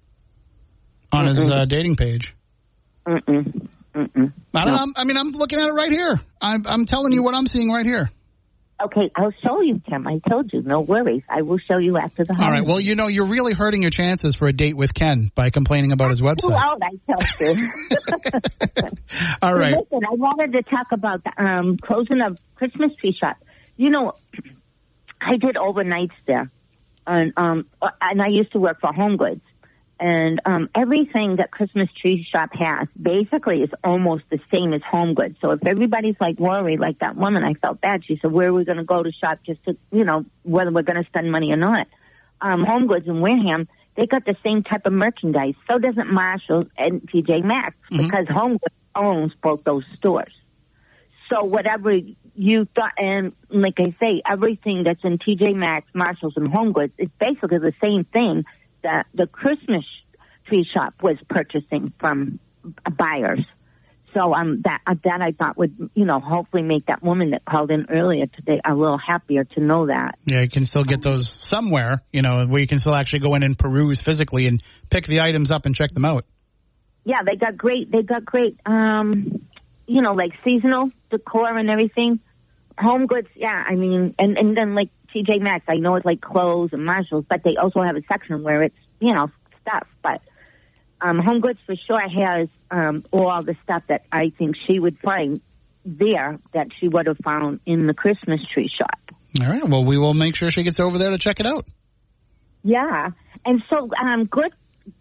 on 1.12 1.26
his 1.26 1.40
uh, 1.40 1.64
dating 1.66 1.96
page. 1.96 2.32
mm-mm, 3.06 3.68
mm-mm. 3.94 4.32
I 4.54 4.64
don't 4.64 4.74
know. 4.74 4.78
I'm- 4.96 5.06
mean, 5.06 5.16
I'm 5.16 5.30
looking 5.30 5.58
at 5.60 5.66
it 5.66 5.72
right 5.72 5.92
here. 5.92 6.20
I'm 6.40 6.64
I'm 6.66 6.84
telling 6.84 7.12
you 7.12 7.22
what 7.22 7.34
I'm 7.34 7.46
seeing 7.46 7.70
right 7.70 7.86
here. 7.86 8.10
Okay, 8.82 9.08
I'll 9.14 9.32
show 9.42 9.60
you, 9.60 9.80
Tim. 9.88 10.06
I 10.06 10.20
told 10.28 10.52
you. 10.52 10.60
No 10.60 10.80
worries. 10.80 11.22
I 11.28 11.42
will 11.42 11.58
show 11.58 11.78
you 11.78 11.96
after 11.96 12.24
the 12.24 12.36
All 12.38 12.50
right. 12.50 12.64
Well, 12.66 12.80
you 12.80 12.96
know, 12.96 13.06
you're 13.06 13.28
really 13.28 13.54
hurting 13.54 13.82
your 13.82 13.92
chances 13.92 14.34
for 14.34 14.48
a 14.48 14.52
date 14.52 14.76
with 14.76 14.92
Ken 14.92 15.30
by 15.34 15.50
complaining 15.50 15.92
about 15.92 16.10
his 16.10 16.20
website. 16.20 16.52
old, 16.52 16.82
I 16.82 17.40
told 17.40 17.56
you. 17.56 17.70
All 19.42 19.54
right. 19.54 19.74
Listen, 19.74 20.00
I 20.04 20.14
wanted 20.14 20.52
to 20.54 20.62
talk 20.64 20.88
about 20.90 21.22
the 21.22 21.42
um, 21.42 21.76
closing 21.78 22.20
of 22.20 22.36
Christmas 22.56 22.90
tree 22.96 23.16
shop. 23.18 23.36
you 23.76 23.90
know, 23.90 24.12
I 25.20 25.36
did 25.36 25.54
overnights 25.54 26.10
there, 26.26 26.50
and 27.06 27.32
um, 27.36 27.66
and 28.00 28.20
I 28.20 28.28
used 28.28 28.52
to 28.52 28.58
work 28.58 28.80
for 28.80 28.92
Home 28.92 29.16
Goods, 29.16 29.40
and 30.04 30.38
um, 30.44 30.68
everything 30.74 31.36
that 31.36 31.50
Christmas 31.50 31.88
Tree 31.98 32.26
Shop 32.30 32.50
has 32.52 32.88
basically 33.00 33.62
is 33.62 33.70
almost 33.82 34.24
the 34.30 34.38
same 34.52 34.74
as 34.74 34.82
Home 34.90 35.14
Goods. 35.14 35.38
So 35.40 35.52
if 35.52 35.66
everybody's 35.66 36.16
like 36.20 36.38
worried, 36.38 36.78
like 36.78 36.98
that 36.98 37.16
woman, 37.16 37.42
I 37.42 37.54
felt 37.54 37.80
bad. 37.80 38.04
She 38.04 38.18
said, 38.20 38.30
"Where 38.30 38.48
are 38.48 38.52
we 38.52 38.66
going 38.66 38.76
to 38.76 38.84
go 38.84 39.02
to 39.02 39.10
shop 39.10 39.38
just 39.46 39.64
to, 39.64 39.78
you 39.90 40.04
know, 40.04 40.26
whether 40.42 40.70
we're 40.70 40.82
going 40.82 41.02
to 41.02 41.08
spend 41.08 41.32
money 41.32 41.52
or 41.52 41.56
not?" 41.56 41.86
Um, 42.42 42.64
Home 42.64 42.86
Goods 42.86 43.06
in 43.06 43.22
Wareham, 43.22 43.66
they 43.96 44.04
got 44.04 44.26
the 44.26 44.36
same 44.44 44.62
type 44.62 44.84
of 44.84 44.92
merchandise. 44.92 45.54
So 45.66 45.78
doesn't 45.78 46.12
Marshalls 46.12 46.66
and 46.76 47.00
TJ 47.00 47.42
Maxx 47.42 47.74
because 47.88 48.28
Home 48.28 48.58
Goods 48.58 48.74
owns 48.94 49.32
both 49.42 49.64
those 49.64 49.84
stores. 49.96 50.34
So 51.30 51.44
whatever 51.44 51.96
you 52.34 52.68
thought, 52.76 52.92
and 52.98 53.32
like 53.48 53.80
I 53.80 53.96
say, 53.98 54.20
everything 54.30 54.84
that's 54.84 55.02
in 55.02 55.16
TJ 55.16 55.54
Maxx, 55.54 55.88
Marshalls, 55.94 56.34
and 56.36 56.52
Home 56.52 56.72
Goods 56.72 56.92
is 56.98 57.08
basically 57.18 57.56
the 57.56 57.72
same 57.82 58.04
thing 58.04 58.44
that 58.84 59.06
the 59.14 59.26
Christmas 59.26 59.84
tree 60.46 60.66
shop 60.72 60.94
was 61.02 61.16
purchasing 61.28 61.92
from 61.98 62.38
buyers. 62.96 63.44
So 64.14 64.32
um, 64.32 64.62
that 64.62 64.80
uh, 64.86 64.94
that 65.02 65.20
I 65.20 65.32
thought 65.32 65.58
would 65.58 65.90
you 65.94 66.04
know 66.04 66.20
hopefully 66.20 66.62
make 66.62 66.86
that 66.86 67.02
woman 67.02 67.30
that 67.30 67.44
called 67.44 67.72
in 67.72 67.86
earlier 67.90 68.26
today 68.26 68.60
a 68.64 68.72
little 68.72 68.98
happier 68.98 69.42
to 69.42 69.60
know 69.60 69.88
that. 69.88 70.16
Yeah, 70.24 70.42
you 70.42 70.48
can 70.48 70.62
still 70.62 70.84
get 70.84 71.02
those 71.02 71.36
somewhere, 71.50 72.00
you 72.12 72.22
know, 72.22 72.46
where 72.46 72.60
you 72.60 72.68
can 72.68 72.78
still 72.78 72.94
actually 72.94 73.18
go 73.18 73.34
in 73.34 73.42
and 73.42 73.58
peruse 73.58 74.02
physically 74.02 74.46
and 74.46 74.62
pick 74.88 75.06
the 75.06 75.20
items 75.20 75.50
up 75.50 75.66
and 75.66 75.74
check 75.74 75.90
them 75.90 76.04
out. 76.04 76.24
Yeah, 77.04 77.22
they 77.26 77.34
got 77.36 77.56
great. 77.56 77.90
They 77.90 78.02
got 78.02 78.24
great. 78.24 78.56
Um, 78.64 79.42
you 79.86 80.00
know, 80.00 80.12
like 80.12 80.30
seasonal 80.44 80.90
decor 81.10 81.58
and 81.58 81.68
everything. 81.68 82.20
Home 82.78 83.06
goods, 83.06 83.28
yeah. 83.34 83.64
I 83.68 83.74
mean, 83.74 84.14
and 84.18 84.38
and 84.38 84.56
then 84.56 84.76
like 84.76 84.90
TJ 85.14 85.40
Maxx, 85.40 85.64
I 85.68 85.76
know 85.76 85.96
it's 85.96 86.06
like 86.06 86.20
clothes 86.20 86.70
and 86.72 86.84
Marshalls, 86.84 87.24
but 87.28 87.42
they 87.44 87.56
also 87.60 87.82
have 87.82 87.96
a 87.96 88.02
section 88.08 88.42
where 88.42 88.62
it's 88.62 88.76
you 89.00 89.14
know 89.14 89.30
stuff. 89.62 89.86
But 90.02 90.20
um, 91.00 91.18
Home 91.18 91.40
Goods 91.40 91.58
for 91.66 91.74
sure 91.86 92.00
has 92.00 92.48
um, 92.70 93.04
all 93.12 93.42
the 93.42 93.56
stuff 93.62 93.82
that 93.88 94.04
I 94.10 94.32
think 94.36 94.56
she 94.66 94.78
would 94.78 94.98
find 94.98 95.40
there 95.84 96.38
that 96.52 96.68
she 96.80 96.88
would 96.88 97.06
have 97.06 97.18
found 97.22 97.60
in 97.66 97.86
the 97.86 97.94
Christmas 97.94 98.40
tree 98.52 98.70
shop. 98.76 98.98
All 99.40 99.46
right. 99.46 99.68
Well, 99.68 99.84
we 99.84 99.98
will 99.98 100.14
make 100.14 100.36
sure 100.36 100.50
she 100.50 100.62
gets 100.62 100.80
over 100.80 100.98
there 100.98 101.10
to 101.10 101.18
check 101.18 101.40
it 101.40 101.46
out. 101.46 101.66
Yeah, 102.62 103.10
and 103.44 103.62
so 103.68 103.90
um, 104.02 104.24
good. 104.24 104.52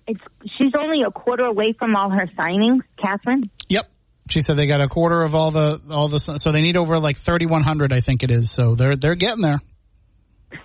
It's 0.08 0.20
she's 0.58 0.74
only 0.78 1.04
a 1.06 1.12
quarter 1.12 1.44
away 1.44 1.74
from 1.78 1.96
all 1.96 2.10
her 2.10 2.28
signings, 2.38 2.82
Catherine. 3.02 3.50
Yep. 3.70 3.90
She 4.30 4.40
said 4.40 4.56
they 4.56 4.66
got 4.66 4.82
a 4.82 4.88
quarter 4.88 5.22
of 5.24 5.36
all 5.36 5.52
the 5.52 5.82
all 5.92 6.08
the 6.08 6.20
so 6.20 6.52
they 6.52 6.62
need 6.62 6.78
over 6.78 6.98
like 7.00 7.18
3100 7.18 7.92
I 7.92 8.00
think 8.00 8.24
it 8.24 8.32
is. 8.32 8.52
So 8.52 8.76
they're 8.76 8.96
they're 8.96 9.16
getting 9.16 9.42
there. 9.42 9.60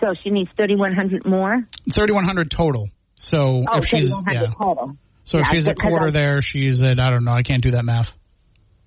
So 0.01 0.15
she 0.23 0.31
needs 0.31 0.51
thirty 0.57 0.77
one 0.77 0.95
hundred 0.95 1.25
more. 1.27 1.57
3100 1.93 2.51
total. 2.51 2.89
So 3.17 3.65
Oh, 3.69 3.79
if 3.79 3.87
she's 3.87 4.05
3,100 4.11 4.41
yeah. 4.41 4.55
total. 4.57 4.97
So 5.25 5.39
if 5.39 5.47
she's 5.51 5.67
a 5.69 5.75
quarter 5.75 6.07
I- 6.09 6.11
there, 6.11 6.41
she's 6.43 6.83
at 6.83 6.99
I 7.01 7.11
don't 7.11 7.25
know, 7.25 7.33
I 7.33 7.43
can't 7.43 7.63
do 7.63 7.73
that 7.73 7.85
math. 7.85 8.11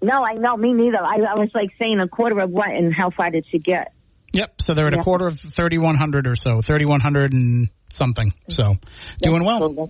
No, 0.01 0.23
I 0.23 0.33
know 0.33 0.57
me 0.57 0.73
neither. 0.73 0.97
I, 0.97 1.17
I 1.17 1.35
was 1.37 1.49
like 1.53 1.69
saying 1.77 1.99
a 1.99 2.07
quarter 2.07 2.39
of 2.39 2.49
what, 2.49 2.69
and 2.69 2.91
how 2.91 3.11
far 3.11 3.29
did 3.29 3.45
she 3.51 3.59
get? 3.59 3.93
Yep. 4.33 4.61
So 4.61 4.73
they're 4.73 4.87
at 4.87 4.93
Yeah. 4.95 5.01
a 5.01 5.03
quarter 5.03 5.27
of 5.27 5.39
3100 5.39 6.25
or 6.27 6.35
so, 6.35 6.61
3100 6.61 7.33
and 7.33 7.69
something. 7.91 8.33
So 8.49 8.75
doing 9.21 9.43
well. 9.43 9.63
All 9.63 9.87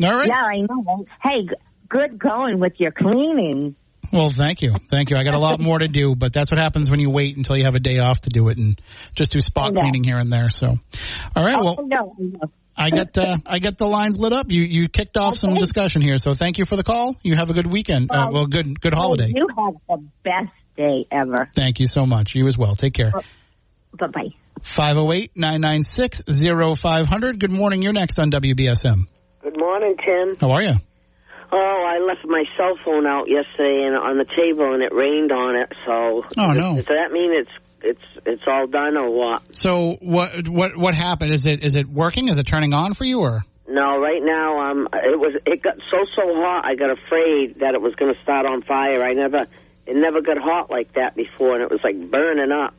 right. 0.00 0.26
Yeah, 0.28 0.34
I 0.34 0.60
know. 0.60 1.04
Hey, 1.22 1.48
good 1.88 2.18
going 2.18 2.60
with 2.60 2.74
your 2.78 2.92
cleaning. 2.92 3.76
Well, 4.12 4.30
thank 4.30 4.62
you. 4.62 4.74
Thank 4.90 5.10
you. 5.10 5.16
I 5.16 5.24
got 5.24 5.34
a 5.34 5.38
lot 5.38 5.58
more 5.60 5.78
to 5.78 5.88
do, 5.88 6.14
but 6.14 6.32
that's 6.32 6.50
what 6.50 6.58
happens 6.60 6.90
when 6.90 7.00
you 7.00 7.10
wait 7.10 7.36
until 7.36 7.56
you 7.56 7.64
have 7.64 7.74
a 7.74 7.80
day 7.80 7.98
off 7.98 8.20
to 8.22 8.30
do 8.30 8.48
it 8.48 8.58
and 8.58 8.80
just 9.14 9.32
do 9.32 9.40
spot 9.40 9.76
I 9.76 9.80
cleaning 9.80 10.04
here 10.04 10.18
and 10.18 10.30
there. 10.30 10.50
So, 10.50 10.68
all 11.34 11.44
right. 11.44 11.56
Well, 11.56 11.76
Oh, 11.78 11.82
no, 11.86 12.14
I 12.18 12.22
know. 12.22 12.50
I 12.74 12.88
get 12.90 13.16
uh, 13.18 13.36
I 13.46 13.58
get 13.58 13.76
the 13.78 13.86
lines 13.86 14.18
lit 14.18 14.32
up. 14.32 14.50
You 14.50 14.62
you 14.62 14.88
kicked 14.88 15.16
off 15.18 15.36
some 15.36 15.54
discussion 15.54 16.00
here, 16.00 16.16
so 16.16 16.32
thank 16.34 16.56
you 16.58 16.64
for 16.66 16.74
the 16.76 16.82
call. 16.82 17.14
You 17.22 17.36
have 17.36 17.50
a 17.50 17.52
good 17.52 17.66
weekend. 17.66 18.10
Uh, 18.10 18.30
well, 18.32 18.46
good 18.46 18.80
good 18.80 18.94
holiday. 18.94 19.30
You 19.34 19.46
have 19.58 19.74
the 19.88 19.98
best 20.24 20.52
day 20.76 21.06
ever. 21.12 21.50
Thank 21.54 21.80
you 21.80 21.86
so 21.86 22.06
much. 22.06 22.34
You 22.34 22.46
as 22.46 22.56
well. 22.56 22.74
Take 22.74 22.94
care. 22.94 23.12
Bye 23.98 24.06
bye. 24.06 24.30
508-996-0500. 24.78 27.38
Good 27.38 27.50
morning. 27.50 27.82
You're 27.82 27.92
next 27.92 28.18
on 28.18 28.30
WBSM. 28.30 29.06
Good 29.42 29.58
morning, 29.58 29.94
Tim. 30.04 30.36
How 30.40 30.50
are 30.52 30.62
you? 30.62 30.74
Oh, 31.54 31.84
I 31.86 31.98
left 32.02 32.24
my 32.24 32.44
cell 32.56 32.78
phone 32.82 33.06
out 33.06 33.28
yesterday 33.28 33.84
and 33.86 33.94
on 33.94 34.16
the 34.16 34.24
table, 34.24 34.72
and 34.72 34.82
it 34.82 34.92
rained 34.94 35.30
on 35.30 35.54
it. 35.54 35.70
So, 35.84 36.24
Oh, 36.38 36.52
no. 36.52 36.76
Does 36.76 36.86
that 36.86 37.12
mean 37.12 37.32
it's 37.32 37.50
it's 37.82 38.26
it's 38.26 38.42
all 38.46 38.66
done 38.66 38.96
or 38.96 39.10
what? 39.10 39.54
So 39.54 39.98
what 40.00 40.48
what 40.48 40.76
what 40.76 40.94
happened? 40.94 41.34
Is 41.34 41.44
it 41.44 41.62
is 41.62 41.74
it 41.74 41.88
working? 41.88 42.28
Is 42.28 42.36
it 42.36 42.44
turning 42.46 42.72
on 42.72 42.94
for 42.94 43.04
you 43.04 43.20
or? 43.20 43.42
No, 43.68 43.98
right 43.98 44.22
now, 44.22 44.70
um, 44.70 44.88
it 44.92 45.18
was 45.18 45.34
it 45.46 45.62
got 45.62 45.76
so 45.90 45.98
so 46.16 46.22
hot. 46.34 46.64
I 46.64 46.74
got 46.74 46.90
afraid 46.90 47.60
that 47.60 47.74
it 47.74 47.80
was 47.80 47.94
going 47.96 48.14
to 48.14 48.20
start 48.22 48.46
on 48.46 48.62
fire. 48.62 49.02
I 49.02 49.12
never 49.12 49.46
it 49.86 49.96
never 49.96 50.20
got 50.20 50.38
hot 50.38 50.70
like 50.70 50.94
that 50.94 51.16
before, 51.16 51.54
and 51.54 51.62
it 51.62 51.70
was 51.70 51.80
like 51.82 51.98
burning 52.10 52.52
up 52.52 52.74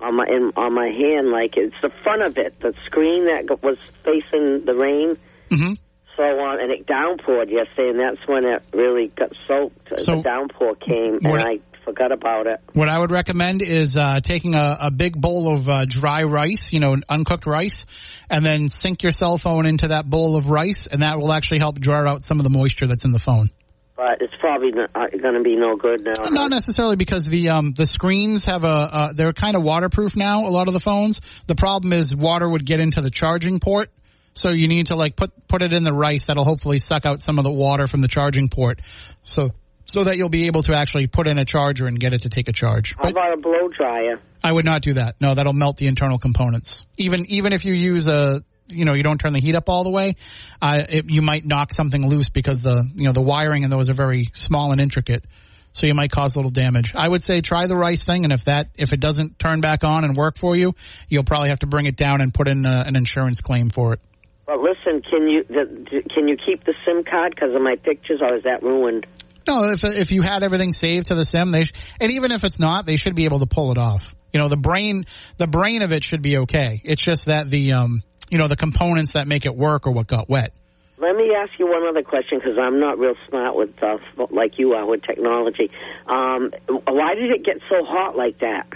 on 0.00 0.16
my 0.16 0.26
in, 0.26 0.52
on 0.56 0.74
my 0.74 0.88
hand. 0.88 1.30
Like 1.30 1.56
it's 1.56 1.74
the 1.82 1.90
front 2.02 2.22
of 2.22 2.36
it, 2.36 2.60
the 2.60 2.74
screen 2.86 3.26
that 3.26 3.62
was 3.62 3.78
facing 4.04 4.64
the 4.64 4.74
rain. 4.74 5.16
Mm-hmm. 5.50 5.72
So 6.18 6.24
on, 6.24 6.60
and 6.60 6.72
it 6.72 6.84
downpoured 6.84 7.48
yesterday, 7.48 7.90
and 7.90 8.00
that's 8.00 8.26
when 8.26 8.44
it 8.44 8.62
really 8.74 9.06
got 9.16 9.30
soaked. 9.46 10.00
So- 10.00 10.16
the 10.16 10.22
downpour 10.22 10.74
came, 10.74 11.20
and 11.22 11.40
I 11.40 11.60
forgot 11.84 12.10
about 12.10 12.48
it. 12.48 12.58
What 12.74 12.88
I 12.88 12.98
would 12.98 13.12
recommend 13.12 13.62
is 13.62 13.94
uh, 13.96 14.18
taking 14.20 14.56
a, 14.56 14.76
a 14.80 14.90
big 14.90 15.18
bowl 15.18 15.54
of 15.54 15.68
uh, 15.68 15.84
dry 15.86 16.24
rice, 16.24 16.72
you 16.72 16.80
know, 16.80 16.96
uncooked 17.08 17.46
rice, 17.46 17.86
and 18.28 18.44
then 18.44 18.68
sink 18.68 19.04
your 19.04 19.12
cell 19.12 19.38
phone 19.38 19.64
into 19.64 19.88
that 19.88 20.10
bowl 20.10 20.36
of 20.36 20.50
rice, 20.50 20.88
and 20.88 21.02
that 21.02 21.18
will 21.18 21.32
actually 21.32 21.60
help 21.60 21.78
draw 21.78 22.10
out 22.10 22.24
some 22.24 22.40
of 22.40 22.44
the 22.44 22.50
moisture 22.50 22.88
that's 22.88 23.04
in 23.04 23.12
the 23.12 23.20
phone. 23.20 23.50
But 23.96 24.20
it's 24.20 24.34
probably 24.40 24.70
not 24.72 24.92
going 24.92 25.34
to 25.34 25.42
be 25.42 25.56
no 25.56 25.76
good 25.76 26.04
now. 26.04 26.30
Not 26.30 26.50
necessarily 26.50 26.96
because 26.96 27.26
the 27.26 27.48
um, 27.50 27.72
the 27.72 27.84
screens 27.84 28.44
have 28.44 28.62
a 28.64 28.66
uh, 28.66 29.12
they're 29.12 29.32
kind 29.32 29.56
of 29.56 29.62
waterproof 29.62 30.14
now. 30.14 30.46
A 30.46 30.50
lot 30.50 30.68
of 30.68 30.74
the 30.74 30.80
phones. 30.80 31.20
The 31.46 31.56
problem 31.56 31.92
is 31.92 32.14
water 32.14 32.48
would 32.48 32.64
get 32.64 32.78
into 32.80 33.00
the 33.00 33.10
charging 33.10 33.58
port, 33.58 33.90
so 34.38 34.50
you 34.50 34.68
need 34.68 34.86
to 34.86 34.96
like 34.96 35.16
put 35.16 35.48
put 35.48 35.62
it 35.62 35.72
in 35.72 35.84
the 35.84 35.92
rice. 35.92 36.24
That'll 36.24 36.44
hopefully 36.44 36.78
suck 36.78 37.04
out 37.04 37.20
some 37.20 37.38
of 37.38 37.44
the 37.44 37.52
water 37.52 37.86
from 37.86 38.00
the 38.00 38.08
charging 38.08 38.48
port, 38.48 38.80
so 39.22 39.50
so 39.84 40.04
that 40.04 40.16
you'll 40.16 40.28
be 40.28 40.46
able 40.46 40.62
to 40.62 40.74
actually 40.74 41.06
put 41.06 41.26
in 41.26 41.38
a 41.38 41.44
charger 41.44 41.86
and 41.86 41.98
get 41.98 42.12
it 42.12 42.22
to 42.22 42.28
take 42.28 42.48
a 42.48 42.52
charge. 42.52 42.94
How 43.02 43.08
about 43.08 43.32
a 43.32 43.36
blow 43.38 43.68
dryer? 43.68 44.20
I 44.44 44.52
would 44.52 44.64
not 44.64 44.82
do 44.82 44.94
that. 44.94 45.16
No, 45.20 45.34
that'll 45.34 45.54
melt 45.54 45.78
the 45.78 45.86
internal 45.86 46.18
components. 46.18 46.84
Even 46.96 47.26
even 47.28 47.52
if 47.52 47.64
you 47.64 47.74
use 47.74 48.06
a 48.06 48.40
you 48.68 48.84
know 48.84 48.92
you 48.92 49.02
don't 49.02 49.18
turn 49.18 49.32
the 49.32 49.40
heat 49.40 49.54
up 49.54 49.68
all 49.68 49.84
the 49.84 49.90
way, 49.90 50.14
uh, 50.62 50.82
it, 50.88 51.10
you 51.10 51.22
might 51.22 51.44
knock 51.44 51.72
something 51.72 52.08
loose 52.08 52.28
because 52.28 52.58
the 52.60 52.86
you 52.94 53.06
know 53.06 53.12
the 53.12 53.22
wiring 53.22 53.64
in 53.64 53.70
those 53.70 53.90
are 53.90 53.94
very 53.94 54.28
small 54.32 54.72
and 54.72 54.80
intricate. 54.80 55.24
So 55.72 55.86
you 55.86 55.94
might 55.94 56.10
cause 56.10 56.34
a 56.34 56.38
little 56.38 56.50
damage. 56.50 56.92
I 56.94 57.08
would 57.08 57.22
say 57.22 57.40
try 57.40 57.66
the 57.66 57.76
rice 57.76 58.02
thing, 58.04 58.24
and 58.24 58.32
if 58.32 58.44
that 58.44 58.70
if 58.76 58.92
it 58.92 59.00
doesn't 59.00 59.38
turn 59.38 59.60
back 59.60 59.84
on 59.84 60.04
and 60.04 60.16
work 60.16 60.38
for 60.38 60.56
you, 60.56 60.74
you'll 61.08 61.24
probably 61.24 61.50
have 61.50 61.60
to 61.60 61.66
bring 61.66 61.86
it 61.86 61.96
down 61.96 62.20
and 62.20 62.32
put 62.32 62.48
in 62.48 62.64
a, 62.66 62.84
an 62.86 62.96
insurance 62.96 63.40
claim 63.40 63.70
for 63.70 63.94
it. 63.94 64.00
But 64.48 64.60
listen, 64.60 65.02
can 65.02 65.28
you 65.28 65.44
the, 65.46 66.02
can 66.08 66.26
you 66.26 66.38
keep 66.38 66.64
the 66.64 66.72
SIM 66.86 67.04
card 67.04 67.34
because 67.34 67.54
of 67.54 67.60
my 67.60 67.76
pictures, 67.76 68.22
or 68.22 68.34
is 68.34 68.44
that 68.44 68.62
ruined? 68.62 69.06
No, 69.46 69.64
if 69.64 69.84
if 69.84 70.10
you 70.10 70.22
had 70.22 70.42
everything 70.42 70.72
saved 70.72 71.08
to 71.08 71.14
the 71.14 71.24
sim, 71.24 71.50
they 71.50 71.64
sh- 71.64 71.72
and 72.00 72.10
even 72.12 72.32
if 72.32 72.44
it's 72.44 72.58
not, 72.58 72.86
they 72.86 72.96
should 72.96 73.14
be 73.14 73.26
able 73.26 73.40
to 73.40 73.46
pull 73.46 73.72
it 73.72 73.78
off. 73.78 74.14
You 74.32 74.40
know, 74.40 74.48
the 74.48 74.56
brain 74.56 75.04
the 75.36 75.46
brain 75.46 75.82
of 75.82 75.92
it 75.92 76.02
should 76.02 76.22
be 76.22 76.38
okay. 76.38 76.80
It's 76.82 77.04
just 77.04 77.26
that 77.26 77.50
the 77.50 77.74
um 77.74 78.02
you 78.30 78.38
know 78.38 78.48
the 78.48 78.56
components 78.56 79.12
that 79.12 79.28
make 79.28 79.44
it 79.44 79.54
work 79.54 79.86
or 79.86 79.92
what 79.92 80.06
got 80.06 80.30
wet. 80.30 80.54
Let 80.96 81.14
me 81.14 81.28
ask 81.36 81.50
you 81.58 81.66
one 81.66 81.86
other 81.86 82.02
question 82.02 82.38
because 82.38 82.56
I'm 82.58 82.80
not 82.80 82.98
real 82.98 83.16
smart 83.28 83.54
with 83.54 83.76
stuff 83.76 84.00
like 84.30 84.52
you 84.56 84.72
are 84.72 84.86
with 84.86 85.02
technology. 85.02 85.70
Um, 86.06 86.52
why 86.86 87.14
did 87.16 87.34
it 87.34 87.44
get 87.44 87.58
so 87.68 87.84
hot 87.84 88.16
like 88.16 88.38
that? 88.38 88.66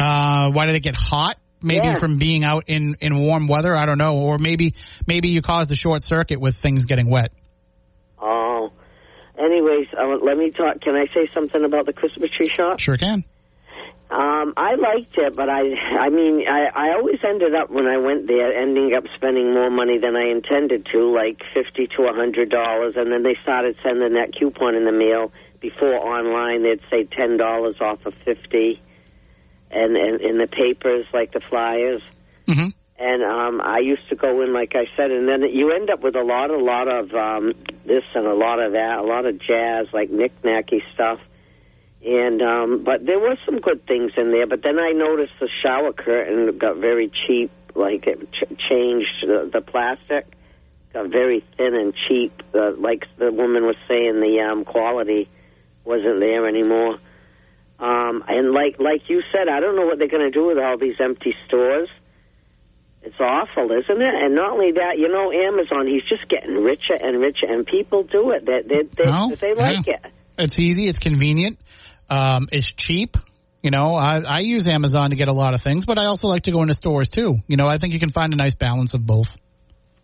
Uh, 0.00 0.50
why 0.50 0.66
did 0.66 0.74
it 0.74 0.82
get 0.82 0.96
hot? 0.96 1.38
Maybe 1.62 1.86
Yeah. 1.86 1.98
from 1.98 2.18
being 2.18 2.44
out 2.44 2.64
in 2.68 2.96
in 3.00 3.18
warm 3.18 3.46
weather. 3.48 3.74
I 3.74 3.86
don't 3.86 3.98
know, 3.98 4.16
or 4.18 4.38
maybe 4.38 4.74
maybe 5.06 5.28
you 5.28 5.42
caused 5.42 5.70
a 5.72 5.74
short 5.74 6.02
circuit 6.02 6.40
with 6.40 6.56
things 6.56 6.84
getting 6.86 7.10
wet. 7.10 7.32
Oh, 8.20 8.72
anyways, 9.38 9.88
uh, 9.98 10.06
let 10.22 10.36
me 10.36 10.50
talk. 10.50 10.80
Can 10.80 10.94
I 10.94 11.06
say 11.14 11.28
something 11.34 11.64
about 11.64 11.86
the 11.86 11.92
Christmas 11.92 12.30
tree 12.36 12.48
shop? 12.54 12.78
Sure 12.80 12.96
can. 12.96 13.24
Um, 14.10 14.54
I 14.56 14.76
liked 14.76 15.18
it, 15.18 15.36
but 15.36 15.50
I, 15.50 15.60
I 16.00 16.08
mean, 16.08 16.44
I, 16.48 16.68
I 16.74 16.94
always 16.96 17.18
ended 17.22 17.54
up 17.54 17.68
when 17.68 17.86
I 17.86 17.98
went 17.98 18.26
there, 18.26 18.54
ending 18.58 18.94
up 18.96 19.04
spending 19.16 19.52
more 19.52 19.68
money 19.68 19.98
than 19.98 20.16
I 20.16 20.30
intended 20.30 20.86
to, 20.92 21.12
like 21.12 21.42
fifty 21.52 21.86
to 21.96 22.04
a 22.04 22.14
hundred 22.14 22.48
dollars, 22.48 22.94
and 22.96 23.12
then 23.12 23.22
they 23.22 23.36
started 23.42 23.76
sending 23.82 24.14
that 24.14 24.32
coupon 24.38 24.74
in 24.76 24.86
the 24.86 24.92
mail. 24.92 25.30
Before 25.60 25.92
online, 25.94 26.62
they'd 26.62 26.80
say 26.90 27.04
ten 27.04 27.36
dollars 27.36 27.76
off 27.82 28.06
of 28.06 28.14
fifty, 28.24 28.80
and 29.70 29.96
in 29.96 30.38
the 30.38 30.46
papers 30.46 31.06
like 31.12 31.32
the 31.32 31.40
flyers. 31.48 32.02
Mm-hmm. 32.46 32.68
And 33.00 33.22
um, 33.22 33.60
I 33.60 33.78
used 33.78 34.08
to 34.08 34.16
go 34.16 34.42
in, 34.42 34.52
like 34.52 34.72
I 34.74 34.86
said, 34.96 35.12
and 35.12 35.28
then 35.28 35.42
you 35.42 35.70
end 35.72 35.88
up 35.88 36.02
with 36.02 36.16
a 36.16 36.22
lot, 36.22 36.50
a 36.50 36.56
lot 36.56 36.88
of 36.88 37.14
um, 37.14 37.54
this 37.86 38.02
and 38.14 38.26
a 38.26 38.34
lot 38.34 38.58
of 38.58 38.72
that, 38.72 38.98
a 38.98 39.02
lot 39.02 39.24
of 39.24 39.38
jazz, 39.38 39.86
like 39.92 40.10
knick-knacky 40.10 40.82
stuff. 40.94 41.20
And 42.04 42.42
um, 42.42 42.84
but 42.84 43.06
there 43.06 43.18
were 43.18 43.36
some 43.44 43.60
good 43.60 43.86
things 43.86 44.12
in 44.16 44.30
there. 44.30 44.46
But 44.46 44.62
then 44.62 44.78
I 44.78 44.92
noticed 44.92 45.32
the 45.40 45.48
shower 45.62 45.92
curtain 45.92 46.58
got 46.58 46.76
very 46.76 47.08
cheap. 47.08 47.50
Like 47.74 48.06
it 48.06 48.32
ch- 48.32 48.58
changed 48.68 49.22
the, 49.22 49.48
the 49.52 49.60
plastic 49.60 50.26
got 50.92 51.10
very 51.10 51.44
thin 51.56 51.74
and 51.74 51.94
cheap. 51.94 52.42
Uh, 52.54 52.72
like 52.72 53.04
the 53.18 53.30
woman 53.30 53.64
was 53.64 53.76
saying, 53.86 54.20
the 54.20 54.40
um, 54.40 54.64
quality 54.64 55.28
wasn't 55.84 56.20
there 56.20 56.46
anymore. 56.46 56.98
Um, 57.78 58.24
and 58.26 58.52
like 58.52 58.80
like 58.80 59.08
you 59.08 59.22
said, 59.32 59.48
I 59.48 59.60
don't 59.60 59.76
know 59.76 59.86
what 59.86 59.98
they're 59.98 60.08
going 60.08 60.30
to 60.30 60.30
do 60.30 60.46
with 60.46 60.58
all 60.58 60.78
these 60.78 60.96
empty 61.00 61.34
stores. 61.46 61.88
It's 63.02 63.18
awful, 63.20 63.70
isn't 63.70 64.02
it? 64.02 64.14
And 64.14 64.34
not 64.34 64.52
only 64.52 64.72
that, 64.72 64.98
you 64.98 65.08
know, 65.08 65.30
Amazon, 65.30 65.86
he's 65.86 66.02
just 66.08 66.28
getting 66.28 66.54
richer 66.56 66.94
and 67.00 67.20
richer, 67.20 67.46
and 67.48 67.64
people 67.64 68.02
do 68.02 68.32
it. 68.32 68.44
They 68.44 68.62
they 68.66 68.82
they, 68.82 69.04
Well, 69.08 69.32
they 69.40 69.54
like 69.54 69.86
yeah. 69.86 69.94
it. 70.04 70.12
It's 70.38 70.58
easy. 70.58 70.88
It's 70.88 70.98
convenient. 70.98 71.58
Um, 72.10 72.48
it's 72.50 72.70
cheap. 72.70 73.16
You 73.62 73.70
know, 73.70 73.94
I, 73.94 74.20
I 74.20 74.38
use 74.40 74.66
Amazon 74.68 75.10
to 75.10 75.16
get 75.16 75.28
a 75.28 75.32
lot 75.32 75.54
of 75.54 75.62
things, 75.62 75.84
but 75.84 75.98
I 75.98 76.06
also 76.06 76.28
like 76.28 76.44
to 76.44 76.52
go 76.52 76.62
into 76.62 76.74
stores 76.74 77.08
too. 77.08 77.36
You 77.48 77.56
know, 77.56 77.66
I 77.66 77.78
think 77.78 77.92
you 77.92 77.98
can 78.00 78.10
find 78.10 78.32
a 78.32 78.36
nice 78.36 78.54
balance 78.54 78.94
of 78.94 79.04
both. 79.04 79.36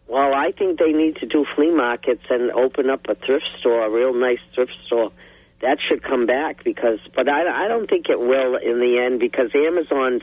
Well, 0.09 0.35
I 0.35 0.53
think 0.53 0.79
they 0.79 0.93
need 0.93 1.17
to 1.17 1.27
do 1.27 1.45
flea 1.55 1.71
markets 1.71 2.23
and 2.31 2.51
open 2.51 2.91
up 2.91 3.07
a 3.09 3.15
thrift 3.15 3.47
store, 3.61 3.87
a 3.87 3.91
real 3.91 4.13
nice 4.15 4.39
thrift 4.55 4.73
store. 4.87 5.11
That 5.63 5.79
should 5.89 6.03
come 6.03 6.27
back 6.27 6.63
because, 6.65 6.99
but 7.15 7.29
I, 7.29 7.65
I 7.65 7.69
don't 7.69 7.89
think 7.89 8.07
it 8.09 8.19
will 8.19 8.57
in 8.57 8.81
the 8.81 9.03
end 9.05 9.21
because 9.21 9.51
Amazon's 9.55 10.23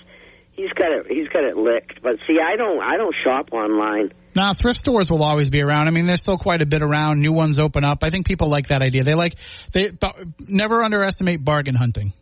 he's 0.52 0.72
got 0.74 0.92
it 0.92 1.06
he's 1.10 1.28
got 1.30 1.44
it 1.44 1.58
licked. 1.58 2.02
But 2.02 2.18
see, 2.28 2.38
I 2.40 2.56
don't 2.56 2.82
I 2.82 2.98
don't 2.98 3.16
shop 3.24 3.50
online. 3.52 4.12
Now, 4.34 4.54
thrift 4.54 4.80
stores 4.80 5.10
will 5.10 5.24
always 5.24 5.50
be 5.50 5.62
around. 5.62 5.88
I 5.88 5.92
mean, 5.92 6.06
there's 6.06 6.22
still 6.22 6.38
quite 6.38 6.62
a 6.62 6.66
bit 6.66 6.82
around. 6.82 7.20
New 7.20 7.34
ones 7.34 7.60
open 7.60 7.84
up. 7.84 8.02
I 8.02 8.10
think 8.10 8.26
people 8.26 8.50
like 8.50 8.70
that 8.70 8.82
idea. 8.82 9.04
They 9.04 9.16
like 9.16 9.36
they 9.74 9.90
but 9.90 10.16
never 10.40 10.84
underestimate 10.84 11.44
bargain 11.44 11.76
hunting. 11.76 12.14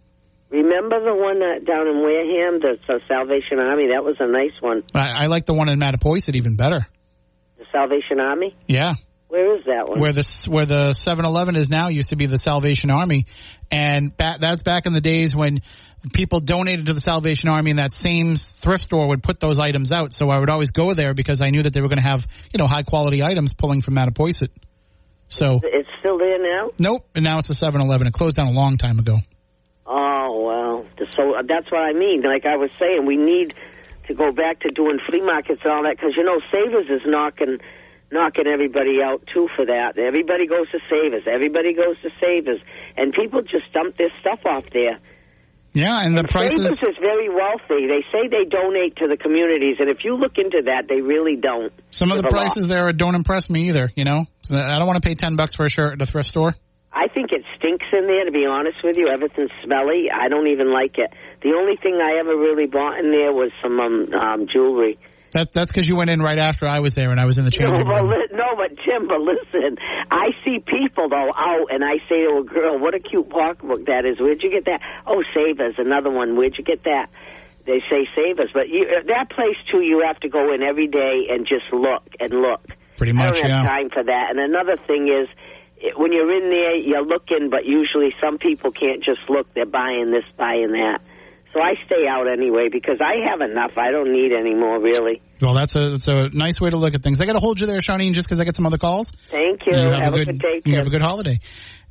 Remember 0.49 0.99
the 0.99 1.13
one 1.13 1.39
that 1.39 1.65
down 1.65 1.87
in 1.87 1.99
Wareham, 2.01 2.59
the 2.59 2.79
uh, 2.91 2.97
Salvation 3.07 3.59
Army? 3.59 3.89
That 3.93 4.03
was 4.03 4.15
a 4.19 4.25
nice 4.25 4.59
one. 4.61 4.83
I, 4.95 5.25
I 5.25 5.27
like 5.27 5.45
the 5.45 5.53
one 5.53 5.69
in 5.69 5.79
Mattapoisett 5.79 6.35
even 6.35 6.55
better. 6.55 6.87
The 7.59 7.65
Salvation 7.71 8.19
Army. 8.19 8.55
Yeah. 8.65 8.93
Where 9.29 9.57
is 9.57 9.63
that 9.65 9.87
one? 9.87 9.99
Where 9.99 10.11
the 10.11 10.27
where 10.47 10.65
the 10.65 10.89
7-Eleven 10.99 11.55
is 11.55 11.69
now 11.69 11.87
used 11.89 12.09
to 12.09 12.15
be 12.15 12.25
the 12.25 12.37
Salvation 12.37 12.89
Army, 12.91 13.25
and 13.71 14.15
ba- 14.17 14.37
that's 14.39 14.63
back 14.63 14.85
in 14.87 14.93
the 14.93 15.01
days 15.01 15.35
when 15.35 15.61
people 16.13 16.39
donated 16.39 16.87
to 16.87 16.93
the 16.93 16.99
Salvation 16.99 17.47
Army, 17.49 17.69
and 17.71 17.79
that 17.79 17.91
same 17.93 18.35
thrift 18.35 18.83
store 18.83 19.07
would 19.07 19.21
put 19.21 19.39
those 19.39 19.59
items 19.59 19.91
out. 19.91 20.13
So 20.13 20.29
I 20.29 20.39
would 20.39 20.49
always 20.49 20.71
go 20.71 20.93
there 20.95 21.13
because 21.13 21.41
I 21.41 21.51
knew 21.51 21.61
that 21.61 21.73
they 21.73 21.81
were 21.81 21.89
going 21.89 22.01
to 22.01 22.07
have 22.07 22.25
you 22.51 22.57
know 22.57 22.65
high 22.67 22.81
quality 22.83 23.23
items 23.23 23.53
pulling 23.53 23.81
from 23.83 23.95
Mattapoisett. 23.95 24.49
So 25.27 25.59
It's 25.63 25.87
still 25.99 26.17
there 26.17 26.39
now. 26.41 26.71
nope, 26.79 27.05
and 27.13 27.23
now 27.23 27.37
it's 27.37 27.47
the 27.47 27.53
7-Eleven. 27.53 28.07
It 28.07 28.13
closed 28.13 28.35
down 28.35 28.47
a 28.47 28.53
long 28.53 28.77
time 28.77 28.97
ago. 28.97 29.17
Oh 29.85 30.41
well, 30.45 30.85
so 31.15 31.35
uh, 31.37 31.43
that's 31.47 31.71
what 31.71 31.81
I 31.81 31.93
mean. 31.93 32.23
Like 32.23 32.45
I 32.45 32.55
was 32.57 32.71
saying, 32.79 33.05
we 33.05 33.15
need 33.17 33.53
to 34.07 34.15
go 34.15 34.31
back 34.31 34.61
to 34.61 34.69
doing 34.71 34.97
flea 35.07 35.21
markets 35.21 35.61
and 35.63 35.71
all 35.71 35.83
that 35.83 35.97
because 35.97 36.13
you 36.17 36.23
know 36.23 36.39
Savers 36.51 36.87
is 36.89 37.01
knocking 37.05 37.59
knocking 38.11 38.47
everybody 38.47 39.01
out 39.03 39.23
too 39.33 39.47
for 39.55 39.65
that. 39.65 39.97
Everybody 39.97 40.47
goes 40.47 40.69
to 40.71 40.79
Savers. 40.89 41.23
Everybody 41.27 41.73
goes 41.73 41.95
to 42.01 42.09
Savers, 42.21 42.59
and 42.97 43.13
people 43.13 43.41
just 43.41 43.71
dump 43.73 43.97
their 43.97 44.11
stuff 44.21 44.39
off 44.45 44.65
there. 44.73 44.99
Yeah, 45.71 46.01
and 46.01 46.17
the 46.17 46.23
prices. 46.23 46.63
Savers 46.63 46.83
is 46.83 46.97
very 46.99 47.29
wealthy. 47.29 47.85
They 47.85 48.01
say 48.11 48.27
they 48.27 48.49
donate 48.49 48.97
to 48.97 49.07
the 49.07 49.17
communities, 49.17 49.77
and 49.79 49.89
if 49.89 50.03
you 50.03 50.17
look 50.17 50.37
into 50.37 50.63
that, 50.65 50.87
they 50.89 51.01
really 51.01 51.35
don't. 51.35 51.71
Some 51.91 52.11
of 52.11 52.17
the 52.17 52.23
a 52.23 52.29
lot. 52.29 52.31
prices 52.31 52.67
there 52.67 52.91
don't 52.91 53.15
impress 53.15 53.49
me 53.49 53.69
either. 53.69 53.91
You 53.95 54.03
know, 54.03 54.25
so 54.41 54.57
I 54.57 54.77
don't 54.77 54.87
want 54.87 55.01
to 55.01 55.07
pay 55.07 55.15
ten 55.15 55.35
bucks 55.35 55.55
for 55.55 55.65
a 55.65 55.69
shirt 55.69 55.93
at 55.93 56.01
a 56.01 56.05
thrift 56.05 56.29
store. 56.29 56.55
I 56.91 57.07
think 57.07 57.31
it 57.31 57.43
stinks 57.57 57.85
in 57.93 58.07
there, 58.07 58.25
to 58.25 58.31
be 58.31 58.47
honest 58.47 58.77
with 58.83 58.97
you. 58.97 59.07
Everything's 59.07 59.51
smelly. 59.63 60.09
I 60.11 60.27
don't 60.27 60.47
even 60.47 60.73
like 60.73 60.97
it. 60.97 61.13
The 61.43 61.53
only 61.53 61.77
thing 61.77 61.99
I 62.01 62.19
ever 62.19 62.35
really 62.35 62.65
bought 62.65 62.97
in 62.97 63.11
there 63.11 63.31
was 63.31 63.51
some 63.61 63.79
um, 63.79 64.11
um, 64.13 64.47
jewelry. 64.47 64.97
That's 65.31 65.49
that's 65.51 65.71
because 65.71 65.87
you 65.87 65.95
went 65.95 66.09
in 66.09 66.21
right 66.21 66.39
after 66.39 66.65
I 66.67 66.79
was 66.79 66.95
there, 66.95 67.11
and 67.11 67.19
I 67.19 67.25
was 67.25 67.37
in 67.37 67.45
the 67.45 67.51
changing 67.51 67.87
room. 67.87 68.09
no, 68.31 68.55
but 68.55 68.77
Tim, 68.87 69.07
but 69.07 69.21
listen, 69.21 69.77
I 70.09 70.29
see 70.43 70.59
people 70.59 71.09
though 71.09 71.31
out, 71.35 71.67
and 71.71 71.83
I 71.83 71.97
say 72.09 72.25
to 72.25 72.39
a 72.39 72.43
girl, 72.43 72.79
"What 72.79 72.95
a 72.95 72.99
cute 72.99 73.29
pocketbook 73.29 73.85
that 73.85 74.05
is! 74.05 74.19
Where'd 74.19 74.41
you 74.41 74.49
get 74.49 74.65
that? 74.65 74.81
Oh, 75.05 75.23
Savers, 75.35 75.75
another 75.77 76.09
one. 76.09 76.35
Where'd 76.35 76.55
you 76.57 76.63
get 76.63 76.83
that?" 76.83 77.09
They 77.65 77.81
say 77.89 78.07
Savers, 78.15 78.49
but 78.53 78.69
you, 78.69 78.81
uh, 78.81 79.03
that 79.07 79.29
place 79.29 79.57
too, 79.71 79.81
you 79.81 80.01
have 80.05 80.19
to 80.21 80.29
go 80.29 80.51
in 80.53 80.63
every 80.63 80.87
day 80.87 81.27
and 81.29 81.45
just 81.45 81.71
look 81.71 82.03
and 82.19 82.31
look. 82.31 82.65
Pretty 82.97 83.11
I 83.11 83.15
much, 83.15 83.41
don't 83.41 83.51
have 83.51 83.63
yeah. 83.63 83.69
time 83.69 83.89
for 83.91 84.03
that. 84.03 84.27
And 84.31 84.39
another 84.39 84.75
thing 84.75 85.07
is, 85.07 85.27
when 85.95 86.11
you're 86.11 86.33
in 86.35 86.49
there, 86.49 86.75
you're 86.75 87.05
looking, 87.05 87.49
but 87.49 87.65
usually 87.65 88.13
some 88.21 88.37
people 88.37 88.71
can't 88.71 89.03
just 89.03 89.21
look. 89.29 89.53
They're 89.53 89.65
buying 89.65 90.11
this, 90.11 90.25
buying 90.35 90.71
that. 90.71 91.01
So 91.53 91.61
I 91.61 91.73
stay 91.85 92.07
out 92.07 92.27
anyway 92.31 92.69
because 92.71 92.99
I 93.01 93.29
have 93.29 93.41
enough. 93.41 93.71
I 93.75 93.91
don't 93.91 94.11
need 94.11 94.31
any 94.31 94.53
more, 94.53 94.79
really. 94.79 95.21
Well, 95.41 95.55
that's 95.55 95.75
a 95.75 95.91
that's 95.91 96.07
a 96.07 96.29
nice 96.29 96.61
way 96.61 96.69
to 96.69 96.77
look 96.77 96.93
at 96.93 97.01
things. 97.01 97.19
I 97.19 97.25
got 97.25 97.33
to 97.33 97.39
hold 97.39 97.59
you 97.59 97.65
there, 97.65 97.81
Shawnee, 97.81 98.11
just 98.11 98.27
because 98.27 98.39
I 98.39 98.43
get 98.43 98.55
some 98.55 98.65
other 98.65 98.77
calls. 98.77 99.11
Thank 99.31 99.61
you. 99.65 99.75
have, 99.75 99.91
have 99.91 100.13
a 100.13 100.25
good, 100.25 100.39
day. 100.39 100.61
you 100.65 100.75
have 100.75 100.85
a 100.85 100.91
good 100.91 101.01
holiday. 101.01 101.39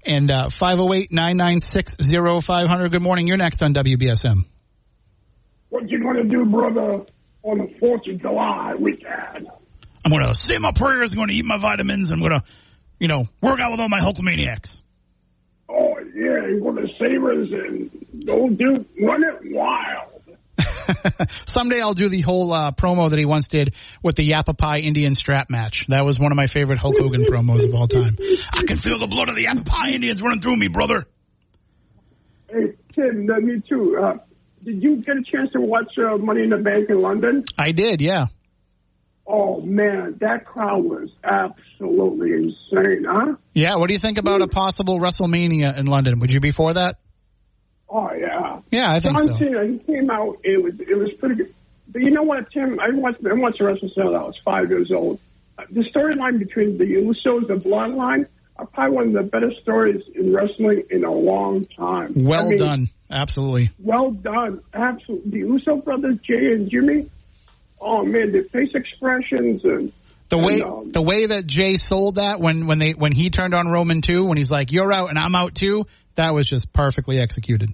And 0.06 0.30
uh, 0.30 0.48
five 0.50 0.78
zero 0.78 0.92
eight 0.92 1.10
nine 1.10 1.36
nine 1.36 1.58
six 1.58 1.96
zero 2.00 2.40
five 2.40 2.68
hundred. 2.68 2.92
Good 2.92 3.02
morning. 3.02 3.26
You're 3.26 3.36
next 3.36 3.62
on 3.62 3.74
WBSM. 3.74 4.44
What 5.70 5.90
you 5.90 6.02
gonna 6.02 6.24
do, 6.24 6.44
brother, 6.44 7.04
on 7.42 7.58
the 7.58 7.74
Fourth 7.80 8.06
of 8.06 8.20
July 8.20 8.74
weekend? 8.78 9.48
I'm 10.04 10.12
going 10.12 10.26
to 10.26 10.34
say 10.34 10.58
my 10.58 10.72
prayers. 10.72 11.12
I'm 11.12 11.16
going 11.16 11.28
to 11.28 11.34
eat 11.34 11.44
my 11.44 11.58
vitamins. 11.58 12.10
I'm 12.10 12.20
going 12.20 12.32
to, 12.32 12.42
you 12.98 13.08
know, 13.08 13.26
work 13.42 13.60
out 13.60 13.72
with 13.72 13.80
all 13.80 13.88
my 13.88 13.98
Hulkamaniacs. 13.98 14.82
Yeah, 16.18 16.48
you 16.48 16.60
go 16.60 16.72
to 16.72 16.88
Savers 16.98 17.48
and 17.52 18.26
go 18.26 18.48
do 18.48 18.84
run 19.00 19.22
it 19.22 19.54
wild. 19.54 20.18
Someday 21.46 21.80
I'll 21.80 21.94
do 21.94 22.08
the 22.08 22.22
whole 22.22 22.52
uh, 22.52 22.72
promo 22.72 23.08
that 23.08 23.18
he 23.20 23.24
once 23.24 23.46
did 23.46 23.72
with 24.02 24.16
the 24.16 24.28
Yapapai 24.28 24.82
Indian 24.82 25.14
strap 25.14 25.48
match. 25.48 25.86
That 25.86 26.04
was 26.04 26.18
one 26.18 26.32
of 26.32 26.36
my 26.36 26.48
favorite 26.48 26.78
Hulk 26.78 26.98
Hogan 26.98 27.24
promos 27.24 27.62
of 27.62 27.72
all 27.72 27.86
time. 27.86 28.16
I 28.52 28.64
can 28.64 28.80
feel 28.80 28.98
the 28.98 29.06
blood 29.06 29.28
of 29.28 29.36
the 29.36 29.44
Yapapai 29.44 29.92
Indians 29.92 30.20
running 30.20 30.40
through 30.40 30.56
me, 30.56 30.66
brother. 30.66 31.06
Hey 32.50 32.74
Tim, 32.96 33.30
uh, 33.30 33.38
me 33.38 33.62
too. 33.68 33.96
Uh, 34.02 34.14
did 34.64 34.82
you 34.82 34.96
get 34.96 35.18
a 35.18 35.22
chance 35.22 35.52
to 35.52 35.60
watch 35.60 35.92
uh, 35.98 36.16
Money 36.16 36.42
in 36.42 36.50
the 36.50 36.56
Bank 36.56 36.90
in 36.90 37.00
London? 37.00 37.44
I 37.56 37.70
did, 37.70 38.00
yeah. 38.00 38.26
Oh 39.30 39.60
man, 39.60 40.16
that 40.20 40.46
crowd 40.46 40.84
was 40.84 41.10
absolutely 41.22 42.32
insane, 42.32 43.04
huh? 43.06 43.34
Yeah, 43.52 43.74
what 43.74 43.88
do 43.88 43.92
you 43.92 44.00
think 44.00 44.16
about 44.16 44.40
a 44.40 44.48
possible 44.48 44.98
WrestleMania 44.98 45.78
in 45.78 45.84
London? 45.84 46.20
Would 46.20 46.30
you 46.30 46.40
be 46.40 46.50
for 46.50 46.72
that? 46.72 46.96
Oh 47.90 48.10
yeah. 48.14 48.60
Yeah, 48.70 48.90
I 48.90 49.00
think 49.00 49.18
John 49.18 49.28
so. 49.28 49.38
Cena, 49.38 49.66
he 49.66 49.78
came 49.80 50.10
out. 50.10 50.38
It 50.44 50.62
was 50.62 50.74
it 50.80 50.96
was 50.96 51.10
pretty 51.18 51.34
good. 51.34 51.54
But 51.88 52.02
you 52.02 52.10
know 52.10 52.22
what, 52.22 52.50
Tim? 52.52 52.80
I 52.80 52.88
watched 52.90 53.18
I 53.26 53.34
watched 53.34 53.58
since 53.58 53.92
I 53.98 54.04
was 54.04 54.34
five 54.44 54.70
years 54.70 54.90
old. 54.90 55.20
The 55.70 55.84
storyline 55.94 56.38
between 56.38 56.78
the 56.78 56.84
Usos 56.84 57.50
and 57.50 57.60
the 57.62 57.68
Bloodline 57.68 58.26
are 58.56 58.66
probably 58.66 58.96
one 58.96 59.06
of 59.08 59.12
the 59.12 59.22
better 59.24 59.52
stories 59.62 60.02
in 60.14 60.32
wrestling 60.32 60.84
in 60.90 61.04
a 61.04 61.12
long 61.12 61.66
time. 61.76 62.14
Well 62.16 62.46
I 62.46 62.48
mean, 62.48 62.56
done. 62.56 62.86
Absolutely. 63.10 63.70
Well 63.78 64.10
done. 64.10 64.62
Absolutely. 64.72 65.30
The 65.30 65.38
Uso 65.38 65.76
brothers, 65.76 66.16
Jay 66.26 66.52
and 66.52 66.70
Jimmy. 66.70 67.10
Oh 67.80 68.04
man, 68.04 68.32
the 68.32 68.42
face 68.52 68.70
expressions 68.74 69.64
and 69.64 69.92
The 70.28 70.38
way 70.38 70.54
and, 70.54 70.62
um, 70.64 70.90
the 70.90 71.02
way 71.02 71.26
that 71.26 71.46
Jay 71.46 71.76
sold 71.76 72.16
that 72.16 72.40
when 72.40 72.66
when 72.66 72.78
they 72.78 72.92
when 72.92 73.12
he 73.12 73.30
turned 73.30 73.54
on 73.54 73.68
Roman 73.68 74.00
too, 74.00 74.24
when 74.24 74.36
he's 74.36 74.50
like, 74.50 74.72
"You're 74.72 74.92
out 74.92 75.10
and 75.10 75.18
I'm 75.18 75.34
out 75.34 75.54
too," 75.54 75.86
that 76.16 76.34
was 76.34 76.46
just 76.46 76.72
perfectly 76.72 77.20
executed. 77.20 77.70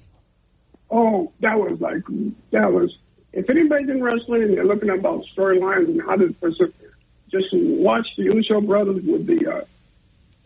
Oh, 0.90 1.32
that 1.40 1.58
was 1.58 1.80
like 1.80 2.02
that 2.50 2.72
was. 2.72 2.96
If 3.32 3.50
anybody's 3.50 3.88
in 3.88 4.00
wrestling 4.00 4.44
and 4.44 4.56
they're 4.56 4.64
looking 4.64 4.90
about 4.90 5.24
storylines 5.36 5.88
and 5.88 6.00
how 6.00 6.14
to 6.14 6.32
just 7.34 7.52
watch 7.52 8.06
the 8.16 8.24
Uso 8.24 8.60
brothers 8.60 9.02
with 9.02 9.26
the 9.26 9.52
uh, 9.52 9.64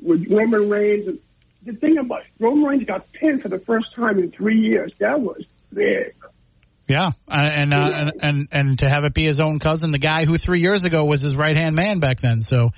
with 0.02 0.26
Roman 0.30 0.68
Reigns. 0.68 1.08
And 1.08 1.18
the 1.64 1.72
thing 1.72 1.98
about 1.98 2.22
Roman 2.38 2.64
Reigns 2.64 2.84
got 2.84 3.12
pinned 3.12 3.42
for 3.42 3.48
the 3.48 3.58
first 3.58 3.94
time 3.94 4.18
in 4.18 4.30
three 4.30 4.58
years. 4.58 4.92
That 4.98 5.20
was 5.20 5.44
big. 5.72 6.14
Yeah, 6.88 7.10
and 7.28 7.72
and, 7.72 7.74
uh, 7.74 7.90
and 7.92 8.12
and 8.22 8.48
and 8.50 8.78
to 8.78 8.88
have 8.88 9.04
it 9.04 9.12
be 9.12 9.24
his 9.24 9.40
own 9.40 9.58
cousin, 9.58 9.90
the 9.90 9.98
guy 9.98 10.24
who 10.24 10.38
three 10.38 10.60
years 10.60 10.82
ago 10.82 11.04
was 11.04 11.20
his 11.20 11.36
right 11.36 11.56
hand 11.56 11.76
man 11.76 12.00
back 12.00 12.20
then. 12.22 12.40
So, 12.40 12.70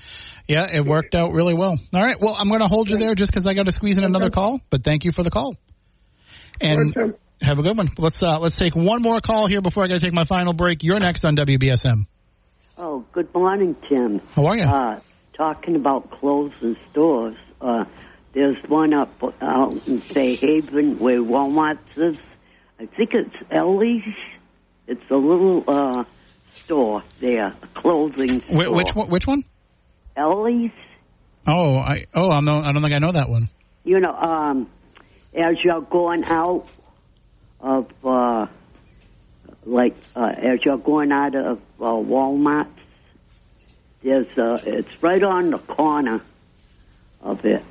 yeah, 0.47 0.67
it 0.69 0.85
worked 0.85 1.15
out 1.15 1.31
really 1.31 1.53
well. 1.53 1.79
All 1.93 2.03
right, 2.03 2.19
well, 2.19 2.35
I'm 2.37 2.49
going 2.49 2.59
to 2.59 2.67
hold 2.67 2.89
you 2.89 2.97
there 2.97 3.15
just 3.15 3.31
because 3.31 3.45
I 3.45 3.53
got 3.53 3.67
to 3.67 3.71
squeeze 3.71 3.97
in 3.97 4.03
another 4.03 4.29
call. 4.29 4.59
But 4.69 4.83
thank 4.83 5.05
you 5.05 5.13
for 5.13 5.23
the 5.23 5.31
call, 5.31 5.55
and 6.59 7.15
have 7.41 7.57
a 7.57 7.61
good 7.61 7.77
one. 7.77 7.89
Let's 7.97 8.21
uh, 8.21 8.39
let's 8.39 8.57
take 8.57 8.75
one 8.75 9.01
more 9.01 9.21
call 9.21 9.47
here 9.47 9.61
before 9.61 9.83
I 9.83 9.87
got 9.87 9.99
to 9.99 10.05
take 10.05 10.13
my 10.13 10.25
final 10.25 10.51
break. 10.51 10.83
You're 10.83 10.99
next 10.99 11.23
on 11.23 11.37
WBSM. 11.37 12.05
Oh, 12.77 13.05
good 13.13 13.33
morning, 13.33 13.77
Tim. 13.87 14.19
How 14.33 14.47
are 14.47 14.57
you? 14.57 14.63
Uh, 14.63 14.99
talking 15.37 15.75
about 15.75 16.11
clothes 16.11 16.53
and 16.61 16.75
stores, 16.91 17.37
uh, 17.61 17.85
there's 18.33 18.57
one 18.67 18.93
up 18.93 19.23
out 19.41 19.87
in 19.87 20.01
Fairhaven 20.01 20.99
where 20.99 21.19
Walmart 21.19 21.79
is. 21.95 22.17
I 22.81 22.87
think 22.87 23.13
it's 23.13 23.35
Ellie's. 23.51 24.03
It's 24.87 25.11
a 25.11 25.15
little 25.15 25.63
uh, 25.67 26.03
store 26.63 27.03
there, 27.19 27.53
a 27.61 27.67
clothing 27.75 28.39
Wh- 28.39 28.63
store. 28.63 28.73
which 28.73 28.95
one? 28.95 29.09
Which 29.09 29.27
one? 29.27 29.43
Ellie's. 30.17 30.71
Oh, 31.45 31.75
I 31.75 32.05
oh 32.15 32.31
I'm 32.31 32.43
no, 32.43 32.55
I 32.55 32.71
don't 32.71 32.81
think 32.81 32.95
I 32.95 32.97
know 32.97 33.11
that 33.11 33.29
one. 33.29 33.49
You 33.83 33.99
know, 33.99 34.13
um, 34.15 34.67
as 35.35 35.63
you're 35.63 35.81
going 35.81 36.23
out 36.25 36.67
of, 37.59 37.87
uh, 38.03 38.47
like, 39.63 39.95
uh, 40.15 40.33
as 40.35 40.65
you're 40.65 40.77
going 40.77 41.11
out 41.11 41.35
of 41.35 41.59
uh, 41.79 41.83
Walmart, 41.83 42.67
there's, 44.03 44.37
uh, 44.37 44.59
it's 44.65 44.89
right 45.01 45.21
on 45.21 45.51
the 45.51 45.59
corner 45.59 46.21
of 47.21 47.45
it. 47.45 47.63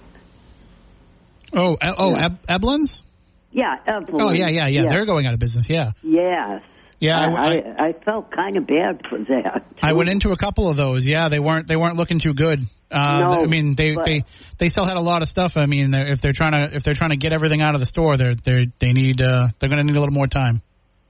Oh, 1.52 1.76
oh, 1.82 2.10
Yeah. 2.10 2.28
Eblen's? 2.48 3.04
Yeah. 3.52 3.76
Oh, 3.88 4.32
yeah, 4.32 4.48
yeah, 4.48 4.66
yeah. 4.66 4.82
Yes. 4.82 4.92
They're 4.92 5.06
going 5.06 5.26
out 5.26 5.34
of 5.34 5.40
business. 5.40 5.64
Yeah. 5.68 5.92
Yes. 6.02 6.62
Yeah, 7.00 7.18
I, 7.18 7.56
I- 7.56 7.86
I, 7.88 7.92
felt 8.04 8.30
kind 8.30 8.56
of 8.56 8.66
bad 8.66 9.00
for 9.08 9.18
that. 9.20 9.64
I 9.82 9.94
went 9.94 10.10
into 10.10 10.32
a 10.32 10.36
couple 10.36 10.68
of 10.68 10.76
those. 10.76 11.02
Yeah, 11.04 11.28
they 11.28 11.38
weren't 11.38 11.66
they 11.66 11.76
weren't 11.76 11.96
looking 11.96 12.18
too 12.18 12.34
good. 12.34 12.60
Uh, 12.90 13.20
No, 13.20 13.42
I 13.42 13.46
mean, 13.46 13.74
they, 13.74 13.94
but- 13.94 14.04
they 14.04 14.24
they 14.58 14.68
still 14.68 14.84
had 14.84 14.98
a 14.98 15.00
lot 15.00 15.22
of 15.22 15.28
stuff. 15.28 15.56
I 15.56 15.64
mean, 15.64 15.92
they're, 15.92 16.12
if 16.12 16.20
they're 16.20 16.34
trying 16.34 16.52
to 16.52 16.76
if 16.76 16.82
they're 16.82 16.92
trying 16.94 17.10
to 17.10 17.16
get 17.16 17.32
everything 17.32 17.62
out 17.62 17.72
of 17.74 17.80
the 17.80 17.86
store, 17.86 18.18
they're 18.18 18.34
they 18.34 18.66
they 18.78 18.92
need 18.92 19.22
uh, 19.22 19.48
they're 19.58 19.70
going 19.70 19.78
to 19.78 19.84
need 19.84 19.96
a 19.96 20.00
little 20.00 20.12
more 20.14 20.26
time. 20.26 20.60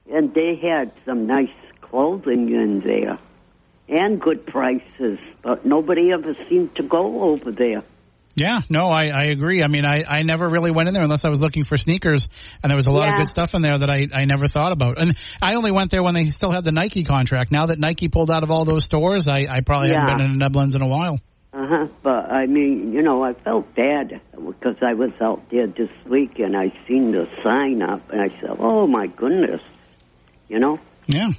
And 0.09 0.33
they 0.33 0.55
had 0.55 0.93
some 1.05 1.27
nice 1.27 1.49
clothing 1.81 2.49
in 2.49 2.81
there 2.85 3.19
and 3.89 4.21
good 4.21 4.45
prices, 4.45 5.19
but 5.43 5.65
nobody 5.65 6.11
ever 6.13 6.35
seemed 6.49 6.73
to 6.77 6.83
go 6.83 7.23
over 7.23 7.51
there. 7.51 7.83
Yeah, 8.35 8.61
no, 8.69 8.87
I, 8.87 9.07
I 9.07 9.23
agree. 9.25 9.61
I 9.61 9.67
mean, 9.67 9.83
I, 9.85 10.03
I 10.07 10.23
never 10.23 10.47
really 10.47 10.71
went 10.71 10.87
in 10.87 10.93
there 10.93 11.03
unless 11.03 11.25
I 11.25 11.29
was 11.29 11.41
looking 11.41 11.65
for 11.65 11.75
sneakers, 11.75 12.27
and 12.63 12.69
there 12.69 12.77
was 12.77 12.87
a 12.87 12.91
lot 12.91 13.09
of 13.09 13.17
good 13.17 13.27
stuff 13.27 13.53
in 13.53 13.61
there 13.61 13.77
that 13.77 13.89
I, 13.89 14.07
I 14.13 14.25
never 14.25 14.47
thought 14.47 14.71
about. 14.71 14.99
And 15.01 15.17
I 15.41 15.55
only 15.55 15.71
went 15.71 15.91
there 15.91 16.01
when 16.01 16.13
they 16.13 16.25
still 16.29 16.49
had 16.51 16.63
the 16.63 16.71
Nike 16.71 17.03
contract. 17.03 17.51
Now 17.51 17.65
that 17.65 17.77
Nike 17.79 18.07
pulled 18.07 18.31
out 18.31 18.43
of 18.43 18.49
all 18.51 18.63
those 18.63 18.85
stores, 18.85 19.27
I, 19.27 19.47
I 19.49 19.59
probably 19.61 19.89
Yeah. 19.89 20.01
haven't 20.07 20.17
been 20.17 20.31
in 20.31 20.39
Eblen's 20.39 20.75
in 20.75 20.81
a 20.81 20.87
while. 20.87 21.19
Uh 21.53 21.67
huh. 21.67 21.87
But 22.01 22.31
I 22.31 22.45
mean, 22.45 22.93
you 22.93 23.01
know, 23.01 23.21
I 23.21 23.33
felt 23.33 23.75
bad 23.75 24.21
because 24.31 24.77
I 24.81 24.93
was 24.93 25.11
out 25.21 25.49
there 25.51 25.67
this 25.67 25.89
week 26.09 26.39
and 26.39 26.55
I 26.55 26.71
seen 26.87 27.11
the 27.11 27.27
sign 27.43 27.81
up 27.81 28.09
and 28.11 28.21
I 28.21 28.29
said, 28.39 28.51
"Oh 28.57 28.87
my 28.87 29.07
goodness," 29.07 29.59
you 30.47 30.59
know. 30.59 30.79
Yeah. 31.07 31.31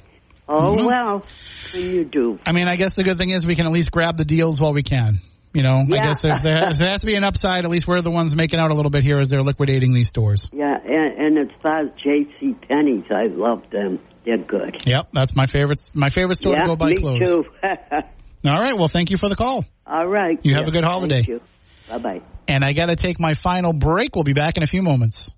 Oh 0.46 0.76
Mhm. 0.76 0.86
well, 0.86 1.26
you 1.72 2.04
do? 2.04 2.38
I 2.46 2.52
mean, 2.52 2.68
I 2.68 2.76
guess 2.76 2.94
the 2.94 3.04
good 3.04 3.16
thing 3.16 3.30
is 3.30 3.46
we 3.46 3.56
can 3.56 3.64
at 3.64 3.72
least 3.72 3.90
grab 3.90 4.18
the 4.18 4.26
deals 4.26 4.60
while 4.60 4.74
we 4.74 4.82
can. 4.82 5.20
You 5.54 5.62
know, 5.62 5.82
I 5.84 5.98
guess 5.98 6.24
if 6.24 6.42
there, 6.42 6.70
if 6.70 6.78
there 6.78 6.88
has 6.88 7.00
to 7.00 7.06
be 7.06 7.14
an 7.14 7.24
upside, 7.24 7.64
at 7.64 7.70
least 7.70 7.86
we're 7.86 8.00
the 8.00 8.10
ones 8.10 8.34
making 8.34 8.58
out 8.58 8.70
a 8.70 8.74
little 8.74 8.90
bit 8.90 9.04
here 9.04 9.18
as 9.18 9.28
they're 9.28 9.42
liquidating 9.42 9.92
these 9.92 10.08
stores. 10.08 10.48
Yeah, 10.52 10.78
and, 10.82 11.36
and 11.36 11.50
as 11.50 11.56
far 11.62 11.82
as 11.82 11.88
J.C. 12.02 12.54
Penney's, 12.66 13.04
I 13.10 13.26
love 13.26 13.62
them. 13.70 14.00
They're 14.24 14.38
good. 14.38 14.82
Yep, 14.86 15.08
that's 15.12 15.34
my 15.36 15.46
favorite. 15.46 15.80
My 15.92 16.08
favorite 16.08 16.36
store 16.36 16.54
yeah, 16.54 16.62
to 16.62 16.66
go 16.68 16.76
buy 16.76 16.90
me 16.90 16.96
clothes. 16.96 17.20
too. 17.20 17.44
All 18.48 18.58
right. 18.58 18.76
Well, 18.76 18.88
thank 18.88 19.10
you 19.10 19.18
for 19.18 19.28
the 19.28 19.36
call. 19.36 19.64
All 19.86 20.06
right. 20.06 20.38
You 20.42 20.54
have 20.54 20.68
a 20.68 20.70
good 20.70 20.84
holiday. 20.84 21.24
You. 21.26 21.40
Bye 21.88 21.98
bye. 21.98 22.20
And 22.48 22.64
I 22.64 22.72
got 22.72 22.86
to 22.86 22.96
take 22.96 23.20
my 23.20 23.34
final 23.34 23.72
break. 23.72 24.14
We'll 24.14 24.24
be 24.24 24.32
back 24.32 24.56
in 24.56 24.62
a 24.62 24.66
few 24.66 24.82
moments. 24.82 25.30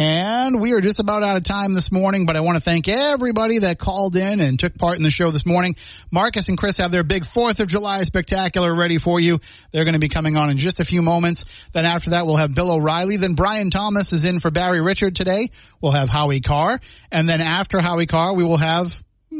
And 0.00 0.62
we 0.62 0.72
are 0.72 0.80
just 0.80 0.98
about 0.98 1.22
out 1.22 1.36
of 1.36 1.42
time 1.42 1.74
this 1.74 1.92
morning, 1.92 2.24
but 2.24 2.34
I 2.34 2.40
want 2.40 2.56
to 2.56 2.62
thank 2.62 2.88
everybody 2.88 3.58
that 3.58 3.78
called 3.78 4.16
in 4.16 4.40
and 4.40 4.58
took 4.58 4.74
part 4.78 4.96
in 4.96 5.02
the 5.02 5.10
show 5.10 5.30
this 5.30 5.44
morning. 5.44 5.76
Marcus 6.10 6.48
and 6.48 6.56
Chris 6.56 6.78
have 6.78 6.90
their 6.90 7.02
big 7.02 7.24
4th 7.36 7.60
of 7.60 7.68
July 7.68 8.02
spectacular 8.04 8.74
ready 8.74 8.96
for 8.96 9.20
you. 9.20 9.40
They're 9.72 9.84
going 9.84 9.92
to 9.92 10.00
be 10.00 10.08
coming 10.08 10.38
on 10.38 10.48
in 10.48 10.56
just 10.56 10.80
a 10.80 10.86
few 10.86 11.02
moments. 11.02 11.44
Then 11.74 11.84
after 11.84 12.12
that, 12.12 12.24
we'll 12.24 12.36
have 12.36 12.54
Bill 12.54 12.70
O'Reilly. 12.72 13.18
Then 13.18 13.34
Brian 13.34 13.70
Thomas 13.70 14.10
is 14.14 14.24
in 14.24 14.40
for 14.40 14.50
Barry 14.50 14.80
Richard 14.80 15.16
today. 15.16 15.50
We'll 15.82 15.92
have 15.92 16.08
Howie 16.08 16.40
Carr. 16.40 16.80
And 17.12 17.28
then 17.28 17.42
after 17.42 17.78
Howie 17.78 18.06
Carr, 18.06 18.32
we 18.32 18.42
will 18.42 18.56
have 18.56 18.86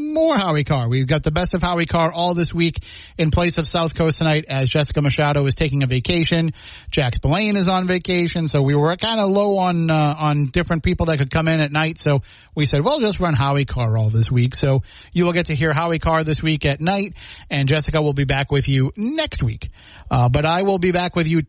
more 0.00 0.36
Howie 0.36 0.64
Carr. 0.64 0.88
We've 0.88 1.06
got 1.06 1.22
the 1.22 1.30
best 1.30 1.54
of 1.54 1.62
Howie 1.62 1.86
Carr 1.86 2.12
all 2.12 2.34
this 2.34 2.52
week 2.52 2.82
in 3.18 3.30
place 3.30 3.58
of 3.58 3.66
South 3.66 3.94
Coast 3.94 4.18
tonight 4.18 4.46
as 4.48 4.68
Jessica 4.68 5.00
Machado 5.00 5.44
is 5.46 5.54
taking 5.54 5.82
a 5.82 5.86
vacation. 5.86 6.52
Jack 6.90 7.14
Spillane 7.14 7.56
is 7.56 7.68
on 7.68 7.86
vacation, 7.86 8.48
so 8.48 8.62
we 8.62 8.74
were 8.74 8.96
kind 8.96 9.20
of 9.20 9.30
low 9.30 9.58
on 9.58 9.90
uh, 9.90 10.14
on 10.18 10.46
different 10.46 10.82
people 10.82 11.06
that 11.06 11.18
could 11.18 11.30
come 11.30 11.48
in 11.48 11.60
at 11.60 11.70
night. 11.70 11.98
So 11.98 12.22
we 12.54 12.64
said, 12.64 12.84
well, 12.84 13.00
just 13.00 13.20
run 13.20 13.34
Howie 13.34 13.64
Carr 13.64 13.96
all 13.96 14.10
this 14.10 14.30
week. 14.30 14.54
So 14.54 14.82
you 15.12 15.24
will 15.24 15.32
get 15.32 15.46
to 15.46 15.54
hear 15.54 15.72
Howie 15.72 15.98
Carr 15.98 16.24
this 16.24 16.42
week 16.42 16.66
at 16.66 16.80
night, 16.80 17.14
and 17.50 17.68
Jessica 17.68 18.00
will 18.00 18.14
be 18.14 18.24
back 18.24 18.50
with 18.50 18.68
you 18.68 18.92
next 18.96 19.42
week. 19.42 19.70
Uh, 20.10 20.28
but 20.28 20.44
I 20.44 20.62
will 20.62 20.78
be 20.78 20.92
back 20.92 21.14
with 21.14 21.28
you 21.28 21.42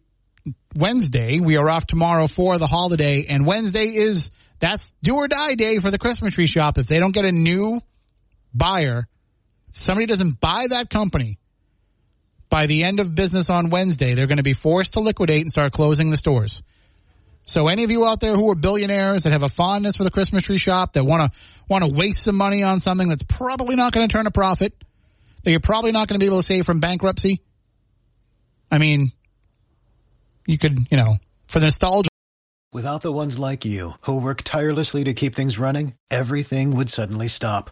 Wednesday. 0.75 1.39
We 1.39 1.57
are 1.57 1.69
off 1.69 1.85
tomorrow 1.85 2.27
for 2.27 2.57
the 2.57 2.67
holiday, 2.67 3.25
and 3.29 3.45
Wednesday 3.45 3.87
is 3.87 4.29
that's 4.59 4.93
do 5.01 5.15
or 5.15 5.27
die 5.27 5.55
day 5.55 5.79
for 5.79 5.89
the 5.89 5.97
Christmas 5.97 6.33
tree 6.35 6.45
shop. 6.45 6.77
If 6.77 6.87
they 6.87 6.99
don't 6.99 7.11
get 7.11 7.25
a 7.25 7.31
new 7.31 7.81
buyer, 8.53 9.07
if 9.69 9.77
somebody 9.77 10.05
doesn't 10.05 10.39
buy 10.39 10.67
that 10.69 10.89
company 10.89 11.39
by 12.49 12.67
the 12.67 12.83
end 12.83 12.99
of 12.99 13.15
business 13.15 13.49
on 13.49 13.69
Wednesday, 13.69 14.13
they're 14.13 14.27
going 14.27 14.37
to 14.37 14.43
be 14.43 14.53
forced 14.53 14.93
to 14.93 14.99
liquidate 14.99 15.41
and 15.41 15.49
start 15.49 15.71
closing 15.71 16.09
the 16.09 16.17
stores. 16.17 16.61
So 17.45 17.67
any 17.67 17.83
of 17.83 17.91
you 17.91 18.05
out 18.05 18.19
there 18.19 18.35
who 18.35 18.49
are 18.51 18.55
billionaires 18.55 19.23
that 19.23 19.31
have 19.31 19.43
a 19.43 19.49
fondness 19.49 19.95
for 19.95 20.03
the 20.03 20.11
Christmas 20.11 20.43
tree 20.43 20.57
shop 20.57 20.93
that 20.93 21.03
want 21.03 21.31
to 21.31 21.39
want 21.69 21.89
to 21.89 21.95
waste 21.95 22.25
some 22.25 22.35
money 22.35 22.63
on 22.63 22.81
something 22.81 23.09
that's 23.09 23.23
probably 23.23 23.75
not 23.75 23.93
going 23.93 24.07
to 24.07 24.13
turn 24.13 24.27
a 24.27 24.31
profit, 24.31 24.73
that 25.43 25.51
you're 25.51 25.59
probably 25.59 25.91
not 25.91 26.07
going 26.07 26.19
to 26.19 26.23
be 26.23 26.27
able 26.27 26.41
to 26.41 26.45
save 26.45 26.65
from 26.65 26.79
bankruptcy. 26.79 27.41
I 28.69 28.77
mean, 28.77 29.11
you 30.45 30.57
could, 30.57 30.77
you 30.91 30.97
know, 30.97 31.17
for 31.47 31.59
the 31.59 31.65
nostalgia. 31.65 32.09
Without 32.73 33.01
the 33.01 33.11
ones 33.11 33.37
like 33.37 33.65
you, 33.65 33.93
who 34.01 34.21
work 34.21 34.43
tirelessly 34.43 35.03
to 35.03 35.13
keep 35.13 35.35
things 35.35 35.59
running, 35.59 35.95
everything 36.09 36.75
would 36.75 36.89
suddenly 36.89 37.27
stop. 37.27 37.71